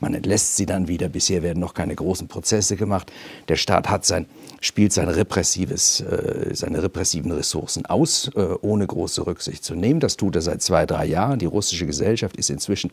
Man 0.00 0.14
entlässt 0.14 0.56
sie 0.56 0.66
dann 0.66 0.88
wieder. 0.88 1.08
Bisher 1.08 1.42
werden 1.42 1.60
noch 1.60 1.74
keine 1.74 1.94
großen 1.94 2.28
Prozesse 2.28 2.76
gemacht. 2.76 3.10
Der 3.48 3.56
Staat 3.56 3.88
hat 3.88 4.04
sein, 4.04 4.26
spielt 4.60 4.92
sein 4.92 5.08
repressives, 5.08 6.00
äh, 6.00 6.54
seine 6.54 6.82
repressiven 6.82 7.32
Ressourcen 7.32 7.86
aus, 7.86 8.30
äh, 8.34 8.40
ohne 8.60 8.86
große 8.86 9.26
Rücksicht 9.26 9.64
zu 9.64 9.74
nehmen. 9.74 10.00
Das 10.00 10.16
tut 10.16 10.36
er 10.36 10.42
seit 10.42 10.62
zwei, 10.62 10.86
drei 10.86 11.06
Jahren. 11.06 11.38
Die 11.38 11.46
russische 11.46 11.86
Gesellschaft 11.86 12.36
ist 12.36 12.50
inzwischen 12.50 12.90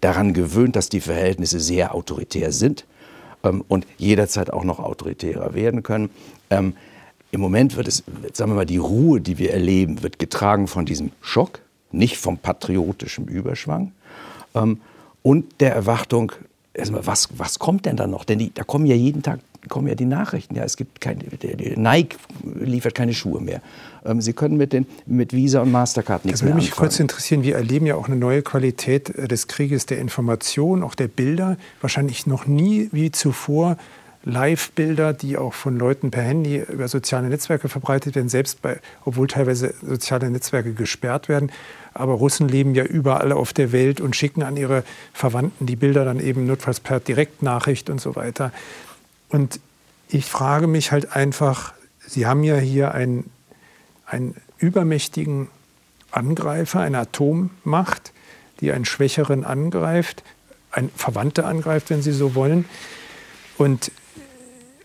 daran 0.00 0.34
gewöhnt, 0.34 0.76
dass 0.76 0.88
die 0.88 1.00
Verhältnisse 1.00 1.58
sehr 1.58 1.94
autoritär 1.94 2.52
sind 2.52 2.84
ähm, 3.42 3.64
und 3.66 3.86
jederzeit 3.98 4.52
auch 4.52 4.64
noch 4.64 4.78
autoritärer 4.78 5.54
werden 5.54 5.82
können. 5.82 6.10
Ähm, 6.50 6.74
Im 7.32 7.40
Moment 7.40 7.76
wird 7.76 7.88
es, 7.88 8.04
sagen 8.32 8.52
wir 8.52 8.56
mal, 8.56 8.66
die 8.66 8.76
Ruhe, 8.76 9.20
die 9.20 9.38
wir 9.38 9.52
erleben, 9.52 10.02
wird 10.02 10.20
getragen 10.20 10.68
von 10.68 10.86
diesem 10.86 11.10
Schock, 11.20 11.60
nicht 11.90 12.16
vom 12.18 12.38
patriotischen 12.38 13.26
Überschwang 13.26 13.92
ähm, 14.54 14.80
und 15.24 15.60
der 15.60 15.74
Erwartung, 15.74 16.32
erstmal, 16.74 17.06
was, 17.06 17.30
was 17.36 17.58
kommt 17.58 17.86
denn 17.86 17.96
da 17.96 18.06
noch? 18.06 18.24
Denn 18.24 18.38
die, 18.38 18.52
da 18.52 18.62
kommen 18.62 18.86
ja 18.86 18.94
jeden 18.94 19.22
Tag 19.22 19.40
kommen 19.68 19.88
ja 19.88 19.94
die 19.94 20.04
Nachrichten. 20.04 20.54
Ja, 20.56 20.64
es 20.64 20.76
gibt 20.76 21.00
keine, 21.00 21.24
Nike 21.76 22.16
liefert 22.54 22.94
keine 22.94 23.14
Schuhe 23.14 23.40
mehr. 23.40 23.62
Ähm, 24.04 24.20
Sie 24.20 24.34
können 24.34 24.58
mit, 24.58 24.74
den, 24.74 24.86
mit 25.06 25.32
Visa 25.32 25.62
und 25.62 25.72
Mastercard 25.72 26.26
nichts 26.26 26.42
mehr 26.42 26.50
Das 26.50 26.52
würde 26.52 26.62
mich 26.62 26.72
anfangen. 26.72 26.88
kurz 26.88 27.00
interessieren. 27.00 27.42
Wir 27.42 27.56
erleben 27.56 27.86
ja 27.86 27.94
auch 27.94 28.06
eine 28.06 28.16
neue 28.16 28.42
Qualität 28.42 29.08
äh, 29.10 29.26
des 29.26 29.48
Krieges 29.48 29.86
der 29.86 29.98
Information, 29.98 30.82
auch 30.82 30.94
der 30.94 31.08
Bilder. 31.08 31.56
Wahrscheinlich 31.80 32.26
noch 32.26 32.46
nie 32.46 32.90
wie 32.92 33.10
zuvor 33.10 33.78
Live-Bilder, 34.24 35.12
die 35.12 35.36
auch 35.36 35.52
von 35.52 35.78
Leuten 35.78 36.10
per 36.10 36.22
Handy 36.22 36.58
über 36.60 36.88
soziale 36.88 37.28
Netzwerke 37.28 37.68
verbreitet 37.68 38.14
werden, 38.14 38.28
selbst 38.28 38.62
bei, 38.62 38.80
obwohl 39.04 39.26
teilweise 39.26 39.74
soziale 39.82 40.30
Netzwerke 40.30 40.72
gesperrt 40.72 41.28
werden. 41.28 41.50
Aber 41.94 42.14
Russen 42.14 42.48
leben 42.48 42.74
ja 42.74 42.84
überall 42.84 43.32
auf 43.32 43.52
der 43.52 43.72
Welt 43.72 44.00
und 44.00 44.16
schicken 44.16 44.42
an 44.42 44.56
ihre 44.56 44.84
Verwandten 45.12 45.66
die 45.66 45.76
Bilder 45.76 46.04
dann 46.04 46.20
eben 46.20 46.46
notfalls 46.46 46.80
per 46.80 47.00
Direktnachricht 47.00 47.88
und 47.88 48.00
so 48.00 48.16
weiter. 48.16 48.52
Und 49.28 49.60
ich 50.08 50.26
frage 50.26 50.66
mich 50.66 50.92
halt 50.92 51.14
einfach, 51.14 51.72
Sie 52.06 52.26
haben 52.26 52.44
ja 52.44 52.56
hier 52.56 52.92
einen, 52.92 53.30
einen 54.04 54.36
übermächtigen 54.58 55.48
Angreifer, 56.10 56.80
eine 56.80 56.98
Atommacht, 56.98 58.12
die 58.60 58.72
einen 58.72 58.84
Schwächeren 58.84 59.44
angreift, 59.44 60.22
ein 60.70 60.90
Verwandte 60.94 61.46
angreift, 61.46 61.88
wenn 61.88 62.02
Sie 62.02 62.12
so 62.12 62.34
wollen. 62.34 62.66
Und 63.56 63.90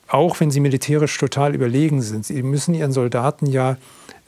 auch 0.10 0.40
wenn 0.40 0.52
sie 0.52 0.60
militärisch 0.60 1.18
total 1.18 1.56
überlegen 1.56 2.02
sind, 2.02 2.26
sie 2.26 2.42
müssen 2.42 2.74
ihren 2.74 2.92
Soldaten 2.92 3.46
ja 3.46 3.78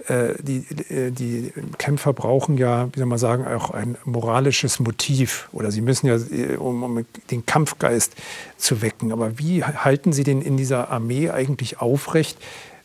die, 0.08 0.66
äh, 0.90 1.12
die 1.12 1.54
Kämpfer 1.78 2.14
brauchen 2.14 2.58
ja, 2.58 2.90
wie 2.94 3.00
soll 3.00 3.08
man 3.08 3.18
sagen, 3.18 3.46
auch 3.46 3.72
ein 3.72 3.98
moralisches 4.06 4.80
Motiv 4.80 5.48
oder 5.52 5.72
sie 5.72 5.82
müssen 5.82 6.08
ja, 6.08 6.16
äh, 6.16 6.56
um, 6.58 6.84
um, 6.84 7.06
den 7.30 7.46
Kampfgeist 7.46 8.16
zu 8.58 8.82
wecken. 8.82 9.12
Aber 9.12 9.38
wie 9.38 9.64
halten 9.64 10.14
Sie 10.14 10.24
den 10.24 10.42
in 10.42 10.58
dieser 10.58 10.90
Armee 10.90 11.30
eigentlich 11.30 11.80
aufrecht, 11.80 12.38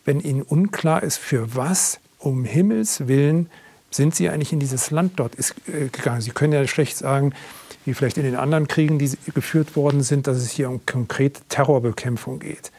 wenn 0.04 0.20
Ihnen 0.20 0.42
unklar 0.42 1.02
ist, 1.02 1.18
für 1.18 1.54
was 1.54 2.00
um 2.18 2.44
Himmels 2.44 3.08
Willen 3.08 3.48
sind 3.90 4.14
Sie 4.14 4.28
eigentlich 4.28 4.52
in 4.52 4.60
dieses 4.60 4.90
Land 4.90 5.14
dort 5.16 5.36
äh, 5.38 5.88
gegangen? 5.88 6.20
Sie 6.20 6.30
können 6.30 6.52
ja 6.52 6.66
schlecht 6.66 6.96
sagen, 6.96 7.32
wie 7.84 7.94
vielleicht 7.94 8.18
in 8.18 8.24
den 8.24 8.36
anderen 8.36 8.68
Kriegen, 8.68 8.98
die 8.98 9.10
geführt 9.32 9.76
worden 9.76 10.02
sind, 10.02 10.26
dass 10.26 10.36
es 10.36 10.50
hier 10.50 10.68
um 10.68 10.84
konkrete 10.84 11.40
Terrorbekämpfung 11.48 12.40
geht. 12.40 12.72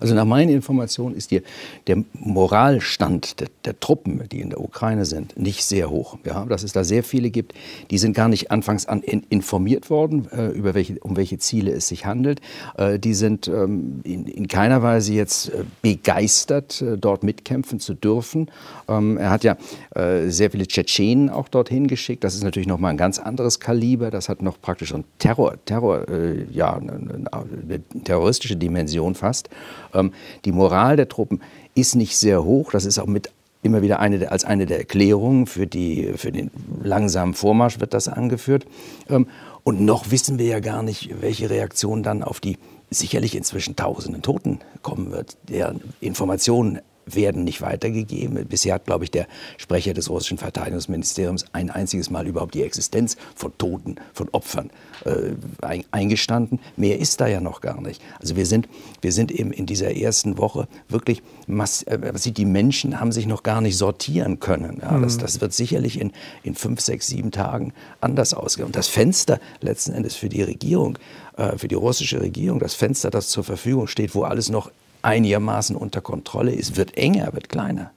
Also 0.00 0.14
nach 0.14 0.24
meinen 0.24 0.50
Informationen 0.50 1.16
ist 1.16 1.30
hier 1.30 1.42
der 1.86 2.04
Moralstand 2.12 3.40
der, 3.40 3.48
der, 3.64 3.78
Truppen, 3.80 4.22
die 4.30 4.40
in 4.40 4.50
der 4.50 4.60
Ukraine 4.60 5.04
sind, 5.04 5.38
nicht 5.38 5.64
sehr 5.64 5.90
hoch. 5.90 6.18
Ja, 6.24 6.44
dass 6.44 6.62
es 6.62 6.72
da 6.72 6.84
sehr 6.84 7.02
viele 7.02 7.30
gibt, 7.30 7.54
die 7.90 7.98
sind 7.98 8.14
gar 8.14 8.28
nicht 8.28 8.50
anfangs 8.50 8.86
an 8.86 9.02
in, 9.02 9.24
informiert 9.28 9.90
worden, 9.90 10.28
äh, 10.30 10.48
über 10.48 10.74
welche, 10.74 10.98
um 11.00 11.16
welche 11.16 11.38
Ziele 11.38 11.72
es 11.72 11.88
sich 11.88 12.06
handelt. 12.06 12.40
Äh, 12.76 12.98
die 12.98 13.14
sind 13.14 13.48
ähm, 13.48 14.00
in, 14.04 14.26
in, 14.26 14.48
keiner 14.48 14.82
Weise 14.82 15.12
jetzt 15.12 15.50
äh, 15.50 15.64
begeistert, 15.82 16.80
äh, 16.82 16.96
dort 16.96 17.22
mitkämpfen 17.22 17.80
zu 17.80 17.94
dürfen. 17.94 18.50
Ähm, 18.88 19.16
er 19.16 19.30
hat 19.30 19.44
ja 19.44 19.56
äh, 19.94 20.28
sehr 20.28 20.50
viele 20.50 20.66
Tschetschenen 20.66 21.30
auch 21.30 21.48
dorthin 21.48 21.88
geschickt. 21.88 22.24
Das 22.24 22.34
ist 22.34 22.44
natürlich 22.44 22.68
noch 22.68 22.78
mal 22.78 22.90
ein 22.90 22.96
ganz 22.96 23.18
anderes 23.18 23.60
Kaliber. 23.60 24.10
Das 24.10 24.28
hat 24.28 24.42
noch 24.42 24.60
praktisch 24.60 24.94
ein 24.94 25.04
Terror, 25.18 25.54
Terror 25.64 26.08
äh, 26.08 26.44
ja, 26.50 26.74
eine, 26.76 27.26
eine 27.30 28.04
terroristische 28.04 28.56
Dimension 28.56 29.14
fast. 29.14 29.48
Ähm, 29.94 30.12
die 30.44 30.52
Moral 30.52 30.96
der 30.96 31.08
Truppen 31.08 31.40
ist 31.74 31.94
nicht 31.94 32.16
sehr 32.16 32.44
hoch. 32.44 32.70
Das 32.72 32.84
ist 32.84 32.98
auch 32.98 33.06
mit 33.06 33.30
immer 33.62 33.82
wieder 33.82 33.98
eine, 33.98 34.30
als 34.30 34.44
eine 34.44 34.66
der 34.66 34.78
Erklärungen 34.78 35.46
für, 35.46 35.66
die, 35.66 36.12
für 36.16 36.32
den 36.32 36.50
langsamen 36.82 37.34
Vormarsch 37.34 37.80
wird 37.80 37.94
das 37.94 38.08
angeführt. 38.08 38.66
Ähm, 39.08 39.26
und 39.64 39.80
noch 39.80 40.10
wissen 40.10 40.38
wir 40.38 40.46
ja 40.46 40.60
gar 40.60 40.82
nicht, 40.82 41.20
welche 41.20 41.50
Reaktion 41.50 42.02
dann 42.02 42.22
auf 42.22 42.40
die 42.40 42.56
sicherlich 42.90 43.36
inzwischen 43.36 43.76
tausenden 43.76 44.22
Toten 44.22 44.60
kommen 44.82 45.10
wird, 45.10 45.36
deren 45.48 45.80
Informationen 46.00 46.80
werden 47.14 47.44
nicht 47.44 47.60
weitergegeben. 47.60 48.46
Bisher 48.46 48.74
hat, 48.74 48.86
glaube 48.86 49.04
ich, 49.04 49.10
der 49.10 49.26
Sprecher 49.56 49.94
des 49.94 50.10
russischen 50.10 50.38
Verteidigungsministeriums 50.38 51.46
ein 51.52 51.70
einziges 51.70 52.10
Mal 52.10 52.26
überhaupt 52.26 52.54
die 52.54 52.62
Existenz 52.62 53.16
von 53.34 53.56
Toten, 53.58 53.96
von 54.12 54.28
Opfern 54.32 54.70
äh, 55.04 55.82
eingestanden. 55.90 56.60
Mehr 56.76 56.98
ist 56.98 57.20
da 57.20 57.26
ja 57.26 57.40
noch 57.40 57.60
gar 57.60 57.80
nicht. 57.80 58.02
Also 58.20 58.36
wir 58.36 58.46
sind, 58.46 58.68
wir 59.00 59.12
sind 59.12 59.30
eben 59.30 59.52
in 59.52 59.66
dieser 59.66 59.96
ersten 59.96 60.38
Woche 60.38 60.68
wirklich, 60.88 61.22
mass 61.46 61.82
äh, 61.84 61.98
die 62.28 62.44
Menschen 62.44 63.00
haben 63.00 63.12
sich 63.12 63.26
noch 63.26 63.42
gar 63.42 63.60
nicht 63.60 63.76
sortieren 63.76 64.40
können. 64.40 64.78
Ja, 64.82 64.98
das, 64.98 65.16
mhm. 65.16 65.20
das 65.20 65.40
wird 65.40 65.52
sicherlich 65.52 66.00
in, 66.00 66.12
in 66.42 66.54
fünf, 66.54 66.80
sechs, 66.80 67.06
sieben 67.06 67.30
Tagen 67.30 67.72
anders 68.00 68.34
ausgehen. 68.34 68.66
Und 68.66 68.76
das 68.76 68.88
Fenster 68.88 69.40
letzten 69.60 69.92
Endes 69.92 70.14
für 70.14 70.28
die 70.28 70.42
Regierung, 70.42 70.98
äh, 71.36 71.56
für 71.56 71.68
die 71.68 71.74
russische 71.74 72.20
Regierung, 72.20 72.58
das 72.58 72.74
Fenster, 72.74 73.10
das 73.10 73.28
zur 73.28 73.44
Verfügung 73.44 73.86
steht, 73.86 74.14
wo 74.14 74.22
alles 74.22 74.50
noch 74.50 74.70
einigermaßen 75.02 75.76
unter 75.76 76.00
Kontrolle 76.00 76.52
ist, 76.52 76.76
wird 76.76 76.96
enger, 76.96 77.32
wird 77.32 77.48
kleiner. 77.48 77.90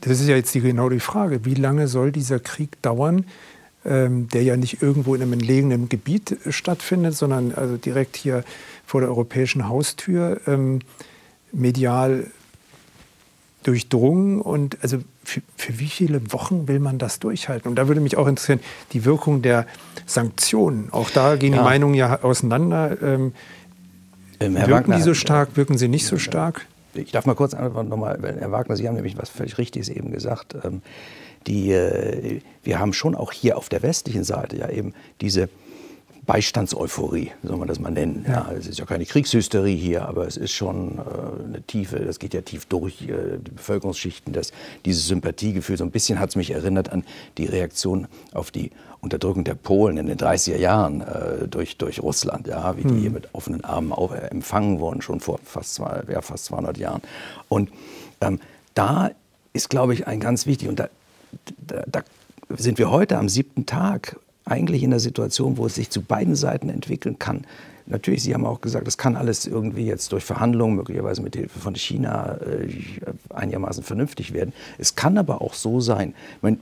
Das 0.00 0.20
ist 0.20 0.28
ja 0.28 0.36
jetzt 0.36 0.54
die, 0.54 0.60
genau 0.60 0.88
die 0.88 1.00
Frage. 1.00 1.44
Wie 1.44 1.54
lange 1.54 1.88
soll 1.88 2.12
dieser 2.12 2.38
Krieg 2.38 2.80
dauern, 2.82 3.26
ähm, 3.84 4.28
der 4.28 4.42
ja 4.42 4.56
nicht 4.56 4.82
irgendwo 4.82 5.14
in 5.14 5.22
einem 5.22 5.34
entlegenen 5.34 5.88
Gebiet 5.88 6.38
stattfindet, 6.48 7.14
sondern 7.14 7.52
also 7.54 7.76
direkt 7.76 8.16
hier 8.16 8.44
vor 8.86 9.00
der 9.00 9.10
europäischen 9.10 9.68
Haustür, 9.68 10.40
ähm, 10.46 10.80
medial 11.52 12.30
durchdrungen 13.62 14.40
und 14.40 14.78
also 14.82 14.98
für, 15.24 15.40
für, 15.56 15.78
wie 15.78 15.88
viele 15.88 16.32
Wochen 16.32 16.68
will 16.68 16.80
man 16.80 16.98
das 16.98 17.18
durchhalten? 17.18 17.68
Und 17.68 17.76
da 17.76 17.88
würde 17.88 18.00
mich 18.00 18.16
auch 18.16 18.26
interessieren, 18.26 18.60
die 18.92 19.04
Wirkung 19.04 19.42
der 19.42 19.66
Sanktionen. 20.06 20.92
Auch 20.92 21.10
da 21.10 21.36
gehen 21.36 21.54
ja. 21.54 21.60
die 21.60 21.64
Meinungen 21.64 21.94
ja 21.94 22.22
auseinander. 22.22 23.00
Ähm, 23.02 23.32
ähm, 24.40 24.54
wirken 24.54 24.70
Wagner, 24.70 24.96
die 24.96 25.02
so 25.02 25.14
stark, 25.14 25.56
wirken 25.56 25.78
sie 25.78 25.88
nicht 25.88 26.06
so 26.06 26.18
stark? 26.18 26.66
Ich 26.94 27.12
darf 27.12 27.26
mal 27.26 27.34
kurz 27.34 27.52
nochmal, 27.54 28.18
Herr 28.22 28.52
Wagner, 28.52 28.76
Sie 28.76 28.86
haben 28.86 28.94
nämlich 28.94 29.18
was 29.18 29.28
völlig 29.28 29.58
Richtiges 29.58 29.88
eben 29.88 30.12
gesagt. 30.12 30.56
Ähm, 30.64 30.82
die, 31.46 31.72
äh, 31.72 32.40
wir 32.62 32.78
haben 32.78 32.92
schon 32.92 33.14
auch 33.14 33.32
hier 33.32 33.58
auf 33.58 33.68
der 33.68 33.82
westlichen 33.82 34.24
Seite 34.24 34.56
ja 34.56 34.68
eben 34.70 34.94
diese 35.20 35.48
Beistandseuphorie, 36.26 37.32
soll 37.42 37.56
man 37.56 37.68
das 37.68 37.78
mal 37.78 37.90
nennen. 37.90 38.24
Ja. 38.26 38.50
es 38.56 38.66
ist 38.66 38.78
ja 38.78 38.86
keine 38.86 39.04
Kriegshysterie 39.04 39.76
hier, 39.76 40.08
aber 40.08 40.26
es 40.26 40.36
ist 40.36 40.52
schon 40.52 40.98
äh, 40.98 41.44
eine 41.44 41.62
tiefe, 41.62 42.00
das 42.00 42.18
geht 42.18 42.34
ja 42.34 42.40
tief 42.40 42.66
durch 42.66 43.02
äh, 43.02 43.38
die 43.38 43.50
Bevölkerungsschichten, 43.50 44.32
das, 44.32 44.52
dieses 44.84 45.06
Sympathiegefühl. 45.06 45.76
So 45.76 45.84
ein 45.84 45.90
bisschen 45.90 46.20
hat 46.20 46.30
es 46.30 46.36
mich 46.36 46.50
erinnert 46.50 46.90
an 46.90 47.04
die 47.36 47.46
Reaktion 47.46 48.06
auf 48.32 48.50
die 48.50 48.70
Unterdrückung 49.00 49.44
der 49.44 49.54
Polen 49.54 49.98
in 49.98 50.06
den 50.06 50.16
30er 50.16 50.56
Jahren 50.56 51.02
äh, 51.02 51.46
durch, 51.46 51.76
durch 51.76 52.02
Russland, 52.02 52.46
ja, 52.46 52.76
wie 52.76 52.82
die 52.82 52.94
hier 52.94 53.06
hm. 53.06 53.12
mit 53.12 53.28
offenen 53.34 53.62
Armen 53.62 53.92
auf, 53.92 54.12
äh, 54.12 54.28
empfangen 54.28 54.80
wurden, 54.80 55.02
schon 55.02 55.20
vor 55.20 55.38
fast, 55.44 55.74
zwei, 55.74 56.02
ja, 56.10 56.22
fast 56.22 56.46
200 56.46 56.78
Jahren. 56.78 57.02
Und 57.48 57.70
ähm, 58.20 58.40
da 58.74 59.10
ist, 59.52 59.68
glaube 59.68 59.92
ich, 59.92 60.06
ein 60.06 60.20
ganz 60.20 60.46
wichtig, 60.46 60.68
und 60.68 60.80
da, 60.80 60.88
da, 61.58 61.84
da 61.86 62.02
sind 62.56 62.78
wir 62.78 62.90
heute 62.90 63.18
am 63.18 63.28
siebten 63.28 63.66
Tag 63.66 64.16
eigentlich 64.44 64.82
in 64.82 64.90
der 64.90 65.00
Situation, 65.00 65.56
wo 65.56 65.66
es 65.66 65.74
sich 65.74 65.90
zu 65.90 66.02
beiden 66.02 66.34
Seiten 66.34 66.68
entwickeln 66.68 67.18
kann. 67.18 67.46
Natürlich, 67.86 68.22
Sie 68.22 68.32
haben 68.32 68.46
auch 68.46 68.60
gesagt, 68.60 68.86
das 68.86 68.96
kann 68.96 69.16
alles 69.16 69.46
irgendwie 69.46 69.86
jetzt 69.86 70.10
durch 70.12 70.24
Verhandlungen, 70.24 70.76
möglicherweise 70.76 71.22
mit 71.22 71.36
Hilfe 71.36 71.58
von 71.58 71.74
China, 71.74 72.38
äh, 72.38 72.68
einigermaßen 73.28 73.82
vernünftig 73.84 74.32
werden. 74.32 74.54
Es 74.78 74.96
kann 74.96 75.18
aber 75.18 75.42
auch 75.42 75.54
so 75.54 75.80
sein, 75.80 76.14
meine, 76.40 76.58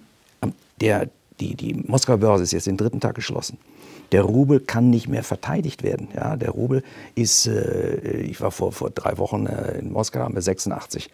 der, 0.80 1.08
die, 1.38 1.54
die 1.54 1.74
Moskauer 1.74 2.18
Börse 2.18 2.42
ist 2.42 2.52
jetzt 2.52 2.66
den 2.66 2.76
dritten 2.76 2.98
Tag 2.98 3.14
geschlossen. 3.14 3.58
Der 4.10 4.22
Rubel 4.22 4.60
kann 4.60 4.90
nicht 4.90 5.08
mehr 5.08 5.22
verteidigt 5.22 5.82
werden. 5.82 6.08
Ja, 6.14 6.36
der 6.36 6.50
Rubel 6.50 6.82
ist, 7.14 7.46
äh, 7.46 8.20
ich 8.22 8.40
war 8.40 8.50
vor, 8.50 8.72
vor 8.72 8.90
drei 8.90 9.16
Wochen 9.18 9.46
äh, 9.46 9.78
in 9.78 9.92
Moskau, 9.92 10.20
haben 10.20 10.34
wir 10.34 10.42
86 10.42 11.06
äh, 11.06 11.10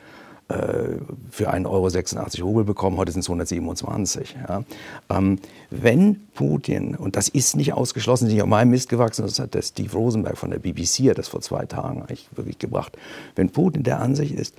für 0.48 1.52
1,86 1.52 2.38
Euro 2.38 2.48
Rubel 2.48 2.64
bekommen, 2.64 2.96
heute 2.96 3.12
sind 3.12 3.20
es 3.20 3.28
127. 3.28 4.36
Ja. 4.48 4.64
Ähm, 5.10 5.38
wenn 5.70 6.26
Putin, 6.34 6.94
und 6.94 7.16
das 7.16 7.28
ist 7.28 7.54
nicht 7.54 7.74
ausgeschlossen, 7.74 8.28
ist 8.28 8.32
nicht 8.32 8.42
auf 8.42 8.48
meinem 8.48 8.70
Mist 8.70 8.88
gewachsen, 8.88 9.22
das 9.22 9.38
hat 9.38 9.52
der 9.52 9.60
Steve 9.60 9.92
Rosenberg 9.92 10.38
von 10.38 10.50
der 10.50 10.58
BBC 10.58 11.10
hat 11.10 11.18
das 11.18 11.28
vor 11.28 11.42
zwei 11.42 11.66
Tagen 11.66 12.00
eigentlich 12.00 12.28
wirklich 12.34 12.58
gebracht, 12.58 12.96
wenn 13.36 13.50
Putin 13.50 13.82
der 13.82 14.00
Ansicht 14.00 14.34
ist, 14.34 14.54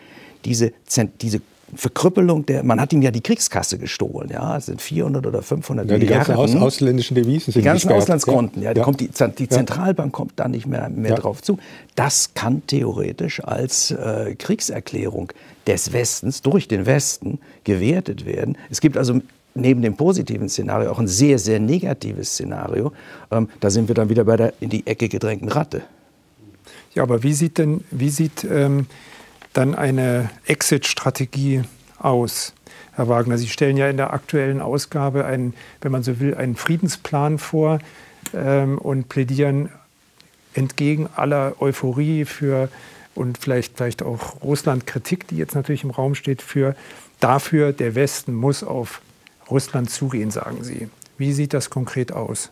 diese, 0.45 0.73
diese 1.21 1.41
Verkrüppelung 1.75 2.45
der, 2.45 2.63
man 2.63 2.79
hat 2.79 2.93
ihm 2.93 3.01
ja 3.01 3.11
die 3.11 3.21
Kriegskasse 3.21 3.77
gestohlen, 3.77 4.29
ja, 4.31 4.57
es 4.57 4.67
sind 4.67 4.81
400 4.81 5.25
oder 5.25 5.41
500 5.41 5.89
ja, 5.89 5.97
die 5.97 6.05
Milliarden. 6.05 6.33
Die 6.33 6.37
ganzen 6.37 6.57
aus, 6.57 6.63
ausländischen 6.63 7.15
Devisen 7.15 7.51
sind 7.51 7.61
Die 7.61 7.65
ganzen. 7.65 7.91
Auslandskonten, 7.91 8.61
ja, 8.61 8.73
ja. 8.73 8.83
Kommt 8.83 8.99
die, 8.99 9.09
die 9.37 9.49
Zentralbank 9.49 10.11
kommt 10.13 10.33
da 10.35 10.47
nicht 10.47 10.65
mehr, 10.65 10.89
mehr 10.89 11.15
drauf 11.15 11.41
zu. 11.41 11.57
Das 11.95 12.33
kann 12.33 12.63
theoretisch 12.67 13.43
als 13.43 13.91
äh, 13.91 14.35
Kriegserklärung 14.37 15.31
des 15.69 15.93
Westens 15.93 16.41
durch 16.41 16.67
den 16.67 16.85
Westen 16.85 17.39
gewertet 17.63 18.25
werden. 18.25 18.57
Es 18.69 18.81
gibt 18.81 18.97
also 18.97 19.21
neben 19.53 19.81
dem 19.81 19.95
positiven 19.95 20.49
Szenario 20.49 20.91
auch 20.91 20.99
ein 20.99 21.07
sehr, 21.07 21.37
sehr 21.37 21.59
negatives 21.59 22.33
Szenario. 22.33 22.91
Ähm, 23.31 23.49
da 23.59 23.69
sind 23.69 23.87
wir 23.87 23.95
dann 23.95 24.09
wieder 24.09 24.23
bei 24.23 24.35
der 24.35 24.53
in 24.59 24.69
die 24.69 24.85
Ecke 24.87 25.09
gedrängten 25.09 25.49
Ratte. 25.49 25.83
Ja, 26.95 27.03
aber 27.03 27.21
wie 27.23 27.33
sieht 27.33 27.59
denn, 27.59 27.83
wie 27.91 28.09
sieht 28.09 28.43
ähm, 28.43 28.87
dann 29.53 29.75
eine 29.75 30.31
Exit-Strategie 30.45 31.61
aus? 31.99 32.53
Herr 32.93 33.07
Wagner, 33.07 33.37
Sie 33.37 33.47
stellen 33.47 33.77
ja 33.77 33.89
in 33.89 33.97
der 33.97 34.11
aktuellen 34.11 34.61
Ausgabe 34.61 35.25
einen, 35.25 35.53
wenn 35.81 35.91
man 35.91 36.03
so 36.03 36.19
will, 36.19 36.35
einen 36.35 36.55
Friedensplan 36.55 37.37
vor 37.37 37.79
ähm, 38.33 38.77
und 38.79 39.07
plädieren 39.07 39.69
entgegen 40.53 41.07
aller 41.15 41.61
Euphorie 41.61 42.25
für 42.25 42.69
und 43.19 43.37
vielleicht, 43.37 43.75
vielleicht 43.75 44.01
auch 44.01 44.41
Russland-Kritik, 44.41 45.27
die 45.27 45.35
jetzt 45.35 45.53
natürlich 45.53 45.83
im 45.83 45.91
Raum 45.91 46.15
steht, 46.15 46.41
für 46.41 46.73
dafür, 47.19 47.73
der 47.73 47.93
Westen 47.93 48.33
muss 48.33 48.63
auf 48.63 49.01
Russland 49.51 49.89
zugehen, 49.89 50.31
sagen 50.31 50.63
Sie. 50.63 50.87
Wie 51.17 51.33
sieht 51.33 51.53
das 51.53 51.69
konkret 51.69 52.13
aus? 52.13 52.49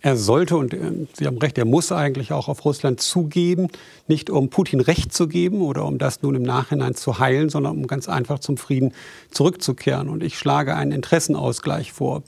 Er 0.00 0.16
sollte, 0.16 0.56
und 0.58 0.74
äh, 0.74 1.06
Sie 1.14 1.26
haben 1.26 1.38
recht, 1.38 1.56
er 1.56 1.64
muss 1.64 1.90
eigentlich 1.92 2.30
auch 2.30 2.48
auf 2.48 2.64
Russland 2.66 3.00
zugeben, 3.00 3.68
nicht 4.06 4.28
um 4.28 4.50
Putin 4.50 4.80
Recht 4.80 5.14
zu 5.14 5.26
geben 5.26 5.62
oder 5.62 5.86
um 5.86 5.96
das 5.96 6.20
nun 6.22 6.34
im 6.34 6.42
Nachhinein 6.42 6.94
zu 6.94 7.18
heilen, 7.18 7.48
sondern 7.48 7.76
um 7.78 7.86
ganz 7.86 8.06
einfach 8.06 8.40
zum 8.40 8.58
Frieden 8.58 8.92
zurückzukehren. 9.30 10.10
Und 10.10 10.22
ich 10.22 10.38
schlage 10.38 10.76
einen 10.76 10.92
Interessenausgleich 10.92 11.92
vor. 11.92 12.22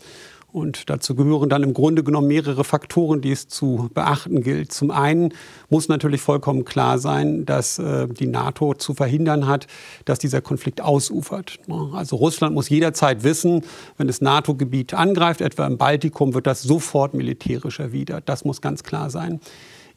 Und 0.53 0.91
dazu 0.91 1.15
gehören 1.15 1.49
dann 1.49 1.63
im 1.63 1.75
Grunde 1.75 2.03
genommen 2.03 2.27
mehrere 2.27 2.65
Faktoren, 2.65 3.21
die 3.21 3.31
es 3.31 3.49
zu 3.49 3.89
beachten 3.95 4.43
gilt. 4.43 4.73
Zum 4.73 4.91
einen 4.91 5.33
muss 5.69 5.89
natürlich 5.89 6.21
vollkommen 6.21 6.65
klar 6.65 6.99
sein, 6.99 7.45
dass 7.47 7.79
äh, 7.79 8.09
die 8.09 8.27
NATO 8.27 8.75
zu 8.75 8.95
verhindern 8.95 9.47
hat, 9.47 9.67
dass 10.05 10.19
dieser 10.19 10.41
Konflikt 10.41 10.81
ausufert. 10.81 11.59
Also 11.93 12.17
Russland 12.17 12.55
muss 12.55 12.69
jederzeit 12.69 13.23
wissen, 13.23 13.63
wenn 13.97 14.09
das 14.09 14.21
NATO-Gebiet 14.21 14.95
angreift, 14.95 15.41
etwa 15.41 15.67
im 15.67 15.79
Baltikum, 15.79 16.35
wird 16.35 16.47
das 16.47 16.63
sofort 16.63 17.15
militärisch 17.15 17.79
erwidert. 17.79 18.29
Das 18.29 18.45
muss 18.45 18.61
ganz 18.61 18.83
klar 18.83 19.11
sein. 19.11 19.41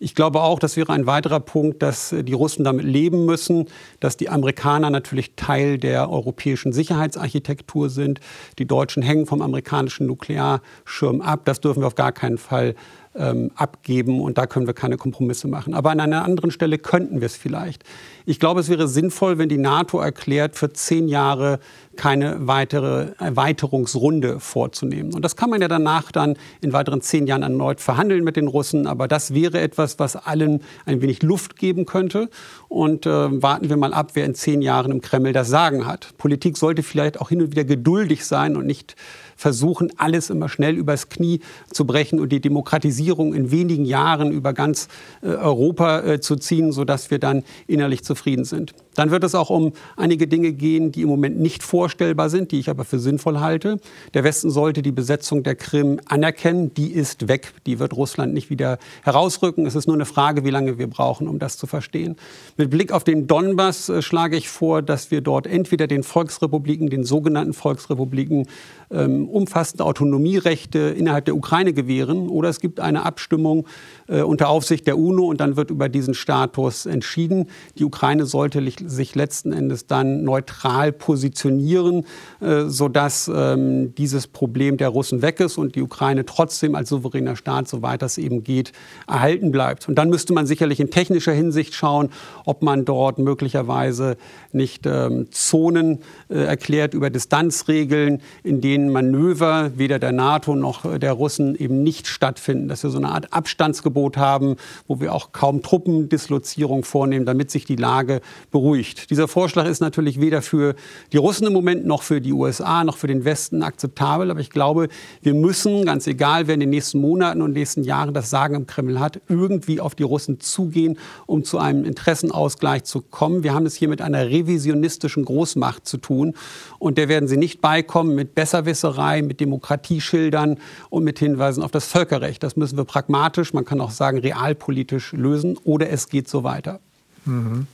Ich 0.04 0.16
glaube 0.16 0.42
auch, 0.42 0.60
das 0.60 0.76
wäre 0.76 0.92
ein 0.92 1.06
weiterer 1.06 1.40
Punkt, 1.40 1.82
dass 1.82 2.12
äh, 2.12 2.26
die 2.26 2.34
Russen 2.34 2.66
damit 2.66 2.84
leben 2.84 3.26
müssen, 3.26 3.70
dass 4.02 4.18
die 4.18 4.28
Amerikaner 4.28 4.90
natürlich 4.90 5.36
Teil 5.38 5.78
der 5.78 6.10
europäischen 6.10 6.74
Sicherheitsarchitektur 6.74 7.90
sind. 7.90 8.20
Die 8.60 8.66
Deutschen 8.66 9.02
hängen 9.02 9.26
vom 9.26 9.42
amerikanischen 9.42 10.08
Nuklearschirm 10.08 11.22
ab. 11.22 11.46
Das 11.46 11.62
dürfen 11.62 11.84
wir 11.84 11.88
auf 11.88 11.96
gar 11.96 12.12
keinen 12.12 12.38
Fall 12.38 12.76
ähm, 13.16 13.52
abgeben 13.56 14.22
und 14.22 14.38
da 14.38 14.48
können 14.48 14.68
wir 14.68 14.74
keine 14.74 14.98
Kompromisse 14.98 15.48
machen. 15.48 15.74
Aber 15.74 15.92
an 15.92 16.00
einer 16.00 16.24
anderen 16.24 16.52
Stelle 16.52 16.78
könnten 16.78 17.22
wir 17.22 17.28
es 17.28 17.36
vielleicht. 17.36 17.84
Ich 18.26 18.40
glaube, 18.40 18.62
es 18.62 18.70
wäre 18.70 18.88
sinnvoll, 18.88 19.38
wenn 19.38 19.50
die 19.50 19.58
NATO 19.58 20.00
erklärt, 20.00 20.56
für 20.56 20.72
zehn 20.74 21.08
Jahre 21.08 21.60
keine 21.96 22.48
weitere 22.48 23.12
Erweiterungsrunde 23.20 24.40
vorzunehmen. 24.40 25.14
Und 25.14 25.24
das 25.24 25.36
kann 25.36 25.50
man 25.50 25.62
ja 25.62 25.68
danach 25.68 26.12
dann 26.12 26.38
in 26.62 26.74
weiteren 26.74 27.02
zehn 27.02 27.28
Jahren 27.28 27.44
erneut 27.44 27.82
verhandeln 27.82 28.24
mit 28.24 28.36
den 28.36 28.48
Russen. 28.48 28.88
Aber 28.88 29.08
das 29.08 29.34
wäre 29.34 29.60
etwas, 29.60 30.00
was 30.00 30.16
allen 30.16 30.62
ein 30.86 31.02
wenig 31.02 31.22
Luft 31.22 31.56
geben 31.58 31.86
könnte. 31.86 32.30
Und 32.68 33.06
äh, 33.06 33.10
warten 33.42 33.70
wir 33.70 33.78
mal 33.78 33.94
ab, 33.94 34.12
wer 34.14 34.26
in 34.26 34.34
zehn 34.36 34.62
Jahren 34.62 34.92
im 34.92 35.02
Kreml 35.02 35.34
das 35.34 35.50
Sagen 35.50 35.86
hat. 35.86 36.18
Politik 36.18 36.58
sollte 36.58 36.82
vielleicht 36.82 37.22
auch 37.22 37.30
hin 37.30 37.42
und 37.42 37.52
wieder 37.52 37.66
geduldig 37.66 38.26
sein 38.26 38.56
und 38.56 38.66
nicht 38.66 38.96
versuchen, 39.44 39.92
alles 39.98 40.30
immer 40.30 40.48
schnell 40.48 40.78
übers 40.78 41.10
Knie 41.10 41.42
zu 41.70 41.86
brechen 41.86 42.22
und 42.22 42.30
die 42.30 42.40
Demokratisierung 42.40 43.34
in 43.34 43.52
wenigen 43.52 43.84
Jahren 43.84 44.32
über 44.32 44.54
ganz 44.54 44.88
äh, 45.22 45.28
Europa 45.28 46.00
äh, 46.00 46.22
zu 46.22 46.38
ziehen, 46.38 46.72
sodass 46.72 47.12
wir 47.12 47.20
dann 47.20 47.44
innerlich 47.68 48.06
zufrieden 48.06 48.46
sind. 48.46 48.74
Dann 48.96 49.12
wird 49.12 49.24
es 49.24 49.36
auch 49.36 49.50
um 49.50 49.74
einige 49.96 50.28
Dinge 50.28 50.54
gehen, 50.54 50.92
die 50.92 51.02
im 51.02 51.10
Moment 51.10 51.40
nicht 51.40 51.64
vorstellbar 51.64 52.30
sind, 52.30 52.52
die 52.52 52.60
ich 52.60 52.70
aber 52.70 52.86
für 52.86 53.00
sinnvoll 53.00 53.40
halte. 53.40 53.80
Der 54.14 54.24
Westen 54.24 54.50
sollte 54.50 54.82
die 54.82 54.92
Besetzung 54.92 55.44
der 55.44 55.56
Krim 55.56 56.00
anerkennen. 56.06 56.74
Die 56.74 56.92
ist 56.92 57.28
weg. 57.28 57.54
Die 57.66 57.80
wird 57.80 57.96
Russland 57.96 58.34
nicht 58.34 58.50
wieder 58.50 58.78
herausrücken. 59.04 59.66
Es 59.66 59.76
ist 59.76 59.88
nur 59.88 59.96
eine 59.96 60.06
Frage, 60.06 60.46
wie 60.46 60.50
lange 60.50 60.78
wir 60.78 60.88
brauchen, 60.88 61.28
um 61.28 61.40
das 61.40 61.58
zu 61.58 61.68
verstehen. 61.68 62.16
Mit 62.58 62.70
Blick 62.70 62.92
auf 62.92 63.04
den 63.04 63.28
Donbass 63.28 63.90
äh, 63.90 64.02
schlage 64.02 64.38
ich 64.38 64.50
vor, 64.50 64.82
dass 64.82 65.12
wir 65.12 65.22
dort 65.22 65.48
entweder 65.48 65.88
den 65.88 66.04
Volksrepubliken, 66.04 66.90
den 66.90 67.04
sogenannten 67.04 67.54
Volksrepubliken, 67.54 68.48
ähm, 68.92 69.28
umfassende 69.28 69.86
Autonomierechte 69.86 70.80
innerhalb 70.80 71.26
der 71.26 71.36
Ukraine 71.36 71.74
gewähren 71.74 72.30
oder 72.30 72.50
es 72.50 72.60
gibt 72.60 72.80
eine 72.80 73.06
Abstimmung 73.06 73.68
äh, 74.08 74.22
unter 74.22 74.50
Aufsicht 74.50 74.88
der 74.88 74.98
UNO 74.98 75.26
und 75.26 75.42
dann 75.42 75.56
wird 75.56 75.72
über 75.72 75.90
diesen 75.90 76.14
Status 76.14 76.86
entschieden. 76.86 77.48
Die 77.78 77.86
Ukraine 77.86 78.26
sollte 78.26 78.60
sich 78.86 79.16
letzten 79.16 79.54
Endes 79.54 79.88
dann 79.88 80.24
neutral 80.24 80.92
positionieren, 80.92 82.06
äh, 82.42 82.66
sodass 82.68 83.32
ähm, 83.34 83.96
dieses 83.96 84.28
Problem 84.28 84.78
der 84.78 84.90
Russen 84.90 85.22
weg 85.22 85.40
ist 85.40 85.58
und 85.58 85.76
die 85.76 85.82
Ukraine 85.82 86.26
trotzdem 86.26 86.76
als 86.76 86.90
souveräner 86.90 87.36
Staat, 87.36 87.68
soweit 87.68 88.02
das 88.02 88.18
eben 88.18 88.44
geht, 88.44 88.72
erhalten 89.08 89.52
bleibt. 89.52 89.88
Und 89.88 89.96
dann 89.96 90.10
müsste 90.10 90.34
man 90.34 90.46
sicherlich 90.46 90.80
in 90.80 90.92
technischer 90.92 91.34
Hinsicht 91.34 91.74
schauen, 91.74 92.10
ob 92.46 92.62
man 92.62 92.86
dort 92.86 93.20
möglicherweise 93.20 94.18
nicht 94.52 94.86
ähm, 94.86 95.28
Zonen 95.32 96.00
äh, 96.30 96.44
erklärt 96.44 96.94
über 96.94 97.10
Distanzregeln, 97.10 98.22
in 98.44 98.62
denen 98.62 98.92
Manöver 98.92 99.72
weder 99.76 100.00
der 100.00 100.12
NATO 100.12 100.56
noch 100.56 100.98
der 100.98 101.14
Russen 101.14 101.56
eben 101.56 101.84
nicht 101.84 102.08
stattfinden, 102.08 102.68
dass 102.68 102.84
wir 102.84 102.90
so 102.90 102.98
eine 102.98 103.10
Art 103.10 103.34
Abstandsgebot 103.34 104.18
haben, 104.18 104.58
wo 104.88 105.00
wir 105.00 105.14
auch 105.14 105.32
kaum 105.32 105.62
Truppendislozierung 105.62 106.84
vornehmen, 106.84 107.26
damit 107.26 107.52
sich 107.52 107.66
die 107.66 107.76
Lage 107.76 108.22
beruhigt. 108.52 108.73
Dieser 108.74 109.28
Vorschlag 109.28 109.66
ist 109.66 109.80
natürlich 109.80 110.20
weder 110.20 110.42
für 110.42 110.76
die 111.12 111.18
Russen 111.18 111.48
im 111.48 111.54
Moment 111.54 111.86
noch 111.86 112.04
für 112.04 112.22
die 112.22 112.34
USA 112.34 112.84
noch 112.84 112.98
für 112.98 113.08
den 113.08 113.26
Westen 113.26 113.64
akzeptabel, 113.64 114.32
aber 114.32 114.40
ich 114.40 114.50
glaube, 114.50 114.90
wir 115.22 115.34
müssen, 115.34 115.86
ganz 115.86 116.08
egal, 116.08 116.48
wer 116.48 116.56
in 116.56 116.60
den 116.60 116.70
nächsten 116.70 117.00
Monaten 117.00 117.42
und 117.42 117.54
nächsten 117.54 117.84
Jahren 117.84 118.14
das 118.14 118.30
Sagen 118.30 118.56
im 118.56 118.68
Kreml 118.68 119.00
hat, 119.00 119.22
irgendwie 119.30 119.80
auf 119.80 119.96
die 119.96 120.04
Russen 120.04 120.40
zugehen, 120.40 120.98
um 121.26 121.44
zu 121.44 121.58
einem 121.58 121.86
Interessenausgleich 121.86 122.84
zu 122.84 123.02
kommen. 123.02 123.44
Wir 123.44 123.54
haben 123.54 123.66
es 123.66 123.76
hier 123.76 123.88
mit 123.88 124.02
einer 124.02 124.28
revisionistischen 124.28 125.26
Großmacht 125.26 125.88
zu 125.88 125.98
tun 125.98 126.34
und 126.80 126.98
der 126.98 127.10
werden 127.10 127.28
sie 127.28 127.38
nicht 127.38 127.62
beikommen 127.62 128.16
mit 128.16 128.36
Besserwisserei, 128.36 129.22
mit 129.22 129.40
Demokratieschildern 129.40 130.58
und 130.90 131.04
mit 131.04 131.20
Hinweisen 131.20 131.64
auf 131.64 131.72
das 131.72 131.86
Völkerrecht. 131.86 132.44
Das 132.44 132.56
müssen 132.56 132.78
wir 132.78 132.86
pragmatisch, 132.86 133.54
man 133.54 133.66
kann 133.66 133.82
auch 133.82 133.92
sagen 133.92 134.18
realpolitisch 134.18 135.14
lösen 135.14 135.58
oder 135.64 135.90
es 135.90 136.10
geht 136.10 136.28
so 136.28 136.44
weiter. 136.44 136.80
Mhm. 137.26 137.68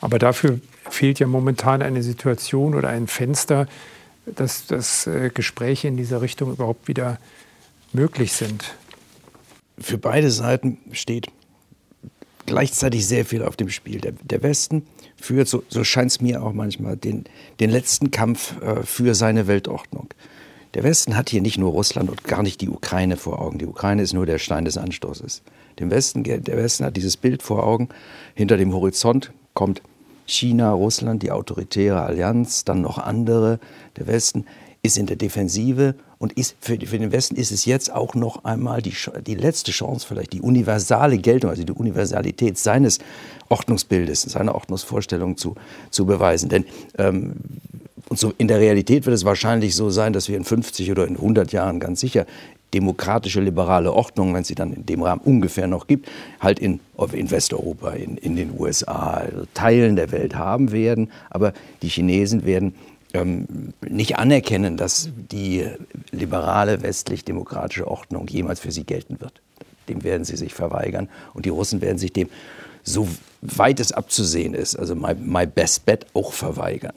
Aber 0.00 0.18
dafür 0.18 0.60
fehlt 0.90 1.18
ja 1.18 1.26
momentan 1.26 1.82
eine 1.82 2.02
Situation 2.02 2.74
oder 2.74 2.88
ein 2.88 3.06
Fenster, 3.06 3.66
dass, 4.26 4.66
dass 4.66 5.06
äh, 5.06 5.30
Gespräche 5.32 5.88
in 5.88 5.96
dieser 5.96 6.22
Richtung 6.22 6.52
überhaupt 6.52 6.88
wieder 6.88 7.18
möglich 7.92 8.32
sind. 8.32 8.74
für 9.80 9.96
beide 9.96 10.30
Seiten 10.30 10.78
steht 10.92 11.28
gleichzeitig 12.46 13.06
sehr 13.06 13.24
viel 13.24 13.42
auf 13.42 13.56
dem 13.56 13.68
Spiel. 13.68 14.00
Der, 14.00 14.12
der 14.12 14.42
Westen 14.42 14.86
führt, 15.16 15.48
so, 15.48 15.62
so 15.68 15.84
scheint 15.84 16.10
es 16.10 16.20
mir 16.20 16.42
auch 16.42 16.52
manchmal, 16.52 16.96
den, 16.96 17.24
den 17.60 17.70
letzten 17.70 18.10
Kampf 18.10 18.60
äh, 18.60 18.82
für 18.82 19.14
seine 19.14 19.46
Weltordnung. 19.46 20.08
Der 20.74 20.82
Westen 20.82 21.16
hat 21.16 21.30
hier 21.30 21.40
nicht 21.40 21.58
nur 21.58 21.72
Russland 21.72 22.10
und 22.10 22.24
gar 22.24 22.42
nicht 22.42 22.60
die 22.60 22.68
Ukraine 22.68 23.16
vor 23.16 23.40
Augen. 23.40 23.58
Die 23.58 23.66
Ukraine 23.66 24.02
ist 24.02 24.12
nur 24.12 24.26
der 24.26 24.38
Stein 24.38 24.64
des 24.64 24.76
Anstoßes. 24.76 25.42
Dem 25.78 25.90
Westen, 25.90 26.24
der 26.24 26.44
Westen 26.44 26.84
hat 26.84 26.96
dieses 26.96 27.16
Bild 27.16 27.42
vor 27.42 27.64
Augen. 27.64 27.88
Hinter 28.34 28.56
dem 28.56 28.74
Horizont 28.74 29.32
kommt 29.54 29.80
China, 30.28 30.72
Russland, 30.72 31.22
die 31.22 31.32
autoritäre 31.32 32.02
Allianz, 32.02 32.64
dann 32.64 32.80
noch 32.80 32.98
andere. 32.98 33.58
Der 33.96 34.06
Westen 34.06 34.44
ist 34.82 34.96
in 34.96 35.06
der 35.06 35.16
Defensive 35.16 35.94
und 36.18 36.32
ist 36.34 36.56
für, 36.60 36.78
für, 36.78 36.98
den 36.98 37.12
Westen 37.12 37.36
ist 37.36 37.50
es 37.50 37.64
jetzt 37.64 37.92
auch 37.92 38.14
noch 38.14 38.44
einmal 38.44 38.82
die, 38.82 38.94
die 39.26 39.34
letzte 39.34 39.72
Chance, 39.72 40.06
vielleicht 40.06 40.32
die 40.32 40.40
universale 40.40 41.18
Geltung, 41.18 41.50
also 41.50 41.64
die 41.64 41.72
Universalität 41.72 42.58
seines 42.58 42.98
Ordnungsbildes, 43.48 44.22
seiner 44.22 44.54
Ordnungsvorstellung 44.54 45.36
zu, 45.36 45.54
zu 45.90 46.06
beweisen. 46.06 46.48
Denn 46.48 46.64
ähm, 46.98 47.34
und 48.08 48.18
so 48.18 48.32
in 48.38 48.48
der 48.48 48.58
Realität 48.58 49.04
wird 49.06 49.14
es 49.14 49.24
wahrscheinlich 49.24 49.74
so 49.74 49.90
sein, 49.90 50.12
dass 50.12 50.28
wir 50.28 50.36
in 50.36 50.44
50 50.44 50.90
oder 50.90 51.06
in 51.06 51.16
100 51.16 51.52
Jahren 51.52 51.78
ganz 51.78 52.00
sicher 52.00 52.26
demokratische 52.74 53.40
liberale 53.40 53.92
Ordnung, 53.92 54.34
wenn 54.34 54.44
sie 54.44 54.54
dann 54.54 54.72
in 54.72 54.86
dem 54.86 55.02
Rahmen 55.02 55.22
ungefähr 55.24 55.66
noch 55.66 55.86
gibt, 55.86 56.08
halt 56.40 56.58
in, 56.58 56.80
in 57.12 57.30
Westeuropa, 57.30 57.92
in, 57.92 58.16
in 58.16 58.36
den 58.36 58.58
USA, 58.58 59.14
also 59.14 59.44
Teilen 59.54 59.96
der 59.96 60.12
Welt 60.12 60.34
haben 60.34 60.72
werden. 60.72 61.10
Aber 61.30 61.52
die 61.82 61.88
Chinesen 61.88 62.44
werden 62.44 62.74
ähm, 63.14 63.72
nicht 63.88 64.18
anerkennen, 64.18 64.76
dass 64.76 65.08
die 65.16 65.66
liberale 66.10 66.82
westlich-demokratische 66.82 67.88
Ordnung 67.88 68.26
jemals 68.28 68.60
für 68.60 68.72
sie 68.72 68.84
gelten 68.84 69.20
wird. 69.20 69.40
Dem 69.88 70.04
werden 70.04 70.24
sie 70.24 70.36
sich 70.36 70.52
verweigern 70.52 71.08
und 71.32 71.46
die 71.46 71.50
Russen 71.50 71.80
werden 71.80 71.98
sich 71.98 72.12
dem, 72.12 72.28
so 72.82 73.08
weit 73.40 73.80
es 73.80 73.92
abzusehen 73.92 74.54
ist, 74.54 74.76
also 74.76 74.94
my, 74.94 75.14
my 75.14 75.46
best 75.46 75.86
bet, 75.86 76.06
auch 76.12 76.32
verweigern. 76.32 76.94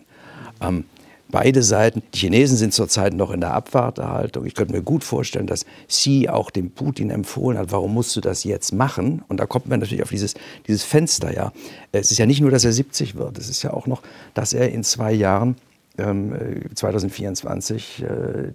Ähm, 0.60 0.84
beide 1.32 1.64
Seiten, 1.64 2.04
die 2.14 2.20
Chinesen 2.20 2.58
sind 2.58 2.74
zurzeit 2.74 3.14
noch 3.14 3.32
in 3.32 3.42
der 3.42 3.54
Abwartehaltung. 3.54 4.46
Ich 4.46 4.56
könnte 4.56 4.74
mir 4.74 4.82
gut 4.82 5.04
vorstellen, 5.04 5.48
dass 5.48 5.66
Xi 5.88 6.28
auch 6.30 6.52
dem 6.52 6.72
Putin 6.72 7.10
empfohlen 7.10 7.58
hat, 7.58 7.72
warum 7.72 7.94
musst 7.94 8.16
du 8.16 8.22
das 8.22 8.44
jetzt 8.44 8.74
machen? 8.74 9.24
Und 9.28 9.40
da 9.40 9.46
kommt 9.46 9.68
man 9.68 9.80
natürlich 9.80 10.04
auf 10.04 10.10
dieses, 10.10 10.36
dieses 10.68 10.84
Fenster. 10.84 11.34
Ja. 11.34 11.52
Es 11.92 12.12
ist 12.12 12.18
ja 12.18 12.26
nicht 12.26 12.42
nur, 12.42 12.52
dass 12.52 12.66
er 12.66 12.72
70 12.72 13.16
wird, 13.16 13.38
es 13.38 13.50
ist 13.50 13.64
ja 13.64 13.74
auch 13.74 13.88
noch, 13.88 14.02
dass 14.34 14.54
er 14.54 14.70
in 14.70 14.84
zwei 14.84 15.14
Jahren 15.14 15.56
2024 15.98 18.04
ähm, 18.04 18.08
äh, 18.08 18.52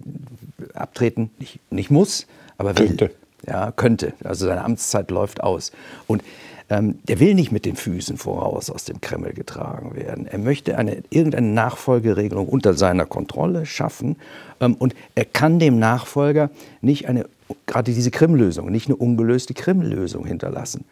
abtreten 0.73 1.29
nicht, 1.39 1.59
nicht 1.69 1.91
muss, 1.91 2.25
aber 2.57 2.77
will. 2.77 2.87
Könnte. 2.87 3.11
Ja, 3.45 3.71
könnte. 3.71 4.13
Also 4.23 4.47
seine 4.47 4.63
Amtszeit 4.63 5.11
läuft 5.11 5.43
aus. 5.43 5.71
Und 6.07 6.23
ähm, 6.69 6.99
der 7.07 7.19
will 7.19 7.33
nicht 7.33 7.51
mit 7.51 7.65
den 7.65 7.75
Füßen 7.75 8.17
voraus 8.17 8.69
aus 8.69 8.83
dem 8.83 8.99
Kreml 8.99 9.33
getragen 9.33 9.95
werden. 9.95 10.27
Er 10.27 10.37
möchte 10.37 10.77
eine, 10.77 11.03
irgendeine 11.09 11.47
Nachfolgeregelung 11.47 12.47
unter 12.47 12.73
seiner 12.73 13.05
Kontrolle 13.05 13.65
schaffen. 13.65 14.17
Ähm, 14.59 14.75
und 14.75 14.93
er 15.15 15.25
kann 15.25 15.59
dem 15.59 15.79
Nachfolger 15.79 16.49
nicht 16.81 17.07
eine, 17.07 17.25
gerade 17.65 17.93
diese 17.93 18.11
Krim-Lösung, 18.11 18.69
nicht 18.69 18.87
eine 18.87 18.97
ungelöste 18.97 19.53
Krim-Lösung 19.53 20.25
hinterlassen. 20.25 20.83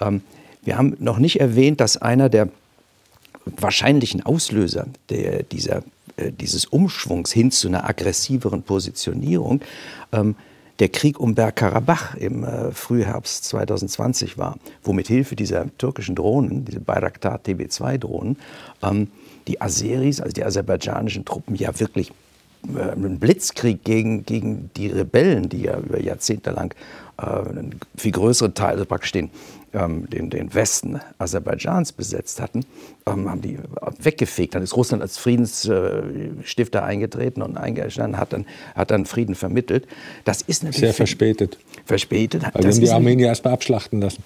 Ähm, 0.00 0.20
wir 0.62 0.76
haben 0.76 0.96
noch 0.98 1.18
nicht 1.18 1.40
erwähnt, 1.40 1.80
dass 1.80 1.96
einer 1.96 2.28
der 2.28 2.48
wahrscheinlichen 3.46 4.24
Auslöser 4.24 4.86
der, 5.08 5.42
dieser, 5.44 5.82
äh, 6.16 6.30
dieses 6.30 6.66
Umschwungs 6.66 7.32
hin 7.32 7.50
zu 7.50 7.68
einer 7.68 7.88
aggressiveren 7.88 8.62
Positionierung 8.62 9.62
ähm, 10.12 10.36
der 10.78 10.88
Krieg 10.88 11.20
um 11.20 11.34
Bergkarabach 11.34 12.14
im 12.16 12.44
äh, 12.44 12.72
Frühherbst 12.72 13.44
2020 13.44 14.38
war, 14.38 14.56
wo 14.82 14.92
mit 14.92 15.08
Hilfe 15.08 15.36
dieser 15.36 15.66
türkischen 15.78 16.14
Drohnen, 16.14 16.64
diese 16.64 16.80
Bayraktar 16.80 17.38
TB2-Drohnen, 17.38 18.36
ähm, 18.82 19.08
die 19.48 19.60
Aseris, 19.60 20.20
also 20.20 20.32
die 20.32 20.44
aserbaidschanischen 20.44 21.24
Truppen, 21.24 21.56
ja 21.56 21.78
wirklich 21.78 22.12
äh, 22.74 22.90
einen 22.90 23.18
Blitzkrieg 23.18 23.84
gegen, 23.84 24.24
gegen 24.24 24.70
die 24.76 24.88
Rebellen, 24.88 25.48
die 25.48 25.62
ja 25.62 25.78
über 25.78 26.00
Jahrzehnte 26.00 26.50
lang 26.50 26.74
äh, 27.18 27.26
einen 27.26 27.78
viel 27.96 28.12
größeren 28.12 28.54
Teil, 28.54 28.72
also 28.72 28.84
praktisch 28.84 29.12
den, 29.12 29.30
ähm, 29.72 30.08
den, 30.10 30.30
den 30.30 30.54
Westen 30.54 31.00
Aserbaidschans 31.18 31.92
besetzt 31.92 32.40
hatten, 32.40 32.64
ähm, 33.06 33.30
haben 33.30 33.40
die 33.42 33.58
weggefegt. 33.98 34.54
Dann 34.54 34.62
ist 34.62 34.76
Russland 34.76 35.02
als 35.02 35.18
Friedensstifter 35.18 36.84
eingetreten 36.84 37.42
und 37.42 37.56
eingestanden, 37.56 38.18
hat 38.18 38.32
dann, 38.32 38.46
hat 38.74 38.90
dann 38.90 39.06
Frieden 39.06 39.34
vermittelt. 39.34 39.86
Das 40.24 40.42
ist 40.42 40.62
natürlich 40.62 40.80
sehr 40.80 40.94
verspätet. 40.94 41.58
Verspätet. 41.84 42.42
Weil 42.52 42.64
wir 42.64 42.70
haben 42.70 42.80
die 42.80 42.90
Armenier 42.90 43.26
erst 43.28 43.44
mal 43.44 43.52
abschlachten 43.52 44.00
lassen. 44.00 44.22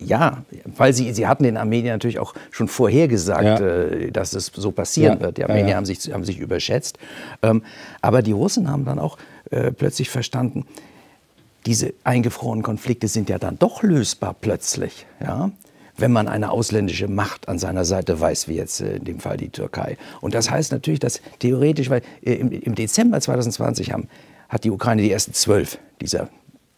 Ja, 0.00 0.44
weil 0.64 0.92
sie, 0.92 1.12
sie 1.12 1.26
hatten 1.26 1.42
den 1.42 1.56
Armeniern 1.56 1.94
natürlich 1.94 2.20
auch 2.20 2.34
schon 2.52 2.68
vorhergesagt, 2.68 3.44
ja. 3.44 3.58
äh, 3.58 4.12
dass 4.12 4.32
es 4.32 4.52
so 4.54 4.70
passieren 4.70 5.18
ja. 5.18 5.20
wird. 5.26 5.38
Die 5.38 5.44
Armenier 5.44 5.70
ja, 5.70 5.76
Haben, 5.76 5.86
sich, 5.86 6.12
haben 6.12 6.24
sich 6.24 6.38
überschätzt. 6.38 6.98
Ähm, 7.42 7.62
aber 8.00 8.22
die 8.22 8.32
Russen 8.32 8.70
haben 8.70 8.84
dann 8.84 9.00
auch 9.00 9.18
äh, 9.50 9.72
plötzlich 9.72 10.08
verstanden, 10.08 10.66
diese 11.66 11.94
eingefrorenen 12.04 12.62
Konflikte 12.62 13.08
sind 13.08 13.28
ja 13.28 13.38
dann 13.38 13.58
doch 13.58 13.82
lösbar 13.82 14.34
plötzlich. 14.38 15.06
Ja? 15.20 15.50
wenn 15.98 16.12
man 16.12 16.28
eine 16.28 16.50
ausländische 16.50 17.08
Macht 17.08 17.48
an 17.48 17.58
seiner 17.58 17.84
Seite 17.84 18.18
weiß, 18.18 18.48
wie 18.48 18.54
jetzt 18.54 18.80
äh, 18.80 18.96
in 18.96 19.04
dem 19.04 19.20
Fall 19.20 19.36
die 19.36 19.50
Türkei. 19.50 19.98
Und 20.20 20.34
das 20.34 20.50
heißt 20.50 20.72
natürlich, 20.72 21.00
dass 21.00 21.20
theoretisch, 21.40 21.90
weil 21.90 22.02
äh, 22.22 22.34
im, 22.34 22.50
im 22.52 22.74
Dezember 22.74 23.20
2020 23.20 23.92
haben, 23.92 24.08
hat 24.48 24.64
die 24.64 24.70
Ukraine 24.70 25.02
die 25.02 25.10
ersten 25.10 25.34
zwölf 25.34 25.78
dieser 26.00 26.30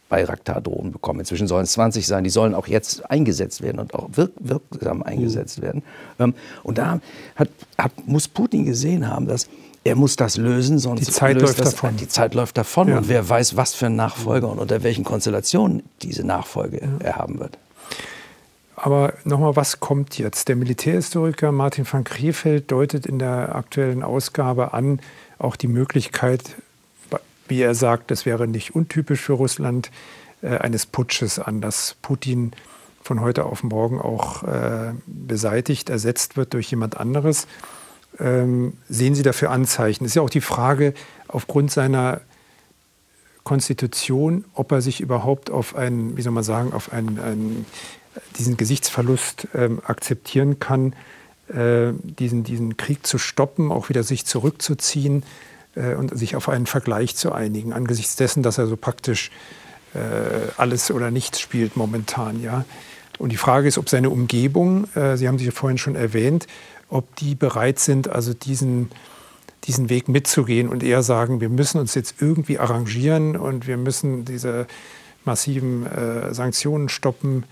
Bayraktar-Drohnen 0.08 0.90
bekommen. 0.90 1.20
Inzwischen 1.20 1.46
sollen 1.46 1.64
es 1.64 1.72
20 1.72 2.06
sein. 2.06 2.24
Die 2.24 2.30
sollen 2.30 2.54
auch 2.54 2.66
jetzt 2.66 3.08
eingesetzt 3.10 3.62
werden 3.62 3.78
und 3.78 3.94
auch 3.94 4.08
wirk 4.12 4.32
wirksam 4.40 5.02
eingesetzt 5.02 5.58
mhm. 5.58 5.62
werden. 5.62 5.82
Ähm, 6.18 6.34
und 6.64 6.78
da 6.78 7.00
hat, 7.36 7.48
hat, 7.78 7.92
muss 8.06 8.26
Putin 8.26 8.64
gesehen 8.64 9.06
haben, 9.06 9.28
dass 9.28 9.48
er 9.82 9.96
muss 9.96 10.16
das 10.16 10.36
lösen, 10.36 10.78
sonst 10.78 11.06
die 11.06 11.12
Zeit 11.12 11.40
läuft 11.40 11.58
das, 11.58 11.72
davon. 11.72 11.96
Die 11.96 12.08
Zeit 12.08 12.34
läuft 12.34 12.58
davon 12.58 12.88
ja. 12.88 12.98
und 12.98 13.08
wer 13.08 13.26
weiß, 13.28 13.56
was 13.56 13.74
für 13.74 13.86
ein 13.86 13.96
Nachfolger 13.96 14.48
und 14.48 14.58
unter 14.58 14.82
welchen 14.82 15.04
Konstellationen 15.04 15.82
diese 16.02 16.24
Nachfolge 16.24 16.80
ja. 16.82 17.06
er 17.06 17.16
haben 17.16 17.38
wird. 17.40 17.58
Aber 18.76 19.14
nochmal, 19.24 19.56
was 19.56 19.80
kommt 19.80 20.18
jetzt? 20.18 20.48
Der 20.48 20.56
Militärhistoriker 20.56 21.52
Martin 21.52 21.86
van 21.90 22.04
Krefeld 22.04 22.70
deutet 22.70 23.04
in 23.04 23.18
der 23.18 23.54
aktuellen 23.54 24.02
Ausgabe 24.02 24.72
an, 24.72 25.00
auch 25.38 25.56
die 25.56 25.68
Möglichkeit, 25.68 26.56
wie 27.46 27.60
er 27.60 27.74
sagt, 27.74 28.10
das 28.10 28.24
wäre 28.24 28.46
nicht 28.48 28.74
untypisch 28.74 29.20
für 29.20 29.34
Russland, 29.34 29.90
äh, 30.42 30.56
eines 30.56 30.86
Putsches 30.86 31.38
an, 31.38 31.60
dass 31.60 31.96
Putin 32.00 32.52
von 33.02 33.20
heute 33.20 33.44
auf 33.44 33.62
morgen 33.62 34.00
auch 34.00 34.44
äh, 34.44 34.92
beseitigt, 35.06 35.90
ersetzt 35.90 36.36
wird 36.36 36.54
durch 36.54 36.70
jemand 36.70 36.98
anderes. 36.98 37.46
Ähm, 38.20 38.74
sehen 38.88 39.14
Sie 39.14 39.22
dafür 39.22 39.50
Anzeichen? 39.50 40.04
Ist 40.04 40.14
ja 40.14 40.22
auch 40.22 40.30
die 40.30 40.40
Frage, 40.40 40.94
aufgrund 41.28 41.70
seiner 41.70 42.20
Konstitution, 43.44 44.44
ob 44.54 44.72
er 44.72 44.82
sich 44.82 45.00
überhaupt 45.00 45.50
auf 45.50 45.74
einen, 45.74 46.16
wie 46.16 46.22
soll 46.22 46.32
man 46.32 46.44
sagen, 46.44 46.72
auf 46.72 46.92
einen, 46.92 47.18
einen 47.18 47.66
diesen 48.36 48.56
Gesichtsverlust 48.56 49.48
ähm, 49.54 49.80
akzeptieren 49.84 50.58
kann, 50.58 50.94
äh, 51.48 51.92
diesen, 52.02 52.44
diesen 52.44 52.76
Krieg 52.76 53.06
zu 53.06 53.18
stoppen, 53.18 53.72
auch 53.72 53.88
wieder 53.88 54.02
sich 54.02 54.26
zurückzuziehen 54.26 55.22
äh, 55.74 55.94
und 55.94 56.16
sich 56.16 56.36
auf 56.36 56.48
einen 56.48 56.66
Vergleich 56.66 57.16
zu 57.16 57.32
einigen, 57.32 57.72
angesichts 57.72 58.16
dessen, 58.16 58.42
dass 58.42 58.58
er 58.58 58.66
so 58.66 58.76
praktisch 58.76 59.30
äh, 59.94 59.98
alles 60.56 60.90
oder 60.90 61.10
nichts 61.10 61.40
spielt 61.40 61.76
momentan. 61.76 62.42
Ja? 62.42 62.64
Und 63.18 63.30
die 63.30 63.36
Frage 63.36 63.68
ist, 63.68 63.78
ob 63.78 63.88
seine 63.88 64.10
Umgebung, 64.10 64.84
äh, 64.94 65.16
Sie 65.16 65.26
haben 65.26 65.38
sie 65.38 65.50
vorhin 65.50 65.78
schon 65.78 65.96
erwähnt, 65.96 66.46
ob 66.90 67.16
die 67.16 67.34
bereit 67.34 67.78
sind, 67.78 68.08
also 68.08 68.34
diesen, 68.34 68.90
diesen 69.64 69.88
Weg 69.88 70.08
mitzugehen 70.08 70.68
und 70.68 70.82
eher 70.82 71.02
sagen, 71.02 71.40
wir 71.40 71.48
müssen 71.48 71.78
uns 71.78 71.94
jetzt 71.94 72.16
irgendwie 72.20 72.58
arrangieren 72.58 73.36
und 73.36 73.66
wir 73.66 73.76
müssen 73.76 74.24
diese 74.24 74.66
massiven 75.24 75.86
äh, 75.86 76.34
Sanktionen 76.34 76.88
stoppen 76.88 77.44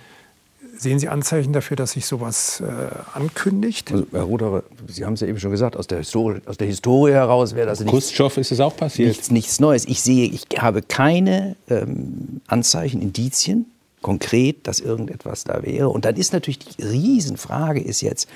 Sehen 0.78 1.00
Sie 1.00 1.08
Anzeichen 1.08 1.52
dafür, 1.52 1.76
dass 1.76 1.92
sich 1.92 2.06
sowas 2.06 2.60
äh, 2.60 2.64
ankündigt? 3.12 3.90
Also, 3.90 4.06
Herr 4.12 4.22
Ruderer, 4.22 4.62
Sie 4.86 5.04
haben 5.04 5.14
es 5.14 5.20
ja 5.20 5.26
eben 5.26 5.40
schon 5.40 5.50
gesagt, 5.50 5.76
aus 5.76 5.88
der 5.88 5.98
Historie, 5.98 6.40
aus 6.46 6.56
der 6.56 6.68
Historie 6.68 7.12
heraus 7.12 7.56
wäre 7.56 7.66
das 7.66 7.80
nichts, 7.80 8.12
ist 8.36 8.52
es 8.52 8.60
auch 8.60 8.76
passiert. 8.76 9.08
Nichts, 9.08 9.30
nichts 9.32 9.58
Neues. 9.58 9.86
Ich 9.86 10.02
sehe, 10.02 10.28
ich 10.28 10.46
habe 10.56 10.82
keine 10.82 11.56
ähm, 11.68 12.40
Anzeichen, 12.46 13.02
Indizien, 13.02 13.66
konkret, 14.02 14.68
dass 14.68 14.78
irgendetwas 14.78 15.42
da 15.42 15.64
wäre. 15.64 15.88
Und 15.88 16.04
dann 16.04 16.14
ist 16.14 16.32
natürlich 16.32 16.60
die 16.60 16.80
Riesenfrage 16.80 17.80
ist 17.80 18.00
jetzt, 18.00 18.28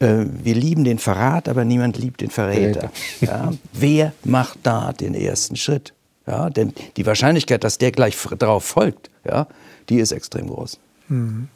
äh, 0.00 0.24
wir 0.26 0.54
lieben 0.54 0.84
den 0.84 0.98
Verrat, 0.98 1.48
aber 1.48 1.64
niemand 1.64 1.98
liebt 1.98 2.20
den 2.20 2.30
Verräter. 2.30 2.90
Ja? 3.20 3.52
Wer 3.72 4.12
macht 4.24 4.58
da 4.62 4.92
den 4.92 5.14
ersten 5.14 5.56
Schritt? 5.56 5.92
Ja? 6.26 6.50
Denn 6.50 6.72
die 6.96 7.06
Wahrscheinlichkeit, 7.06 7.64
dass 7.64 7.78
der 7.78 7.92
gleich 7.92 8.16
darauf 8.38 8.64
folgt, 8.64 9.10
ja, 9.24 9.46
die 9.88 9.98
ist 9.98 10.12
extrem 10.12 10.48
groß. 10.48 10.78
Mhm. 11.08 11.48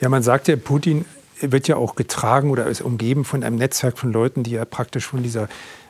Ja, 0.00 0.08
man 0.08 0.22
sagt 0.22 0.48
ja, 0.48 0.56
Putin 0.56 1.04
wird 1.40 1.68
ja 1.68 1.76
auch 1.76 1.94
getragen 1.94 2.50
oder 2.50 2.66
ist 2.66 2.80
umgeben 2.80 3.24
von 3.24 3.42
einem 3.42 3.56
Netzwerk 3.56 3.98
von 3.98 4.12
Leuten, 4.12 4.42
die 4.42 4.52
ja 4.52 4.64
praktisch 4.64 5.06
von 5.06 5.22
dieser 5.22 5.48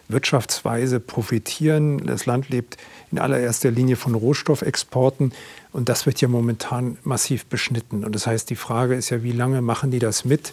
Wirtschaftsweise 0.09 1.01
profitieren. 1.01 2.07
Das 2.07 2.27
Land 2.27 2.49
lebt 2.49 2.77
in 3.13 3.19
allererster 3.19 3.71
Linie 3.71 3.97
von 3.97 4.15
Rohstoffexporten 4.15 5.33
und 5.73 5.89
das 5.89 6.07
wird 6.07 6.21
ja 6.21 6.29
momentan 6.29 6.99
massiv 7.05 7.47
beschnitten. 7.47 8.05
Und 8.05 8.15
das 8.15 8.27
heißt, 8.27 8.51
die 8.51 8.57
Frage 8.57 8.95
ist 8.95 9.11
ja, 9.11 9.23
wie 9.23 9.33
lange 9.33 9.63
machen 9.63 9.91
die 9.91 9.99
das 9.99 10.25
mit, 10.25 10.53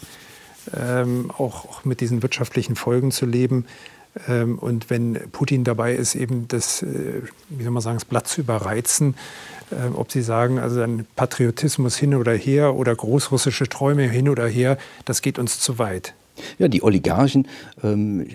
ähm, 0.76 1.30
auch, 1.30 1.64
auch, 1.66 1.84
mit 1.84 2.00
diesen 2.00 2.22
wirtschaftlichen 2.22 2.76
Folgen 2.76 3.10
zu 3.10 3.26
leben? 3.26 3.66
Ähm, 4.28 4.58
und 4.58 4.90
wenn 4.90 5.18
Putin 5.32 5.64
dabei 5.64 5.94
ist, 5.94 6.14
eben 6.14 6.48
das, 6.48 6.82
äh, 6.82 7.22
wie 7.48 7.62
soll 7.62 7.72
man 7.72 7.82
sagen, 7.82 7.96
das 7.96 8.04
Blatt 8.04 8.28
zu 8.28 8.42
überreizen, 8.42 9.14
äh, 9.70 9.88
ob 9.94 10.12
Sie 10.12 10.22
sagen, 10.22 10.58
also 10.58 10.80
ein 10.82 11.06
Patriotismus 11.16 11.96
hin 11.96 12.14
oder 12.14 12.34
her 12.34 12.74
oder 12.74 12.94
großrussische 12.94 13.68
Träume 13.68 14.02
hin 14.02 14.28
oder 14.28 14.46
her, 14.46 14.78
das 15.04 15.22
geht 15.22 15.38
uns 15.38 15.60
zu 15.60 15.78
weit. 15.78 16.14
Ja, 16.58 16.68
die 16.68 16.82
Oligarchen 16.82 17.46
ähm, 17.82 18.26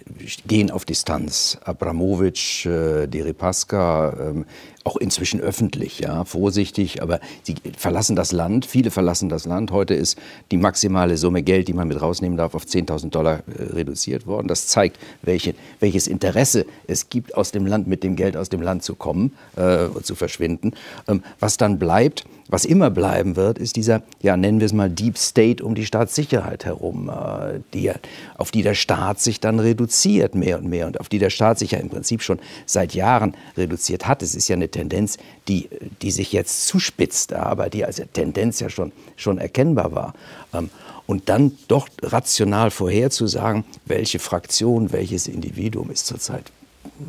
gehen 0.48 0.72
auf 0.72 0.86
Distanz. 0.86 1.58
Abramowitsch, 1.64 2.66
äh, 2.66 3.08
Deripaska, 3.08 4.16
ähm, 4.20 4.46
auch 4.84 4.96
inzwischen 4.96 5.42
öffentlich, 5.42 6.00
ja, 6.00 6.24
vorsichtig, 6.24 7.02
aber 7.02 7.20
sie 7.44 7.56
verlassen 7.78 8.16
das 8.16 8.32
Land, 8.32 8.66
viele 8.66 8.90
verlassen 8.90 9.28
das 9.28 9.46
Land. 9.46 9.72
Heute 9.72 9.94
ist 9.94 10.18
die 10.52 10.58
maximale 10.58 11.18
Summe 11.18 11.44
Geld, 11.44 11.68
die 11.68 11.74
man 11.74 11.90
mit 11.90 12.02
rausnehmen 12.02 12.38
darf, 12.38 12.56
auf 12.56 12.64
10.000 12.64 13.10
Dollar 13.10 13.44
äh, 13.48 13.64
reduziert 13.74 14.28
worden. 14.28 14.48
Das 14.48 14.68
zeigt, 14.68 14.98
welche, 15.22 15.56
welches 15.80 16.08
Interesse 16.08 16.66
es 16.88 17.10
gibt, 17.10 17.36
aus 17.36 17.52
dem 17.52 17.66
Land 17.66 17.88
mit 17.88 18.04
dem 18.04 18.16
Geld 18.16 18.38
aus 18.38 18.50
dem 18.50 18.62
Land 18.62 18.84
zu 18.84 18.96
kommen, 18.96 19.34
äh, 19.58 19.88
zu 20.04 20.16
verschwinden. 20.16 20.72
Ähm, 21.08 21.22
was 21.40 21.58
dann 21.58 21.80
bleibt, 21.80 22.26
was 22.50 22.66
immer 22.66 22.90
bleiben 22.90 23.36
wird, 23.36 23.60
ist 23.60 23.76
dieser, 23.76 24.04
ja, 24.22 24.38
nennen 24.38 24.60
wir 24.60 24.66
es 24.66 24.74
mal 24.74 24.90
Deep 24.90 25.18
State 25.18 25.64
um 25.64 25.76
die 25.76 25.86
Staatssicherheit 25.86 26.66
herum, 26.66 27.10
äh, 27.10 27.60
die, 27.74 27.92
auf 28.38 28.52
die 28.52 28.62
der 28.62 28.74
Staat 28.74 29.20
sich 29.20 29.40
dann 29.40 29.60
reduziert 29.60 30.36
mehr 30.36 30.58
und 30.58 30.68
mehr 30.68 30.88
und 30.88 31.00
auf 31.00 31.10
die 31.10 31.20
der 31.20 31.30
Staat 31.30 31.60
sich 31.60 31.72
ja 31.72 31.80
im 31.80 31.90
Prinzip 31.90 32.22
schon 32.22 32.40
seit 32.66 32.94
Jahren 32.94 33.36
reduziert 33.58 34.08
hat. 34.08 34.24
Es 34.24 34.36
ist 34.36 34.48
ja 34.48 34.56
eine 34.56 34.70
Tendenz, 34.70 35.18
die, 35.48 35.70
die 36.02 36.12
sich 36.12 36.32
jetzt 36.32 36.68
zuspitzt, 36.68 37.34
aber 37.34 37.70
die 37.70 37.86
als 37.86 38.02
Tendenz 38.14 38.60
ja 38.60 38.70
schon, 38.70 38.92
schon 39.16 39.38
erkennbar 39.38 39.94
war. 39.94 40.14
Ähm, 40.54 40.70
und 41.06 41.30
dann 41.30 41.54
doch 41.68 41.88
rational 42.02 42.70
vorherzusagen, 42.70 43.64
welche 43.86 44.20
Fraktion, 44.20 44.92
welches 44.92 45.28
Individuum 45.28 45.90
ist 45.90 46.06
zurzeit. 46.06 46.52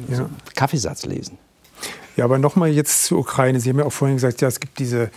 Ja. 0.09 0.28
Kaffeesatz 0.55 1.05
lesen. 1.05 1.39
Ja, 2.19 2.25
aber 2.25 2.39
nochmal 2.39 2.69
jetzt 2.69 3.05
zur 3.05 3.21
Ukraine. 3.21 3.61
Sie 3.61 3.71
haben 3.71 3.79
ja 3.79 3.87
auch 3.87 3.93
vorhin 3.93 4.16
gesagt, 4.16 4.43
ja, 4.43 4.49
es 4.49 4.61
gibt 4.61 4.79
diese, 4.79 5.11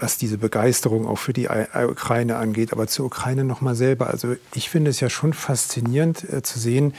was 0.00 0.16
diese 0.16 0.38
Begeisterung 0.38 1.06
auch 1.06 1.18
für 1.18 1.34
die 1.34 1.48
Ukraine 1.48 2.36
angeht, 2.36 2.72
aber 2.72 2.86
zur 2.86 3.04
Ukraine 3.04 3.44
nochmal 3.44 3.74
selber. 3.74 4.06
Also 4.06 4.36
ich 4.54 4.70
finde 4.70 4.90
es 4.90 5.00
ja 5.00 5.10
schon 5.10 5.32
faszinierend 5.32 6.24
äh, 6.32 6.42
zu 6.42 6.58
sehen, 6.58 6.94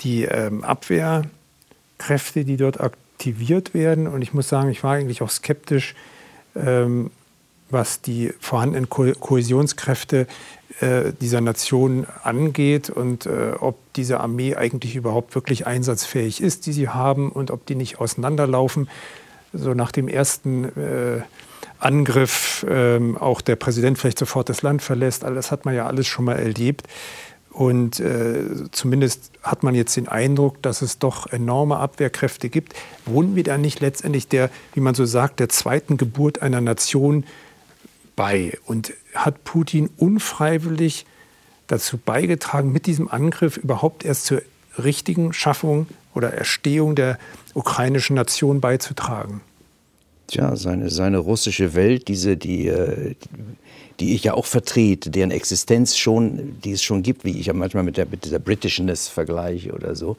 die 0.00 0.24
ähm, 0.24 0.64
Abwehrkräfte, 0.64 2.44
die 2.44 2.56
dort 2.56 2.80
aktiv 2.80 3.04
aktiviert 3.14 3.74
werden. 3.74 4.06
Und 4.06 4.22
ich 4.22 4.34
muss 4.34 4.48
sagen, 4.48 4.70
ich 4.70 4.82
war 4.82 4.94
eigentlich 4.94 5.22
auch 5.22 5.30
skeptisch, 5.30 5.94
ähm, 6.56 7.10
was 7.74 8.00
die 8.00 8.32
vorhandenen 8.40 8.88
Ko 8.88 9.12
Kohäsionskräfte 9.20 10.26
äh, 10.80 11.12
dieser 11.20 11.42
Nation 11.42 12.06
angeht 12.22 12.88
und 12.88 13.26
äh, 13.26 13.52
ob 13.60 13.76
diese 13.92 14.20
Armee 14.20 14.56
eigentlich 14.56 14.96
überhaupt 14.96 15.34
wirklich 15.34 15.66
einsatzfähig 15.66 16.40
ist, 16.40 16.64
die 16.64 16.72
sie 16.72 16.88
haben 16.88 17.30
und 17.30 17.50
ob 17.50 17.66
die 17.66 17.74
nicht 17.74 18.00
auseinanderlaufen. 18.00 18.88
So 19.52 19.74
nach 19.74 19.92
dem 19.92 20.08
ersten 20.08 20.64
äh, 20.64 21.20
Angriff 21.78 22.64
ähm, 22.68 23.16
auch 23.18 23.40
der 23.40 23.56
Präsident 23.56 23.98
vielleicht 23.98 24.18
sofort 24.18 24.48
das 24.48 24.62
Land 24.62 24.80
verlässt. 24.80 25.22
Das 25.22 25.50
hat 25.50 25.66
man 25.66 25.74
ja 25.74 25.86
alles 25.86 26.06
schon 26.06 26.24
mal 26.24 26.38
erlebt. 26.38 26.88
Und 27.50 28.00
äh, 28.00 28.68
zumindest 28.72 29.30
hat 29.44 29.62
man 29.62 29.76
jetzt 29.76 29.96
den 29.96 30.08
Eindruck, 30.08 30.60
dass 30.60 30.82
es 30.82 30.98
doch 30.98 31.28
enorme 31.28 31.76
Abwehrkräfte 31.76 32.48
gibt. 32.48 32.74
Wohnen 33.06 33.36
wir 33.36 33.44
da 33.44 33.58
nicht 33.58 33.78
letztendlich 33.78 34.26
der, 34.26 34.50
wie 34.72 34.80
man 34.80 34.96
so 34.96 35.04
sagt, 35.04 35.38
der 35.38 35.48
zweiten 35.48 35.96
Geburt 35.96 36.42
einer 36.42 36.60
Nation 36.60 37.24
bei? 38.16 38.58
Und 38.66 38.92
hat 39.14 39.44
Putin 39.44 39.90
unfreiwillig 39.96 41.06
dazu 41.66 41.98
beigetragen, 41.98 42.72
mit 42.72 42.86
diesem 42.86 43.08
Angriff 43.08 43.56
überhaupt 43.56 44.04
erst 44.04 44.26
zur 44.26 44.42
richtigen 44.78 45.32
Schaffung 45.32 45.86
oder 46.14 46.32
Erstehung 46.32 46.94
der 46.94 47.18
ukrainischen 47.54 48.16
Nation 48.16 48.60
beizutragen? 48.60 49.40
Tja, 50.26 50.56
seine, 50.56 50.90
seine 50.90 51.18
russische 51.18 51.74
Welt, 51.74 52.08
diese, 52.08 52.36
die, 52.36 52.68
äh, 52.68 53.14
die 54.00 54.14
ich 54.14 54.24
ja 54.24 54.34
auch 54.34 54.46
vertrete, 54.46 55.10
deren 55.10 55.30
Existenz 55.30 55.96
schon, 55.96 56.58
die 56.62 56.72
es 56.72 56.82
schon 56.82 57.02
gibt, 57.02 57.24
wie 57.24 57.38
ich 57.38 57.46
ja 57.46 57.52
manchmal 57.52 57.82
mit, 57.82 57.96
der, 57.96 58.06
mit 58.06 58.24
dieser 58.24 58.38
Britishness 58.38 59.08
vergleiche 59.08 59.72
oder 59.72 59.94
so, 59.94 60.16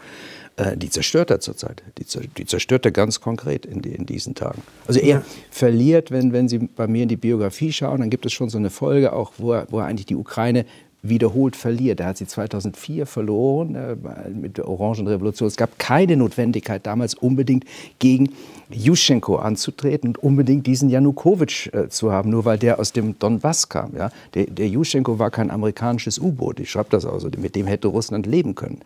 äh, 0.57 0.77
die 0.77 0.89
zerstört 0.89 1.31
er 1.31 1.39
zurzeit. 1.39 1.83
Die, 1.97 2.05
die 2.37 2.45
zerstört 2.45 2.85
er 2.85 2.91
ganz 2.91 3.19
konkret 3.19 3.65
in, 3.65 3.81
die, 3.81 3.91
in 3.91 4.05
diesen 4.05 4.35
Tagen. 4.35 4.61
Also 4.87 4.99
er 4.99 5.07
ja. 5.07 5.21
verliert, 5.51 6.11
wenn, 6.11 6.31
wenn 6.33 6.47
Sie 6.47 6.59
bei 6.59 6.87
mir 6.87 7.03
in 7.03 7.09
die 7.09 7.17
Biografie 7.17 7.73
schauen, 7.73 7.99
dann 7.99 8.09
gibt 8.09 8.25
es 8.25 8.33
schon 8.33 8.49
so 8.49 8.57
eine 8.57 8.69
Folge 8.69 9.13
auch, 9.13 9.33
wo 9.37 9.53
er, 9.53 9.67
wo 9.69 9.79
er 9.79 9.85
eigentlich 9.85 10.05
die 10.05 10.15
Ukraine 10.15 10.65
wiederholt 11.09 11.55
verliert. 11.55 11.99
Er 11.99 12.07
hat 12.07 12.17
sie 12.17 12.27
2004 12.27 13.05
verloren 13.05 13.75
äh, 13.75 13.95
mit 14.29 14.57
der 14.57 14.67
Orangenrevolution. 14.67 15.47
Es 15.47 15.55
gab 15.55 15.77
keine 15.79 16.17
Notwendigkeit 16.17 16.85
damals 16.85 17.13
unbedingt 17.13 17.65
gegen 17.99 18.29
Juschenko 18.69 19.37
anzutreten 19.37 20.09
und 20.09 20.17
unbedingt 20.17 20.65
diesen 20.65 20.89
Janukowitsch 20.89 21.67
äh, 21.73 21.89
zu 21.89 22.11
haben, 22.11 22.29
nur 22.29 22.45
weil 22.45 22.57
der 22.57 22.79
aus 22.79 22.91
dem 22.91 23.17
Donbass 23.19 23.69
kam. 23.69 23.95
Ja? 23.95 24.09
Der, 24.33 24.45
der 24.45 24.67
Juschenko 24.67 25.19
war 25.19 25.31
kein 25.31 25.51
amerikanisches 25.51 26.19
U-Boot, 26.19 26.59
ich 26.59 26.71
schreibe 26.71 26.89
das 26.89 27.05
auch 27.05 27.21
mit 27.37 27.55
dem 27.55 27.67
hätte 27.67 27.87
Russland 27.87 28.25
leben 28.25 28.55
können. 28.55 28.79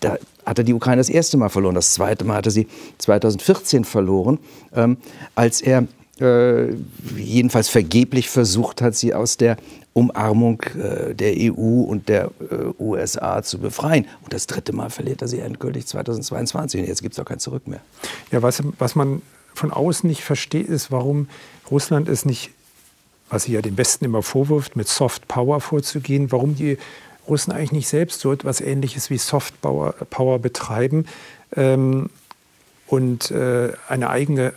Da 0.00 0.16
hat 0.44 0.58
er 0.58 0.64
die 0.64 0.74
Ukraine 0.74 1.00
das 1.00 1.10
erste 1.10 1.36
Mal 1.36 1.48
verloren. 1.48 1.74
Das 1.74 1.94
zweite 1.94 2.24
Mal 2.24 2.36
hat 2.36 2.46
er 2.46 2.52
sie 2.52 2.66
2014 2.98 3.84
verloren, 3.84 4.38
ähm, 4.74 4.96
als 5.34 5.60
er 5.60 5.86
äh, 6.20 6.74
jedenfalls 7.16 7.68
vergeblich 7.68 8.28
versucht 8.28 8.82
hat, 8.82 8.94
sie 8.94 9.14
aus 9.14 9.36
der 9.36 9.56
Umarmung 9.92 10.62
äh, 10.78 11.14
der 11.14 11.34
EU 11.36 11.82
und 11.82 12.08
der 12.08 12.30
äh, 12.40 12.82
USA 12.82 13.42
zu 13.42 13.58
befreien. 13.58 14.06
Und 14.22 14.32
das 14.32 14.46
dritte 14.46 14.72
Mal 14.72 14.90
verliert 14.90 15.22
er 15.22 15.28
sie 15.28 15.40
endgültig 15.40 15.86
2022. 15.86 16.80
Und 16.80 16.86
jetzt 16.86 17.02
gibt 17.02 17.14
es 17.14 17.20
auch 17.20 17.24
kein 17.24 17.38
Zurück 17.38 17.66
mehr. 17.66 17.80
Ja, 18.30 18.42
was, 18.42 18.62
was 18.78 18.94
man 18.94 19.22
von 19.54 19.72
außen 19.72 20.08
nicht 20.08 20.22
versteht, 20.22 20.68
ist, 20.68 20.92
warum 20.92 21.28
Russland 21.70 22.08
es 22.08 22.24
nicht, 22.24 22.50
was 23.30 23.44
sie 23.44 23.52
ja 23.52 23.62
den 23.62 23.76
Westen 23.76 24.04
immer 24.04 24.22
vorwirft, 24.22 24.76
mit 24.76 24.88
Soft 24.88 25.26
Power 25.26 25.60
vorzugehen, 25.60 26.30
warum 26.30 26.54
die 26.54 26.78
Russen 27.28 27.52
eigentlich 27.52 27.72
nicht 27.72 27.88
selbst 27.88 28.20
so 28.20 28.32
etwas 28.32 28.60
Ähnliches 28.60 29.10
wie 29.10 29.18
Soft 29.18 29.60
Power, 29.60 29.94
Power 30.10 30.38
betreiben 30.38 31.06
ähm, 31.56 32.10
und 32.86 33.30
äh, 33.30 33.72
eine 33.88 34.10
eigene 34.10 34.52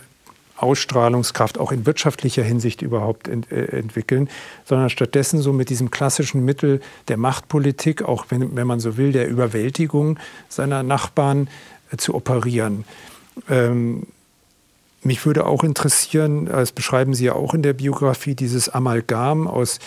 Ausstrahlungskraft 0.56 1.58
auch 1.58 1.72
in 1.72 1.84
wirtschaftlicher 1.84 2.42
Hinsicht 2.42 2.80
überhaupt 2.82 3.28
ent, 3.28 3.50
äh, 3.50 3.66
entwickeln, 3.76 4.28
sondern 4.64 4.88
stattdessen 4.88 5.40
so 5.40 5.52
mit 5.52 5.68
diesem 5.68 5.90
klassischen 5.90 6.44
Mittel 6.44 6.80
der 7.08 7.16
Machtpolitik, 7.16 8.02
auch 8.02 8.26
wenn, 8.28 8.54
wenn 8.56 8.66
man 8.66 8.80
so 8.80 8.96
will, 8.96 9.12
der 9.12 9.28
Überwältigung 9.28 10.18
seiner 10.48 10.82
Nachbarn 10.82 11.48
äh, 11.90 11.96
zu 11.96 12.14
operieren. 12.14 12.84
Ähm, 13.48 14.06
mich 15.02 15.26
würde 15.26 15.46
auch 15.46 15.64
interessieren, 15.64 16.46
das 16.46 16.72
beschreiben 16.72 17.14
Sie 17.14 17.26
ja 17.26 17.34
auch 17.34 17.52
in 17.52 17.62
der 17.62 17.74
Biografie, 17.74 18.34
dieses 18.34 18.68
Amalgam 18.70 19.46
aus 19.46 19.78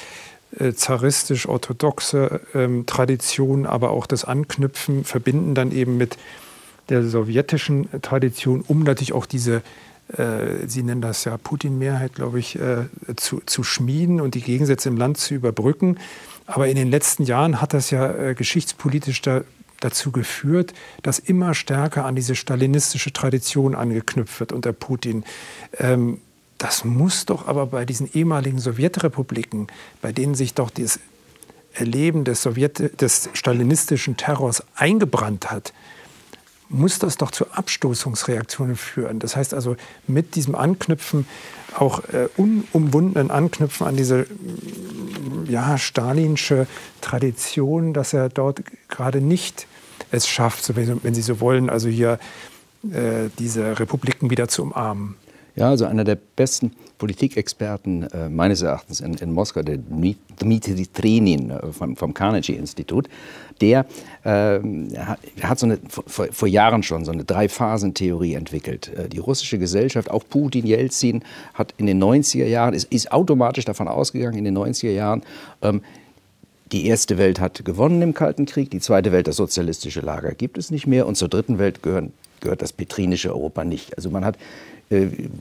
äh, 0.57 0.73
zaristisch-orthodoxer 0.73 2.39
ähm, 2.53 2.85
Tradition, 2.85 3.65
aber 3.65 3.91
auch 3.91 4.05
das 4.05 4.25
Anknüpfen, 4.25 5.03
verbinden 5.03 5.55
dann 5.55 5.71
eben 5.71 5.97
mit 5.97 6.17
der 6.89 7.03
sowjetischen 7.03 7.89
Tradition, 8.01 8.63
um 8.65 8.83
natürlich 8.83 9.13
auch 9.13 9.25
diese 9.25 9.61
äh, 10.15 10.67
Sie 10.67 10.83
nennen 10.83 11.01
das 11.01 11.25
ja 11.25 11.37
Putin-Mehrheit, 11.37 12.15
glaube 12.15 12.39
ich, 12.39 12.57
äh, 12.57 12.85
zu, 13.17 13.41
zu 13.45 13.63
schmieden 13.63 14.21
und 14.21 14.35
die 14.35 14.41
Gegensätze 14.41 14.89
im 14.89 14.97
Land 14.97 15.17
zu 15.17 15.33
überbrücken. 15.33 15.99
Aber 16.45 16.67
in 16.69 16.75
den 16.75 16.89
letzten 16.89 17.23
Jahren 17.23 17.59
hat 17.61 17.73
das 17.73 17.91
ja 17.91 18.09
äh, 18.11 18.33
geschichtspolitisch 18.33 19.21
da, 19.21 19.41
dazu 19.81 20.11
geführt, 20.11 20.73
dass 21.03 21.19
immer 21.19 21.53
stärker 21.53 22.05
an 22.05 22.15
diese 22.15 22.35
stalinistische 22.35 23.11
Tradition 23.11 23.75
angeknüpft 23.75 24.39
wird 24.39 24.53
unter 24.53 24.71
Putin. 24.71 25.23
Ähm, 25.77 26.21
das 26.57 26.83
muss 26.85 27.25
doch 27.25 27.47
aber 27.47 27.67
bei 27.67 27.85
diesen 27.85 28.09
ehemaligen 28.13 28.59
Sowjetrepubliken, 28.59 29.67
bei 30.01 30.11
denen 30.11 30.35
sich 30.35 30.53
doch 30.53 30.69
das 30.69 30.99
Erleben 31.73 32.23
des, 32.23 32.41
Sowjet 32.41 33.01
des 33.01 33.29
stalinistischen 33.33 34.17
Terrors 34.17 34.63
eingebrannt 34.75 35.51
hat, 35.51 35.73
muss 36.69 36.99
das 36.99 37.17
doch 37.17 37.31
zu 37.31 37.51
Abstoßungsreaktionen 37.51 38.75
führen. 38.75 39.19
Das 39.19 39.35
heißt 39.35 39.53
also 39.53 39.77
mit 40.05 40.35
diesem 40.35 40.55
Anknüpfen, 40.55 41.27
auch 41.77 42.03
äh, 42.09 42.27
unumwundenen 42.35 43.31
Anknüpfen 43.31 43.87
an 43.87 43.95
diese 43.95 44.25
ja, 45.47 45.77
stalinsche 45.77 46.67
Tradition, 47.01 47.93
dass 47.93 48.13
er 48.13 48.29
dort 48.29 48.63
gerade 48.89 49.21
nicht 49.21 49.67
es 50.11 50.27
schafft, 50.27 50.75
wenn 50.75 51.13
Sie 51.13 51.21
so 51.21 51.39
wollen, 51.39 51.69
also 51.69 51.89
hier 51.89 52.19
äh, 52.91 53.29
diese 53.39 53.79
Republiken 53.79 54.29
wieder 54.29 54.47
zu 54.47 54.63
umarmen. 54.63 55.15
Ja, 55.57 55.69
also 55.69 55.85
einer 55.85 56.03
der 56.03 56.15
besten 56.15 56.71
Politikexperten 56.99 58.03
äh, 58.11 58.29
meines 58.29 58.61
Erachtens 58.61 59.01
in, 59.01 59.15
in 59.15 59.31
Moskau, 59.33 59.63
der 59.63 59.77
Dmitri 59.77 60.85
Trenin 60.93 61.49
äh, 61.49 61.71
vom, 61.71 61.95
vom 61.95 62.13
Carnegie-Institut, 62.13 63.09
der 63.59 63.87
äh, 64.23 64.59
hat 65.41 65.57
so 65.57 65.65
eine, 65.65 65.79
vor, 65.89 66.27
vor, 66.31 66.47
Jahren 66.47 66.83
schon 66.83 67.05
so 67.05 67.11
eine 67.11 67.23
Drei-Phasen-Theorie 67.23 68.35
entwickelt. 68.35 68.91
Äh, 68.95 69.09
die 69.09 69.17
russische 69.17 69.57
Gesellschaft, 69.57 70.11
auch 70.11 70.23
Putin, 70.29 70.67
Jelzin, 70.67 71.23
hat 71.55 71.73
in 71.77 71.87
den 71.87 72.01
90er 72.03 72.45
Jahren, 72.45 72.75
ist, 72.75 72.91
ist 72.91 73.11
automatisch 73.11 73.65
davon 73.65 73.87
ausgegangen, 73.87 74.37
in 74.37 74.43
den 74.43 74.55
90er 74.55 74.91
Jahren, 74.91 75.23
ähm, 75.63 75.81
die 76.71 76.85
erste 76.85 77.17
Welt 77.17 77.39
hat 77.39 77.65
gewonnen 77.65 78.03
im 78.03 78.13
Kalten 78.13 78.45
Krieg, 78.45 78.69
die 78.69 78.79
zweite 78.79 79.11
Welt, 79.11 79.27
das 79.27 79.37
sozialistische 79.37 80.01
Lager, 80.01 80.35
gibt 80.35 80.59
es 80.59 80.69
nicht 80.69 80.85
mehr 80.85 81.07
und 81.07 81.15
zur 81.15 81.29
dritten 81.29 81.57
Welt 81.57 81.81
gehören, 81.81 82.13
gehört 82.41 82.61
das 82.61 82.73
petrinische 82.73 83.31
Europa 83.31 83.63
nicht. 83.63 83.95
Also 83.95 84.11
man 84.11 84.23
hat 84.23 84.37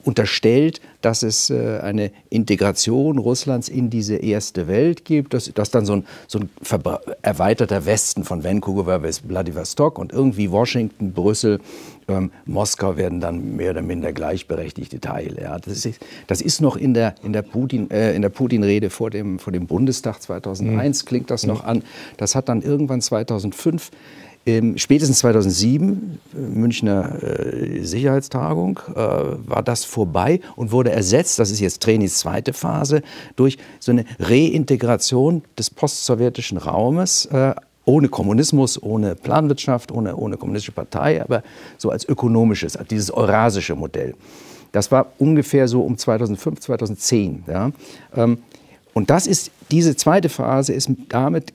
unterstellt, 0.05 0.81
dass 1.03 1.23
es 1.23 1.51
äh, 1.51 1.79
eine 1.81 2.11
Integration 2.31 3.19
Russlands 3.19 3.69
in 3.69 3.91
diese 3.91 4.17
erste 4.17 4.67
Welt 4.67 5.05
gibt, 5.05 5.35
dass, 5.35 5.53
dass 5.55 5.71
dann 5.71 5.87
so 5.87 5.93
ein, 5.93 6.07
so 6.27 6.41
ein 6.41 6.51
erweiterter 7.23 7.87
Westen 7.87 8.25
von 8.25 8.43
Vancouver 8.43 8.99
bis 8.99 9.21
Vladivostok 9.21 10.01
und 10.01 10.13
irgendwie 10.13 10.51
Washington, 10.51 11.13
Brüssel, 11.13 11.61
ähm, 12.09 12.33
Moskau 12.45 12.97
werden 12.97 13.21
dann 13.21 13.55
mehr 13.57 13.71
oder 13.71 13.83
minder 13.83 14.13
gleichberechtigte 14.13 15.01
Teile. 15.01 15.43
Ja. 15.43 15.59
Das, 15.59 15.87
ist, 15.87 16.01
das 16.27 16.41
ist 16.41 16.61
noch 16.61 16.77
in 16.77 16.95
der, 16.95 17.15
in 17.23 17.33
der 17.33 17.43
Putin, 17.43 17.89
äh, 17.91 18.19
Putin-Rede 18.29 18.91
vor 18.91 19.11
dem, 19.11 19.39
vor 19.39 19.53
dem 19.53 19.67
Bundestag 19.69 20.21
2001, 20.23 21.03
mhm. 21.03 21.07
klingt 21.07 21.31
das 21.31 21.47
noch 21.47 21.65
an. 21.65 21.85
Das 22.17 22.35
hat 22.35 22.49
dann 22.49 22.63
irgendwann 22.63 23.01
2005 23.01 23.93
ähm, 24.47 24.79
spätestens 24.79 25.19
2007, 25.19 26.21
äh, 26.35 26.39
Münchner 26.39 27.23
äh, 27.23 27.83
Sicherheitstagung, 27.85 28.79
äh, 28.95 28.95
war 28.95 29.63
das 29.65 29.85
vorbei 29.85 30.41
und 30.55 30.71
wurde 30.71 30.93
ersetzt, 30.93 31.39
das 31.39 31.51
ist 31.51 31.61
jetzt 31.61 31.83
Trenis 31.83 32.19
zweite 32.19 32.53
Phase, 32.53 33.03
durch 33.35 33.59
so 33.81 33.91
eine 33.91 34.05
Reintegration 34.21 35.43
des 35.59 35.71
postsowjetischen 35.71 36.59
Raumes 36.59 37.27
äh, 37.27 37.55
ohne 37.85 38.09
Kommunismus, 38.09 38.83
ohne 38.83 39.15
Planwirtschaft, 39.15 39.93
ohne, 39.93 40.17
ohne 40.17 40.37
kommunistische 40.37 40.73
Partei, 40.73 41.23
aber 41.23 41.43
so 41.79 41.91
als 41.91 42.09
ökonomisches, 42.09 42.79
dieses 42.91 43.11
eurasische 43.11 43.75
Modell. 43.75 44.15
Das 44.73 44.91
war 44.91 45.13
ungefähr 45.19 45.69
so 45.69 45.83
um 45.83 45.97
2005, 45.97 46.61
2010. 46.61 47.45
Ja. 47.47 47.71
Ähm, 48.15 48.39
und 48.93 49.11
das 49.11 49.27
ist, 49.27 49.51
diese 49.71 49.97
zweite 49.97 50.29
Phase 50.29 50.73
ist 50.73 50.91
damit 51.09 51.53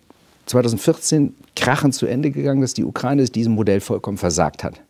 2014 0.52 1.34
krachend 1.56 1.96
zu 1.96 2.06
Ende 2.06 2.32
gegangen, 2.32 2.62
dass 2.62 2.74
die 2.74 2.84
Ukraine 2.84 3.24
diesem 3.26 3.54
Modell 3.54 3.80
vollkommen 3.80 4.18
versagt 4.18 4.64
hat. 4.64 4.82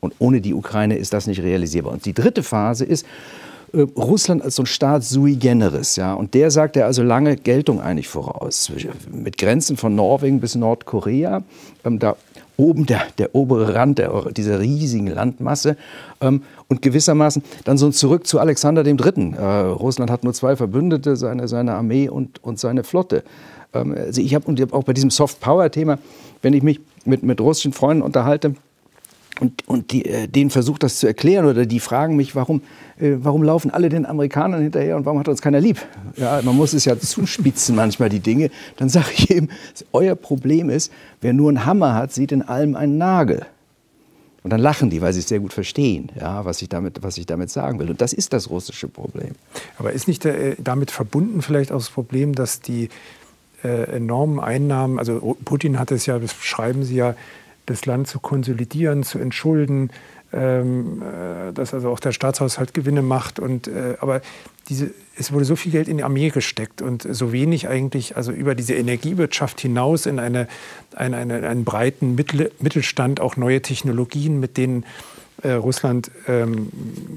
Und 0.00 0.14
ohne 0.18 0.40
die 0.40 0.54
Ukraine 0.54 0.96
ist 0.96 1.12
das 1.12 1.26
nicht 1.26 1.42
realisierbar. 1.42 1.92
Und 1.92 2.04
die 2.06 2.12
dritte 2.12 2.42
Phase 2.42 2.84
ist, 2.84 3.04
äh, 3.72 3.80
Russland 3.96 4.42
als 4.42 4.56
so 4.56 4.62
ein 4.62 4.66
Staat 4.66 5.04
sui 5.04 5.36
generis, 5.36 5.96
ja, 5.96 6.14
und 6.14 6.34
der 6.34 6.50
sagt 6.50 6.76
ja 6.76 6.86
also 6.86 7.02
lange 7.02 7.36
Geltung 7.36 7.80
eigentlich 7.80 8.08
voraus, 8.08 8.70
mit 9.10 9.36
Grenzen 9.38 9.76
von 9.76 9.94
Norwegen 9.94 10.40
bis 10.40 10.54
Nordkorea, 10.54 11.42
ähm, 11.84 11.98
da 11.98 12.16
oben 12.56 12.86
der, 12.86 13.02
der 13.18 13.34
obere 13.34 13.74
Rand 13.74 13.98
der, 13.98 14.32
dieser 14.32 14.60
riesigen 14.60 15.06
Landmasse 15.06 15.76
ähm, 16.20 16.42
und 16.68 16.82
gewissermaßen 16.82 17.42
dann 17.64 17.78
so 17.78 17.86
ein 17.86 17.92
Zurück 17.92 18.26
zu 18.26 18.40
Alexander 18.40 18.84
III. 18.84 19.34
Äh, 19.36 19.42
Russland 19.42 20.10
hat 20.10 20.24
nur 20.24 20.34
zwei 20.34 20.56
Verbündete, 20.56 21.16
seine, 21.16 21.46
seine 21.46 21.74
Armee 21.74 22.08
und, 22.08 22.42
und 22.42 22.58
seine 22.58 22.84
Flotte. 22.84 23.22
Ähm, 23.74 23.94
also 23.96 24.20
ich 24.20 24.34
habe 24.34 24.68
auch 24.72 24.84
bei 24.84 24.92
diesem 24.92 25.10
Soft 25.10 25.40
Power 25.40 25.70
Thema, 25.70 25.98
wenn 26.42 26.54
ich 26.54 26.62
mich 26.62 26.80
mit, 27.04 27.22
mit 27.22 27.40
russischen 27.40 27.72
Freunden 27.72 28.02
unterhalte 28.02 28.54
und, 29.40 29.66
und 29.68 29.92
die, 29.92 30.04
äh, 30.04 30.26
denen 30.26 30.50
versuche 30.50 30.78
das 30.78 30.98
zu 30.98 31.06
erklären 31.06 31.46
oder 31.46 31.66
die 31.66 31.80
fragen 31.80 32.16
mich, 32.16 32.34
warum, 32.34 32.62
äh, 32.98 33.14
warum 33.18 33.42
laufen 33.42 33.70
alle 33.70 33.88
den 33.88 34.06
Amerikanern 34.06 34.62
hinterher 34.62 34.96
und 34.96 35.04
warum 35.04 35.18
hat 35.18 35.28
uns 35.28 35.42
keiner 35.42 35.60
lieb? 35.60 35.78
Ja, 36.16 36.40
man 36.42 36.56
muss 36.56 36.72
es 36.72 36.84
ja 36.84 36.98
zuspitzen 36.98 37.76
manchmal 37.76 38.08
die 38.08 38.20
Dinge. 38.20 38.50
Dann 38.76 38.88
sage 38.88 39.06
ich 39.12 39.30
eben, 39.30 39.48
euer 39.92 40.14
Problem 40.16 40.70
ist, 40.70 40.92
wer 41.20 41.32
nur 41.32 41.48
einen 41.48 41.64
Hammer 41.64 41.94
hat, 41.94 42.12
sieht 42.12 42.32
in 42.32 42.42
allem 42.42 42.74
einen 42.74 42.98
Nagel. 42.98 43.46
Und 44.44 44.52
dann 44.52 44.60
lachen 44.60 44.88
die, 44.88 45.02
weil 45.02 45.12
sie 45.12 45.20
es 45.20 45.28
sehr 45.28 45.40
gut 45.40 45.52
verstehen, 45.52 46.10
ja, 46.18 46.44
was, 46.44 46.62
ich 46.62 46.68
damit, 46.68 47.02
was 47.02 47.18
ich 47.18 47.26
damit 47.26 47.50
sagen 47.50 47.78
will. 47.80 47.90
Und 47.90 48.00
das 48.00 48.12
ist 48.12 48.32
das 48.32 48.50
russische 48.50 48.88
Problem. 48.88 49.32
Aber 49.78 49.92
ist 49.92 50.08
nicht 50.08 50.24
äh, 50.24 50.54
damit 50.58 50.90
verbunden 50.90 51.42
vielleicht 51.42 51.70
auch 51.70 51.78
das 51.78 51.90
Problem, 51.90 52.34
dass 52.34 52.60
die 52.60 52.88
äh, 53.64 53.96
enormen 53.96 54.40
Einnahmen, 54.40 54.98
also 54.98 55.36
Putin 55.44 55.78
hat 55.78 55.90
es 55.90 56.06
ja, 56.06 56.18
das 56.18 56.34
schreiben 56.34 56.84
Sie 56.84 56.96
ja, 56.96 57.14
das 57.66 57.86
Land 57.86 58.08
zu 58.08 58.18
konsolidieren, 58.18 59.02
zu 59.02 59.18
entschulden, 59.18 59.90
ähm, 60.32 61.02
äh, 61.02 61.52
dass 61.52 61.74
also 61.74 61.90
auch 61.90 62.00
der 62.00 62.12
Staatshaushalt 62.12 62.74
Gewinne 62.74 63.02
macht. 63.02 63.38
Und, 63.38 63.68
äh, 63.68 63.96
aber 64.00 64.20
diese, 64.68 64.90
es 65.16 65.32
wurde 65.32 65.44
so 65.44 65.56
viel 65.56 65.72
Geld 65.72 65.88
in 65.88 65.98
die 65.98 66.04
Armee 66.04 66.30
gesteckt 66.30 66.82
und 66.82 67.06
so 67.10 67.32
wenig 67.32 67.68
eigentlich, 67.68 68.16
also 68.16 68.32
über 68.32 68.54
diese 68.54 68.74
Energiewirtschaft 68.74 69.60
hinaus 69.60 70.06
in 70.06 70.18
eine, 70.18 70.48
eine, 70.94 71.16
eine 71.16 71.48
einen 71.48 71.64
breiten 71.64 72.14
Mittel, 72.14 72.50
Mittelstand, 72.60 73.20
auch 73.20 73.36
neue 73.36 73.62
Technologien, 73.62 74.38
mit 74.40 74.56
denen 74.56 74.84
äh, 75.42 75.52
Russland 75.52 76.10
ähm, 76.26 76.68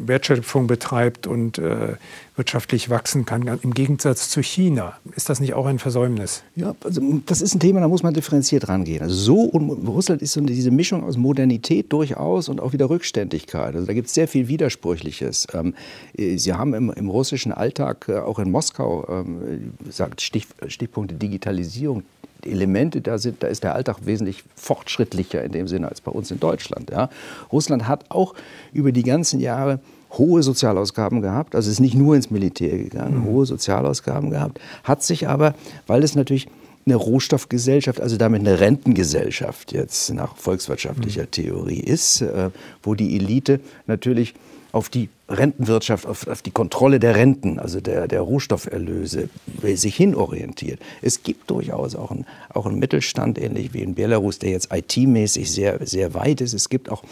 Wertschöpfung 0.05 0.67
betreibt 0.67 1.27
und 1.27 1.57
äh, 1.57 1.95
wirtschaftlich 2.35 2.89
wachsen 2.89 3.25
kann, 3.25 3.45
im 3.61 3.73
Gegensatz 3.73 4.29
zu 4.29 4.41
China. 4.41 4.97
Ist 5.15 5.29
das 5.29 5.39
nicht 5.41 5.53
auch 5.53 5.65
ein 5.65 5.79
Versäumnis? 5.79 6.43
Ja, 6.55 6.75
also 6.83 7.01
das 7.25 7.41
ist 7.41 7.53
ein 7.55 7.59
Thema, 7.59 7.81
da 7.81 7.87
muss 7.87 8.03
man 8.03 8.13
differenziert 8.13 8.69
rangehen. 8.69 9.01
Also 9.01 9.15
so 9.15 9.43
Russland 9.85 10.21
ist 10.21 10.33
so 10.33 10.41
diese 10.41 10.71
Mischung 10.71 11.03
aus 11.03 11.17
Modernität 11.17 11.91
durchaus 11.91 12.47
und 12.47 12.61
auch 12.61 12.71
wieder 12.71 12.89
Rückständigkeit. 12.89 13.75
Also 13.75 13.85
da 13.85 13.93
gibt 13.93 14.07
es 14.07 14.13
sehr 14.13 14.29
viel 14.29 14.47
Widersprüchliches. 14.47 15.47
Ähm, 15.53 15.73
äh, 16.17 16.37
Sie 16.37 16.53
haben 16.53 16.73
im, 16.73 16.89
im 16.91 17.09
russischen 17.09 17.51
Alltag, 17.51 18.05
äh, 18.07 18.19
auch 18.19 18.39
in 18.39 18.49
Moskau, 18.49 19.05
ähm, 19.09 19.73
sagt 19.89 20.21
Stich, 20.21 20.47
Stichpunkte 20.67 21.15
Digitalisierung, 21.15 22.03
Elemente 22.45 23.01
da 23.01 23.17
sind, 23.17 23.43
da 23.43 23.47
ist 23.47 23.63
der 23.63 23.75
Alltag 23.75 24.05
wesentlich 24.05 24.43
fortschrittlicher 24.55 25.43
in 25.43 25.51
dem 25.51 25.67
Sinne 25.67 25.89
als 25.89 26.01
bei 26.01 26.11
uns 26.11 26.31
in 26.31 26.39
Deutschland. 26.39 26.89
Ja. 26.89 27.09
Russland 27.51 27.87
hat 27.87 28.05
auch 28.09 28.33
über 28.73 28.91
die 28.91 29.03
ganzen 29.03 29.39
Jahre 29.39 29.79
hohe 30.17 30.43
Sozialausgaben 30.43 31.21
gehabt, 31.21 31.55
also 31.55 31.69
ist 31.69 31.79
nicht 31.79 31.95
nur 31.95 32.15
ins 32.15 32.31
Militär 32.31 32.77
gegangen, 32.77 33.19
mhm. 33.19 33.25
hohe 33.25 33.45
Sozialausgaben 33.45 34.29
gehabt, 34.29 34.59
hat 34.83 35.03
sich 35.03 35.27
aber, 35.27 35.55
weil 35.87 36.03
es 36.03 36.15
natürlich 36.15 36.47
eine 36.85 36.95
Rohstoffgesellschaft, 36.95 38.01
also 38.01 38.17
damit 38.17 38.41
eine 38.41 38.59
Rentengesellschaft 38.59 39.71
jetzt 39.71 40.13
nach 40.13 40.35
volkswirtschaftlicher 40.35 41.23
mhm. 41.23 41.31
Theorie 41.31 41.79
ist, 41.79 42.21
äh, 42.21 42.49
wo 42.83 42.95
die 42.95 43.15
Elite 43.15 43.59
natürlich 43.87 44.33
auf 44.71 44.89
die 44.89 45.09
Rentenwirtschaft, 45.27 46.05
auf, 46.05 46.27
auf, 46.27 46.41
die 46.41 46.51
Kontrolle 46.51 46.99
der 46.99 47.15
Renten, 47.15 47.59
also 47.59 47.81
der, 47.81 48.07
der 48.07 48.21
Rohstofferlöse, 48.21 49.29
sich 49.75 49.95
hinorientiert. 49.95 50.79
Es 51.01 51.23
gibt 51.23 51.49
durchaus 51.49 51.95
auch 51.95 52.11
einen, 52.11 52.25
auch 52.53 52.65
einen 52.65 52.79
Mittelstand, 52.79 53.37
ähnlich 53.37 53.73
wie 53.73 53.81
in 53.81 53.95
Belarus, 53.95 54.39
der 54.39 54.51
jetzt 54.51 54.69
IT-mäßig 54.73 55.51
sehr, 55.51 55.85
sehr 55.85 56.13
weit 56.13 56.41
ist. 56.41 56.53
Es 56.53 56.69
gibt 56.69 56.89
auch 56.89 57.03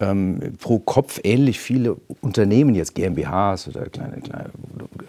ähm, 0.00 0.40
pro 0.60 0.78
Kopf 0.78 1.20
ähnlich 1.24 1.58
viele 1.58 1.96
Unternehmen, 2.20 2.74
jetzt 2.74 2.94
GmbHs 2.94 3.68
oder 3.68 3.88
kleine, 3.88 4.20
kleine, 4.20 4.50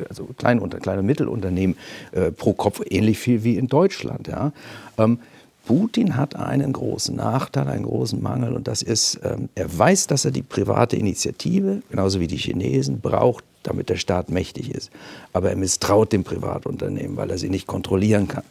also 0.08 0.26
kleine, 0.38 0.68
kleine 0.68 1.04
Mittelunternehmen, 1.04 1.78
äh, 2.12 2.32
pro 2.32 2.54
Kopf 2.54 2.82
ähnlich 2.90 3.20
viel 3.20 3.44
wie 3.44 3.58
in 3.58 3.68
Deutschland. 3.68 4.28
Ja. 4.28 4.52
Ähm, 4.98 5.20
Putin 5.66 6.16
hat 6.16 6.36
einen 6.36 6.74
großen 6.74 7.16
Nachteil, 7.16 7.68
einen 7.68 7.84
großen 7.86 8.20
Mangel 8.20 8.54
und 8.54 8.68
das 8.68 8.82
ist, 8.82 9.20
ähm, 9.24 9.50
er 9.54 9.78
weiß, 9.78 10.08
dass 10.08 10.26
er 10.26 10.32
die 10.32 10.42
private 10.42 10.96
Initiative, 10.96 11.84
genauso 11.92 12.20
wie 12.20 12.26
die 12.26 12.38
Chinesen, 12.38 13.02
braucht, 13.02 13.44
damit 13.62 13.90
der 13.90 13.98
Staat 13.98 14.32
mächtig 14.32 14.74
ist. 14.74 14.90
Aber 15.32 15.52
er 15.52 15.56
misstraut 15.56 16.12
dem 16.12 16.24
Privatunternehmen, 16.24 17.18
weil 17.18 17.30
er 17.30 17.38
sie 17.38 17.50
nicht 17.50 17.68
kontrollieren 17.68 18.28
kann. 18.28 18.44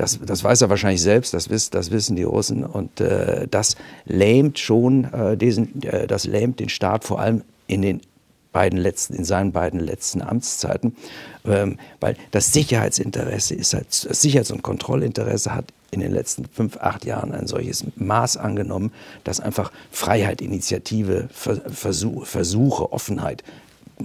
Das, 0.00 0.18
das 0.24 0.42
weiß 0.42 0.62
er 0.62 0.70
wahrscheinlich 0.70 1.02
selbst, 1.02 1.34
das, 1.34 1.50
wiss, 1.50 1.68
das 1.68 1.90
wissen 1.90 2.16
die 2.16 2.22
Russen. 2.22 2.64
Und 2.64 3.02
äh, 3.02 3.46
das 3.50 3.76
lähmt 4.06 4.58
schon 4.58 5.04
äh, 5.12 5.36
diesen, 5.36 5.82
äh, 5.82 6.06
das 6.06 6.24
lähmt 6.24 6.58
den 6.58 6.70
Staat 6.70 7.04
vor 7.04 7.20
allem 7.20 7.42
in 7.66 7.82
den 7.82 8.00
beiden 8.50 8.78
letzten, 8.78 9.12
in 9.12 9.26
seinen 9.26 9.52
beiden 9.52 9.78
letzten 9.78 10.22
Amtszeiten, 10.22 10.96
ähm, 11.44 11.76
weil 12.00 12.16
das 12.30 12.50
Sicherheitsinteresse 12.54 13.54
ist 13.54 13.74
halt, 13.74 13.88
das 13.88 14.22
Sicherheits- 14.22 14.50
und 14.50 14.62
Kontrollinteresse 14.62 15.54
hat 15.54 15.66
in 15.90 16.00
den 16.00 16.12
letzten 16.12 16.46
fünf, 16.46 16.78
acht 16.78 17.04
Jahren 17.04 17.32
ein 17.32 17.46
solches 17.46 17.84
Maß 17.96 18.38
angenommen, 18.38 18.92
dass 19.24 19.38
einfach 19.38 19.70
Freiheit, 19.90 20.40
Initiative, 20.40 21.28
Versuch, 21.30 22.24
Versuche, 22.24 22.90
Offenheit 22.90 23.44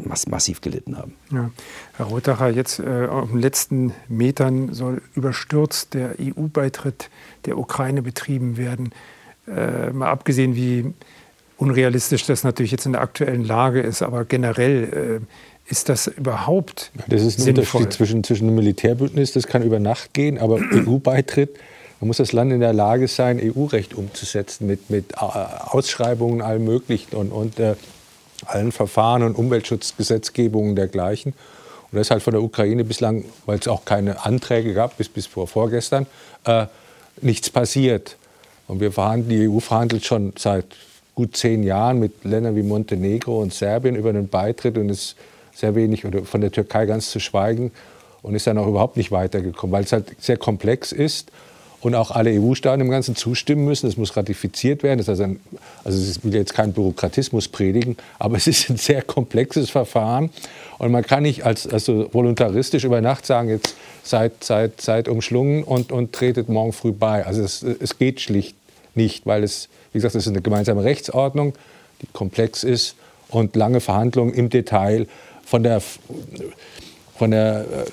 mass 0.03 0.27
massiv 0.27 0.61
gelitten 0.61 0.97
haben. 0.97 1.13
Ja. 1.31 1.49
Herr 1.97 2.05
Rothacher, 2.07 2.49
jetzt 2.49 2.79
äh, 2.79 3.07
auf 3.07 3.29
den 3.29 3.39
letzten 3.39 3.93
Metern 4.07 4.73
soll 4.73 5.01
überstürzt 5.15 5.93
der 5.93 6.15
EU-Beitritt 6.19 7.09
der 7.45 7.57
Ukraine 7.57 8.01
betrieben 8.01 8.57
werden. 8.57 8.91
Äh, 9.47 9.91
mal 9.91 10.09
abgesehen, 10.09 10.55
wie 10.55 10.93
unrealistisch 11.57 12.25
das 12.25 12.43
natürlich 12.43 12.71
jetzt 12.71 12.85
in 12.85 12.93
der 12.93 13.01
aktuellen 13.01 13.45
Lage 13.45 13.81
ist, 13.81 14.01
aber 14.01 14.25
generell 14.25 15.21
äh, 15.23 15.71
ist 15.71 15.89
das 15.89 16.07
überhaupt 16.07 16.91
Das 17.07 17.21
ist 17.21 17.39
ein 17.39 17.43
sinnvoll? 17.43 17.81
Unterschied 17.81 17.93
zwischen, 17.93 18.23
zwischen 18.23 18.47
einem 18.47 18.55
Militärbündnis, 18.55 19.31
das 19.31 19.47
kann 19.47 19.63
über 19.63 19.79
Nacht 19.79 20.13
gehen, 20.13 20.37
aber 20.37 20.55
EU-Beitritt 20.73 21.57
da 21.99 22.05
muss 22.05 22.17
das 22.17 22.33
Land 22.33 22.51
in 22.51 22.59
der 22.59 22.73
Lage 22.73 23.07
sein, 23.07 23.39
EU-Recht 23.41 23.93
umzusetzen 23.93 24.67
mit, 24.67 24.89
mit 24.89 25.13
äh, 25.13 25.15
Ausschreibungen 25.17 26.41
allem 26.41 26.65
Möglichen. 26.65 27.15
Und, 27.15 27.31
und 27.31 27.59
äh, 27.59 27.75
allen 28.45 28.71
Verfahren 28.71 29.23
und 29.23 29.35
Umweltschutzgesetzgebungen 29.35 30.75
dergleichen. 30.75 31.33
Und 31.91 31.97
das 31.97 32.09
ist 32.09 32.23
von 32.23 32.33
der 32.33 32.43
Ukraine 32.43 32.83
bislang, 32.83 33.25
weil 33.45 33.59
es 33.59 33.67
auch 33.67 33.85
keine 33.85 34.25
Anträge 34.25 34.73
gab, 34.73 34.97
bis, 34.97 35.09
bis 35.09 35.27
vor 35.27 35.47
vorgestern, 35.47 36.07
äh, 36.45 36.65
nichts 37.21 37.49
passiert. 37.49 38.17
Und 38.67 38.79
wir 38.79 38.91
verhandeln, 38.91 39.29
die 39.29 39.47
EU 39.47 39.59
verhandelt 39.59 40.05
schon 40.05 40.33
seit 40.37 40.65
gut 41.13 41.37
zehn 41.37 41.63
Jahren 41.63 41.99
mit 41.99 42.23
Ländern 42.25 42.55
wie 42.55 42.63
Montenegro 42.63 43.41
und 43.41 43.53
Serbien 43.53 43.95
über 43.95 44.09
einen 44.09 44.27
Beitritt 44.27 44.77
und 44.77 44.89
ist 44.89 45.15
sehr 45.53 45.75
wenig, 45.75 46.05
oder 46.05 46.23
von 46.23 46.41
der 46.41 46.51
Türkei 46.51 46.85
ganz 46.85 47.11
zu 47.11 47.19
schweigen, 47.19 47.71
und 48.21 48.33
ist 48.33 48.47
dann 48.47 48.57
auch 48.57 48.67
überhaupt 48.67 48.97
nicht 48.97 49.11
weitergekommen, 49.11 49.71
weil 49.71 49.83
es 49.83 49.91
halt 49.91 50.15
sehr 50.19 50.37
komplex 50.37 50.91
ist 50.91 51.31
und 51.85 51.93
auch 51.93 52.09
alle 52.09 52.31
EU-Staaten 52.31 52.81
im 52.81 52.89
Ganzen 52.89 53.15
zustimmen 53.15 53.63
müssen. 53.63 53.87
Es 53.87 53.95
muss 53.95 54.17
ratifiziert 54.17 54.81
werden. 54.81 54.97
Das 54.97 55.07
also, 55.07 55.21
ein, 55.21 55.39
also 55.83 56.01
ich 56.01 56.23
will 56.23 56.33
jetzt 56.33 56.55
keinen 56.55 56.73
Bürokratismus 56.73 57.47
predigen, 57.47 57.95
aber 58.17 58.37
es 58.37 58.47
ist 58.47 58.71
ein 58.71 58.77
sehr 58.77 59.03
komplexes 59.03 59.69
Verfahren. 59.69 60.31
Und 60.79 60.91
man 60.91 61.03
kann 61.03 61.21
nicht 61.21 61.45
als, 61.45 61.67
also 61.67 62.09
voluntaristisch 62.11 62.85
über 62.85 63.01
Nacht 63.01 63.27
sagen, 63.27 63.49
jetzt 63.49 63.75
seid, 64.01 64.43
seid, 64.43 64.81
seid 64.81 65.07
umschlungen 65.07 65.63
und, 65.63 65.91
und 65.91 66.11
tretet 66.11 66.49
morgen 66.49 66.73
früh 66.73 66.91
bei. 66.91 67.23
Also 67.23 67.43
es, 67.43 67.61
es 67.61 67.99
geht 67.99 68.19
schlicht 68.19 68.55
nicht, 68.95 69.27
weil 69.27 69.43
es, 69.43 69.69
wie 69.93 69.99
gesagt, 69.99 70.15
es 70.15 70.23
ist 70.23 70.31
eine 70.31 70.41
gemeinsame 70.41 70.83
Rechtsordnung, 70.83 71.53
die 72.01 72.07
komplex 72.11 72.63
ist 72.63 72.95
und 73.29 73.55
lange 73.55 73.79
Verhandlungen 73.79 74.33
im 74.33 74.49
Detail 74.49 75.05
von 75.45 75.61
der, 75.61 75.83
von 77.15 77.29
der 77.29 77.59
äh, 77.59 77.85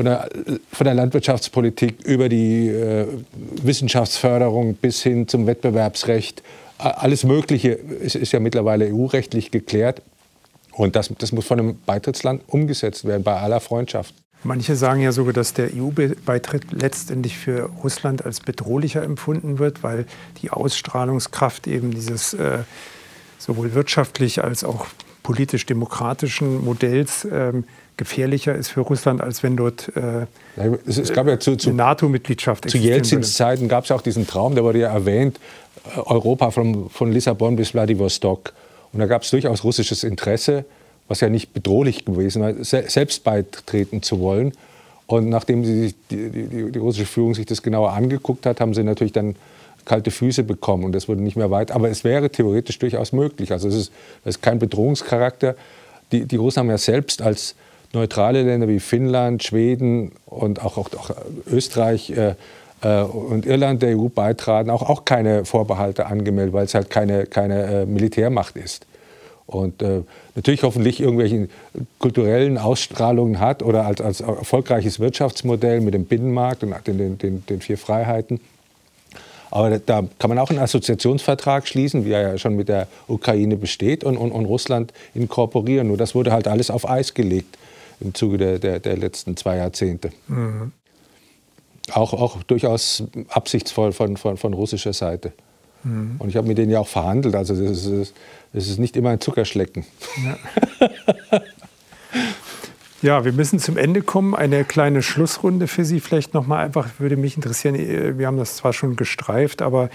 von 0.00 0.06
der, 0.06 0.30
von 0.72 0.86
der 0.86 0.94
Landwirtschaftspolitik 0.94 2.06
über 2.06 2.30
die 2.30 2.68
äh, 2.68 3.06
Wissenschaftsförderung 3.62 4.72
bis 4.76 5.02
hin 5.02 5.28
zum 5.28 5.46
Wettbewerbsrecht. 5.46 6.42
Alles 6.78 7.22
Mögliche 7.24 7.72
ist, 7.72 8.14
ist 8.14 8.32
ja 8.32 8.40
mittlerweile 8.40 8.86
EU-rechtlich 8.86 9.50
geklärt. 9.50 10.00
Und 10.72 10.96
das, 10.96 11.12
das 11.18 11.32
muss 11.32 11.46
von 11.46 11.58
einem 11.58 11.78
Beitrittsland 11.84 12.40
umgesetzt 12.46 13.04
werden, 13.04 13.22
bei 13.22 13.36
aller 13.36 13.60
Freundschaft. 13.60 14.14
Manche 14.42 14.74
sagen 14.74 15.02
ja 15.02 15.12
sogar, 15.12 15.34
dass 15.34 15.52
der 15.52 15.68
EU-Beitritt 15.76 16.72
letztendlich 16.72 17.36
für 17.36 17.68
Russland 17.82 18.24
als 18.24 18.40
bedrohlicher 18.40 19.02
empfunden 19.02 19.58
wird, 19.58 19.82
weil 19.82 20.06
die 20.40 20.48
Ausstrahlungskraft 20.48 21.66
eben 21.66 21.90
dieses 21.90 22.32
äh, 22.32 22.60
sowohl 23.36 23.74
wirtschaftlich 23.74 24.42
als 24.42 24.64
auch 24.64 24.86
politisch-demokratischen 25.22 26.64
Modells 26.64 27.28
ähm, 27.30 27.64
gefährlicher 28.00 28.54
ist 28.54 28.68
für 28.68 28.80
Russland, 28.80 29.20
als 29.20 29.42
wenn 29.42 29.58
dort 29.58 29.92
äh, 29.94 30.26
es, 30.86 30.96
es, 30.96 31.12
gab 31.12 31.28
ja 31.28 31.38
zu, 31.38 31.56
zu, 31.56 31.70
NATO-Mitgliedschaft 31.70 32.68
Zu 32.70 32.78
Jelzins 32.78 33.34
Zeiten 33.34 33.68
gab 33.68 33.84
es 33.84 33.90
auch 33.90 34.00
diesen 34.00 34.26
Traum, 34.26 34.54
der 34.54 34.64
wurde 34.64 34.78
ja 34.78 34.90
erwähnt, 34.90 35.38
äh, 35.84 35.98
Europa 36.00 36.50
von, 36.50 36.88
von 36.88 37.12
Lissabon 37.12 37.56
bis 37.56 37.70
Vladivostok. 37.70 38.54
Und 38.94 39.00
da 39.00 39.06
gab 39.06 39.22
es 39.22 39.30
durchaus 39.30 39.64
russisches 39.64 40.02
Interesse, 40.02 40.64
was 41.08 41.20
ja 41.20 41.28
nicht 41.28 41.52
bedrohlich 41.52 42.06
gewesen 42.06 42.40
war, 42.40 42.54
selbst 42.62 43.22
beitreten 43.22 44.02
zu 44.02 44.18
wollen. 44.20 44.52
Und 45.06 45.28
nachdem 45.28 45.62
die, 45.62 45.94
die, 46.10 46.30
die, 46.30 46.72
die 46.72 46.78
russische 46.78 47.04
Führung 47.04 47.34
sich 47.34 47.44
das 47.44 47.62
genauer 47.62 47.92
angeguckt 47.92 48.46
hat, 48.46 48.60
haben 48.60 48.72
sie 48.72 48.82
natürlich 48.82 49.12
dann 49.12 49.36
kalte 49.84 50.10
Füße 50.10 50.42
bekommen 50.42 50.84
und 50.84 50.92
das 50.92 51.06
wurde 51.06 51.20
nicht 51.20 51.36
mehr 51.36 51.50
weit. 51.50 51.70
Aber 51.70 51.90
es 51.90 52.02
wäre 52.02 52.30
theoretisch 52.30 52.78
durchaus 52.78 53.12
möglich. 53.12 53.52
Also 53.52 53.68
es 53.68 53.74
ist, 53.74 53.92
es 54.24 54.36
ist 54.36 54.42
kein 54.42 54.58
Bedrohungscharakter. 54.58 55.54
Die, 56.12 56.24
die 56.24 56.36
Russen 56.36 56.60
haben 56.60 56.70
ja 56.70 56.78
selbst 56.78 57.20
als 57.20 57.54
neutrale 57.92 58.42
Länder 58.42 58.68
wie 58.68 58.80
Finnland, 58.80 59.42
Schweden 59.42 60.12
und 60.26 60.64
auch, 60.64 60.78
auch, 60.78 60.88
auch 60.94 61.10
Österreich 61.50 62.10
äh, 62.10 62.34
äh, 62.82 63.02
und 63.02 63.46
Irland 63.46 63.82
der 63.82 63.98
EU 63.98 64.08
beitraten, 64.08 64.70
auch, 64.70 64.82
auch 64.88 65.04
keine 65.04 65.44
Vorbehalte 65.44 66.06
angemeldet, 66.06 66.52
weil 66.52 66.64
es 66.64 66.74
halt 66.74 66.90
keine, 66.90 67.26
keine 67.26 67.82
äh, 67.82 67.86
Militärmacht 67.86 68.56
ist. 68.56 68.86
Und 69.46 69.82
äh, 69.82 70.02
natürlich 70.36 70.62
hoffentlich 70.62 71.00
irgendwelche 71.00 71.48
kulturellen 71.98 72.56
Ausstrahlungen 72.56 73.40
hat 73.40 73.64
oder 73.64 73.84
als, 73.84 74.00
als 74.00 74.20
erfolgreiches 74.20 75.00
Wirtschaftsmodell 75.00 75.80
mit 75.80 75.94
dem 75.94 76.04
Binnenmarkt 76.04 76.62
und 76.62 76.72
den, 76.86 77.18
den, 77.18 77.44
den 77.46 77.60
vier 77.60 77.76
Freiheiten. 77.76 78.38
Aber 79.50 79.80
da 79.80 80.04
kann 80.20 80.28
man 80.28 80.38
auch 80.38 80.50
einen 80.50 80.60
Assoziationsvertrag 80.60 81.66
schließen, 81.66 82.04
wie 82.04 82.12
er 82.12 82.22
ja 82.22 82.38
schon 82.38 82.54
mit 82.54 82.68
der 82.68 82.86
Ukraine 83.08 83.56
besteht, 83.56 84.04
und, 84.04 84.16
und, 84.16 84.30
und 84.30 84.44
Russland 84.44 84.92
inkorporieren. 85.12 85.88
Nur 85.88 85.96
das 85.96 86.14
wurde 86.14 86.30
halt 86.30 86.46
alles 86.46 86.70
auf 86.70 86.88
Eis 86.88 87.14
gelegt 87.14 87.58
im 88.00 88.14
Zuge 88.14 88.38
der, 88.38 88.58
der, 88.58 88.80
der 88.80 88.96
letzten 88.96 89.36
zwei 89.36 89.56
Jahrzehnte. 89.56 90.10
Mhm. 90.28 90.72
Auch, 91.92 92.12
auch 92.12 92.42
durchaus 92.42 93.02
absichtsvoll 93.28 93.92
von, 93.92 94.16
von, 94.16 94.36
von 94.36 94.54
russischer 94.54 94.92
Seite. 94.92 95.32
Mhm. 95.84 96.16
Und 96.18 96.28
ich 96.28 96.36
habe 96.36 96.46
mit 96.46 96.58
denen 96.58 96.70
ja 96.70 96.80
auch 96.80 96.88
verhandelt. 96.88 97.34
Also 97.34 97.54
das 97.54 97.86
ist, 97.86 98.14
das 98.52 98.68
ist 98.68 98.78
nicht 98.78 98.96
immer 98.96 99.10
ein 99.10 99.20
Zuckerschlecken. 99.20 99.84
Ja. 100.24 101.40
ja. 103.02 103.24
wir 103.24 103.32
müssen 103.32 103.58
zum 103.58 103.76
Ende 103.76 104.02
kommen. 104.02 104.34
Eine 104.34 104.64
kleine 104.64 105.02
Schlussrunde 105.02 105.66
für 105.66 105.84
Sie 105.84 106.00
vielleicht 106.00 106.34
noch 106.34 106.46
mal 106.46 106.64
einfach, 106.64 106.88
würde 106.98 107.16
mich 107.16 107.36
interessieren. 107.36 108.18
Wir 108.18 108.26
haben 108.26 108.38
das 108.38 108.56
zwar 108.56 108.72
schon 108.72 108.96
gestreift, 108.96 109.62
aber 109.62 109.90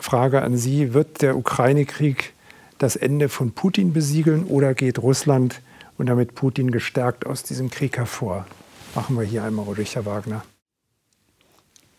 Frage 0.00 0.42
an 0.42 0.56
Sie, 0.56 0.94
wird 0.94 1.22
der 1.22 1.36
Ukraine-Krieg 1.36 2.32
das 2.78 2.96
Ende 2.96 3.28
von 3.28 3.52
Putin 3.52 3.92
besiegeln 3.92 4.44
oder 4.44 4.74
geht 4.74 4.98
Russland 4.98 5.60
und 5.98 6.06
damit 6.06 6.34
Putin 6.34 6.70
gestärkt 6.70 7.26
aus 7.26 7.42
diesem 7.42 7.70
Krieg 7.70 7.96
hervor? 7.96 8.46
Machen 8.94 9.16
wir 9.16 9.24
hier 9.24 9.44
einmal 9.44 9.64
ruhig, 9.64 9.94
Herr 9.94 10.06
Wagner. 10.06 10.44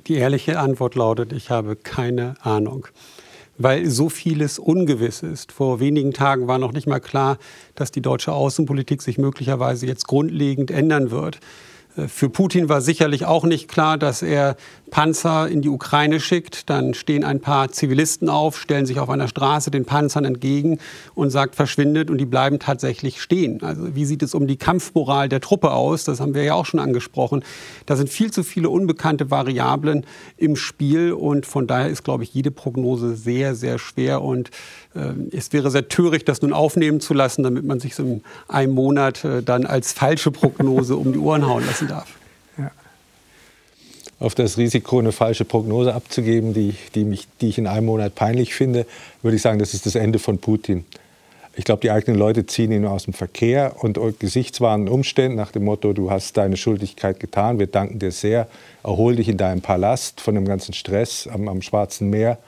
Die 0.07 0.15
ehrliche 0.15 0.59
Antwort 0.59 0.95
lautet, 0.95 1.33
ich 1.33 1.49
habe 1.49 1.75
keine 1.75 2.35
Ahnung, 2.41 2.87
weil 3.57 3.87
so 3.87 4.07
vieles 4.09 4.57
ungewiss 4.57 5.21
ist. 5.21 5.51
Vor 5.51 5.79
wenigen 5.79 6.13
Tagen 6.13 6.47
war 6.47 6.59
noch 6.59 6.71
nicht 6.71 6.87
mal 6.87 7.01
klar, 7.01 7.37
dass 7.75 7.91
die 7.91 8.01
deutsche 8.01 8.31
Außenpolitik 8.31 9.01
sich 9.01 9.17
möglicherweise 9.17 9.85
jetzt 9.85 10.07
grundlegend 10.07 10.71
ändern 10.71 11.11
wird. 11.11 11.39
Für 12.07 12.29
Putin 12.29 12.69
war 12.69 12.81
sicherlich 12.81 13.25
auch 13.25 13.43
nicht 13.43 13.67
klar, 13.67 13.97
dass 13.97 14.21
er 14.21 14.55
Panzer 14.91 15.47
in 15.47 15.61
die 15.61 15.69
Ukraine 15.69 16.19
schickt. 16.19 16.69
Dann 16.69 16.93
stehen 16.93 17.23
ein 17.23 17.39
paar 17.39 17.71
Zivilisten 17.71 18.29
auf, 18.29 18.59
stellen 18.59 18.85
sich 18.85 18.99
auf 18.99 19.09
einer 19.09 19.27
Straße 19.27 19.71
den 19.71 19.85
Panzern 19.85 20.23
entgegen 20.23 20.77
und 21.15 21.31
sagt, 21.31 21.55
verschwindet. 21.55 22.11
Und 22.11 22.19
die 22.19 22.25
bleiben 22.25 22.59
tatsächlich 22.59 23.19
stehen. 23.19 23.63
Also 23.63 23.95
wie 23.95 24.05
sieht 24.05 24.21
es 24.21 24.35
um 24.35 24.45
die 24.45 24.57
Kampfmoral 24.57 25.27
der 25.27 25.41
Truppe 25.41 25.71
aus? 25.71 26.03
Das 26.03 26.19
haben 26.19 26.35
wir 26.35 26.43
ja 26.43 26.53
auch 26.53 26.67
schon 26.67 26.79
angesprochen. 26.79 27.43
Da 27.87 27.95
sind 27.95 28.09
viel 28.09 28.31
zu 28.31 28.43
viele 28.43 28.69
unbekannte 28.69 29.31
Variablen 29.31 30.05
im 30.37 30.55
Spiel. 30.55 31.13
Und 31.13 31.47
von 31.47 31.65
daher 31.65 31.89
ist, 31.89 32.03
glaube 32.03 32.23
ich, 32.23 32.33
jede 32.33 32.51
Prognose 32.51 33.15
sehr, 33.15 33.55
sehr 33.55 33.79
schwer. 33.79 34.21
Und 34.21 34.51
es 35.31 35.53
wäre 35.53 35.71
sehr 35.71 35.87
töricht, 35.87 36.27
das 36.27 36.41
nun 36.41 36.53
aufnehmen 36.53 36.99
zu 36.99 37.13
lassen, 37.13 37.43
damit 37.43 37.65
man 37.65 37.79
sich 37.79 37.95
so 37.95 38.03
in 38.03 38.23
einem 38.47 38.73
Monat 38.73 39.23
äh, 39.23 39.43
dann 39.43 39.65
als 39.65 39.93
falsche 39.93 40.31
Prognose 40.31 40.95
um 40.95 41.13
die 41.13 41.19
Ohren 41.19 41.47
hauen 41.47 41.65
lassen 41.65 41.87
darf. 41.87 42.07
Auf 44.19 44.33
das 44.33 44.57
Risiko, 44.57 44.97
eine 44.97 45.11
falsche 45.11 45.45
Prognose 45.45 45.93
abzugeben, 45.93 46.55
die, 46.55 46.73
die, 46.95 47.03
mich, 47.03 47.27
die 47.39 47.49
ich 47.49 47.59
in 47.59 47.67
einem 47.67 47.85
Monat 47.85 48.15
peinlich 48.15 48.55
finde, 48.55 48.87
würde 49.21 49.35
ich 49.35 49.43
sagen, 49.43 49.59
das 49.59 49.75
ist 49.75 49.85
das 49.85 49.93
Ende 49.93 50.17
von 50.17 50.39
Putin. 50.39 50.85
Ich 51.55 51.65
glaube, 51.65 51.81
die 51.81 51.91
eigenen 51.91 52.19
Leute 52.19 52.47
ziehen 52.47 52.71
ihn 52.71 52.85
aus 52.85 53.03
dem 53.03 53.13
Verkehr 53.13 53.75
und 53.79 53.99
gesichtswahrenden 54.19 54.91
Umständen 54.91 55.37
nach 55.37 55.51
dem 55.51 55.65
Motto, 55.65 55.93
du 55.93 56.09
hast 56.09 56.35
deine 56.37 56.57
Schuldigkeit 56.57 57.19
getan, 57.19 57.59
wir 57.59 57.67
danken 57.67 57.99
dir 57.99 58.11
sehr, 58.11 58.47
erhol 58.83 59.15
dich 59.15 59.27
in 59.27 59.37
deinem 59.37 59.61
Palast 59.61 60.19
von 60.19 60.33
dem 60.33 60.45
ganzen 60.45 60.73
Stress 60.73 61.27
am, 61.27 61.47
am 61.47 61.61
Schwarzen 61.61 62.09
Meer 62.09 62.39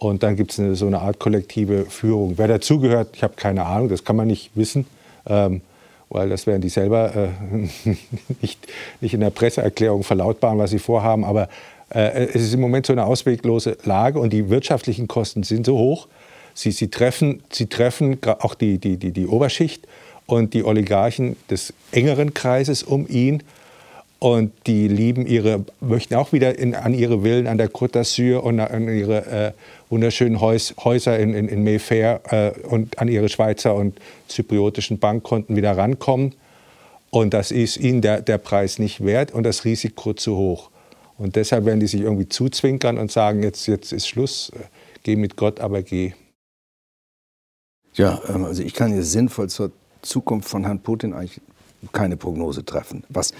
und 0.00 0.22
dann 0.22 0.34
gibt 0.34 0.58
es 0.58 0.78
so 0.78 0.86
eine 0.86 1.00
Art 1.00 1.18
kollektive 1.18 1.84
Führung. 1.84 2.38
Wer 2.38 2.48
dazugehört, 2.48 3.10
ich 3.12 3.22
habe 3.22 3.34
keine 3.36 3.66
Ahnung, 3.66 3.90
das 3.90 4.02
kann 4.02 4.16
man 4.16 4.26
nicht 4.26 4.50
wissen, 4.54 4.86
ähm, 5.26 5.60
weil 6.08 6.30
das 6.30 6.46
werden 6.46 6.62
die 6.62 6.70
selber 6.70 7.14
äh, 7.14 7.28
nicht, 8.40 8.66
nicht 9.02 9.12
in 9.12 9.20
der 9.20 9.28
Presseerklärung 9.28 10.02
verlautbaren, 10.02 10.58
was 10.58 10.70
sie 10.70 10.78
vorhaben. 10.78 11.22
Aber 11.22 11.50
äh, 11.90 12.28
es 12.28 12.42
ist 12.42 12.54
im 12.54 12.60
Moment 12.60 12.86
so 12.86 12.94
eine 12.94 13.04
ausweglose 13.04 13.76
Lage 13.84 14.18
und 14.18 14.32
die 14.32 14.48
wirtschaftlichen 14.48 15.06
Kosten 15.06 15.42
sind 15.42 15.66
so 15.66 15.76
hoch. 15.76 16.08
Sie, 16.54 16.72
sie 16.72 16.88
treffen, 16.88 17.42
sie 17.52 17.66
treffen 17.66 18.18
auch 18.24 18.54
die, 18.54 18.78
die, 18.78 18.96
die, 18.96 19.12
die 19.12 19.26
Oberschicht 19.26 19.86
und 20.24 20.54
die 20.54 20.64
Oligarchen 20.64 21.36
des 21.50 21.74
engeren 21.92 22.32
Kreises 22.32 22.82
um 22.82 23.06
ihn. 23.06 23.42
Und 24.22 24.52
die 24.66 24.86
lieben 24.86 25.26
ihre, 25.26 25.64
möchten 25.80 26.14
auch 26.14 26.32
wieder 26.32 26.58
in, 26.58 26.74
an 26.74 26.92
ihre 26.92 27.22
Villen 27.22 27.46
an 27.46 27.56
der 27.56 27.70
Côte 27.70 27.94
d'Azur 27.94 28.40
und 28.40 28.60
an 28.60 28.86
ihre 28.86 29.26
äh, 29.26 29.52
wunderschönen 29.88 30.42
Häus, 30.42 30.74
Häuser 30.84 31.18
in, 31.18 31.32
in, 31.32 31.48
in 31.48 31.64
Mayfair 31.64 32.20
äh, 32.28 32.66
und 32.66 32.98
an 32.98 33.08
ihre 33.08 33.30
Schweizer 33.30 33.74
und 33.74 33.98
zypriotischen 34.28 34.98
Bankkonten 34.98 35.56
wieder 35.56 35.74
rankommen. 35.74 36.34
Und 37.08 37.32
das 37.32 37.50
ist 37.50 37.78
ihnen 37.78 38.02
der, 38.02 38.20
der 38.20 38.36
Preis 38.36 38.78
nicht 38.78 39.02
wert 39.02 39.32
und 39.32 39.44
das 39.44 39.64
Risiko 39.64 40.12
zu 40.12 40.36
hoch. 40.36 40.70
Und 41.16 41.36
deshalb 41.36 41.64
werden 41.64 41.80
die 41.80 41.86
sich 41.86 42.02
irgendwie 42.02 42.28
zuzwinkern 42.28 42.98
und 42.98 43.10
sagen, 43.10 43.42
jetzt, 43.42 43.66
jetzt 43.68 43.90
ist 43.90 44.06
Schluss, 44.06 44.52
geh 45.02 45.16
mit 45.16 45.36
Gott, 45.36 45.60
aber 45.60 45.80
geh. 45.82 46.12
Ja, 47.94 48.20
ähm, 48.28 48.44
also 48.44 48.62
ich 48.62 48.74
kann 48.74 48.94
jetzt 48.94 49.12
sinnvoll 49.12 49.48
zur 49.48 49.72
Zukunft 50.02 50.48
von 50.48 50.64
Herrn 50.64 50.80
Putin 50.80 51.14
eigentlich 51.14 51.40
keine 51.92 52.16
Prognose 52.16 52.64
treffen. 52.64 53.04
Was, 53.08 53.32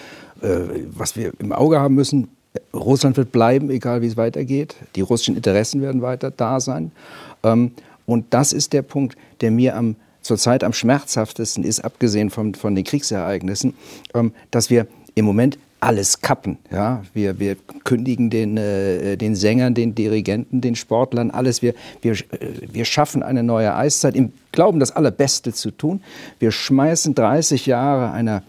äh, 0.43 0.85
was 0.91 1.17
wir 1.17 1.33
im 1.39 1.53
Auge 1.53 1.81
haben 1.81 1.95
müssen, 1.95 2.29
Russland 2.75 3.17
wird 3.17 3.33
bleiben, 3.33 3.71
egal 3.71 4.03
wie 4.03 4.07
es 4.07 4.17
weitergeht. 4.17 4.77
Die 4.97 5.03
russischen 5.03 5.37
Interessen 5.37 5.83
werden 5.83 6.03
weiter 6.03 6.31
da 6.31 6.61
sein. 6.61 6.93
Ähm, 7.43 7.73
und 8.07 8.27
das 8.31 8.53
ist 8.53 8.73
der 8.73 8.83
Punkt, 8.83 9.17
der 9.41 9.51
mir 9.51 9.77
am 9.77 9.97
zurzeit 10.23 10.65
am 10.65 10.73
schmerzhaftesten 10.73 11.65
ist, 11.65 11.81
abgesehen 11.81 12.31
von, 12.31 12.55
von 12.55 12.75
den 12.75 12.85
Kriegsereignissen, 12.85 13.75
ähm, 14.15 14.33
dass 14.51 14.69
wir 14.69 14.87
im 15.15 15.25
Moment 15.25 15.59
alles 15.81 16.21
kappen. 16.21 16.59
Ja? 16.71 17.03
Wir, 17.15 17.39
wir 17.39 17.57
kündigen 17.85 18.31
den, 18.31 18.57
äh, 18.57 19.17
den 19.17 19.35
Sängern, 19.35 19.75
den 19.75 19.95
Dirigenten, 19.95 20.61
den 20.61 20.77
Sportlern 20.77 21.31
alles. 21.31 21.63
Wir, 21.63 21.75
wir, 22.03 22.13
äh, 22.13 22.17
wir 22.71 22.85
schaffen 22.85 23.23
eine 23.23 23.43
neue 23.43 23.75
Eiszeit 23.75 24.15
im 24.15 24.33
Glauben, 24.53 24.79
das 24.79 24.95
Allerbeste 24.95 25.53
zu 25.53 25.71
tun. 25.71 26.03
Wir 26.39 26.53
schmeißen 26.53 27.15
30 27.15 27.67
Jahre 27.67 28.13
einer 28.13 28.43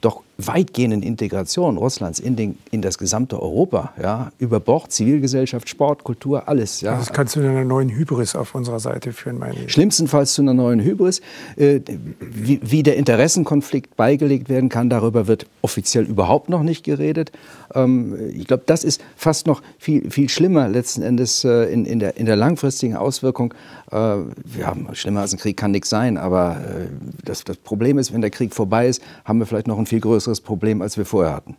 doch 0.00 0.22
weitgehenden 0.38 1.02
Integration 1.02 1.76
Russlands 1.76 2.18
in, 2.18 2.36
den, 2.36 2.58
in 2.70 2.82
das 2.82 2.98
gesamte 2.98 3.40
Europa, 3.40 3.92
ja, 4.00 4.32
über 4.38 4.60
Bord, 4.60 4.90
Zivilgesellschaft, 4.90 5.68
Sport, 5.68 6.04
Kultur, 6.04 6.48
alles. 6.48 6.80
Ja. 6.80 6.96
Das 6.96 7.12
kann 7.12 7.26
zu 7.26 7.40
einer 7.40 7.64
neuen 7.64 7.90
Hybris 7.90 8.34
auf 8.34 8.54
unserer 8.54 8.80
Seite 8.80 9.12
führen, 9.12 9.38
meine 9.38 9.54
ich. 9.64 9.72
Schlimmstenfalls 9.72 10.34
zu 10.34 10.42
einer 10.42 10.54
neuen 10.54 10.80
Hybris. 10.80 11.20
Äh, 11.56 11.80
wie, 12.20 12.60
wie, 12.62 12.82
der 12.82 12.96
Interessenkonflikt 12.96 13.96
beigelegt 13.96 14.48
werden 14.48 14.68
kann, 14.68 14.88
darüber 14.88 15.26
wird 15.26 15.46
offiziell 15.60 16.04
überhaupt 16.04 16.48
noch 16.48 16.62
nicht 16.62 16.84
geredet. 16.84 17.32
Ähm, 17.74 18.16
ich 18.34 18.46
glaube, 18.46 18.64
das 18.66 18.84
ist 18.84 19.02
fast 19.16 19.46
noch 19.46 19.62
viel, 19.78 20.10
viel 20.10 20.28
schlimmer 20.28 20.68
letzten 20.68 21.02
Endes 21.02 21.44
äh, 21.44 21.72
in, 21.72 21.84
in, 21.84 21.98
der, 21.98 22.16
in 22.16 22.26
der 22.26 22.36
langfristigen 22.36 22.96
Auswirkung. 22.96 23.54
Äh, 23.90 23.96
ja, 23.96 24.74
schlimmer 24.92 25.20
als 25.20 25.32
ein 25.32 25.38
Krieg 25.38 25.56
kann 25.56 25.70
nichts 25.70 25.90
sein, 25.90 26.16
aber 26.16 26.56
äh, 26.56 26.86
das, 27.24 27.44
das 27.44 27.56
Problem 27.58 27.98
ist, 27.98 28.12
wenn 28.12 28.20
der 28.20 28.30
Krieg 28.30 28.54
vorbei 28.54 28.88
ist, 28.88 29.02
haben 29.24 29.38
wir 29.38 29.46
vielleicht 29.46 29.66
noch 29.66 29.78
ein 29.78 29.86
viel 29.86 30.00
größeres 30.22 30.40
Problem, 30.40 30.82
als 30.82 30.96
wir 30.96 31.04
vorher 31.04 31.34
hatten. 31.34 31.56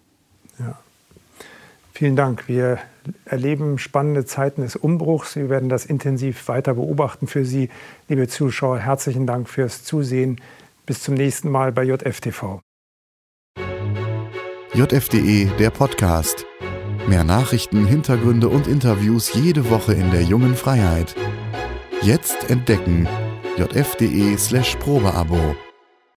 Ja. 0.59 0.77
Vielen 1.93 2.15
Dank. 2.15 2.47
Wir 2.47 2.79
erleben 3.25 3.77
spannende 3.77 4.25
Zeiten 4.25 4.61
des 4.61 4.75
Umbruchs. 4.75 5.35
Wir 5.35 5.49
werden 5.49 5.69
das 5.69 5.85
intensiv 5.85 6.47
weiter 6.47 6.73
beobachten 6.73 7.27
für 7.27 7.45
Sie, 7.45 7.69
liebe 8.07 8.27
Zuschauer. 8.27 8.79
Herzlichen 8.79 9.27
Dank 9.27 9.49
fürs 9.49 9.83
Zusehen. 9.83 10.39
Bis 10.85 11.01
zum 11.01 11.13
nächsten 11.15 11.49
Mal 11.49 11.71
bei 11.71 11.83
JFTV. 11.83 12.61
JFDE, 14.73 15.51
der 15.59 15.69
Podcast. 15.69 16.45
Mehr 17.07 17.23
Nachrichten, 17.23 17.85
Hintergründe 17.85 18.49
und 18.49 18.67
Interviews 18.67 19.33
jede 19.33 19.69
Woche 19.69 19.93
in 19.93 20.09
der 20.11 20.23
jungen 20.23 20.55
Freiheit. 20.55 21.15
Jetzt 22.01 22.49
entdecken 22.49 23.07
jfde 23.57 24.37
slash 24.37 24.75
Probeabo. 24.77 25.55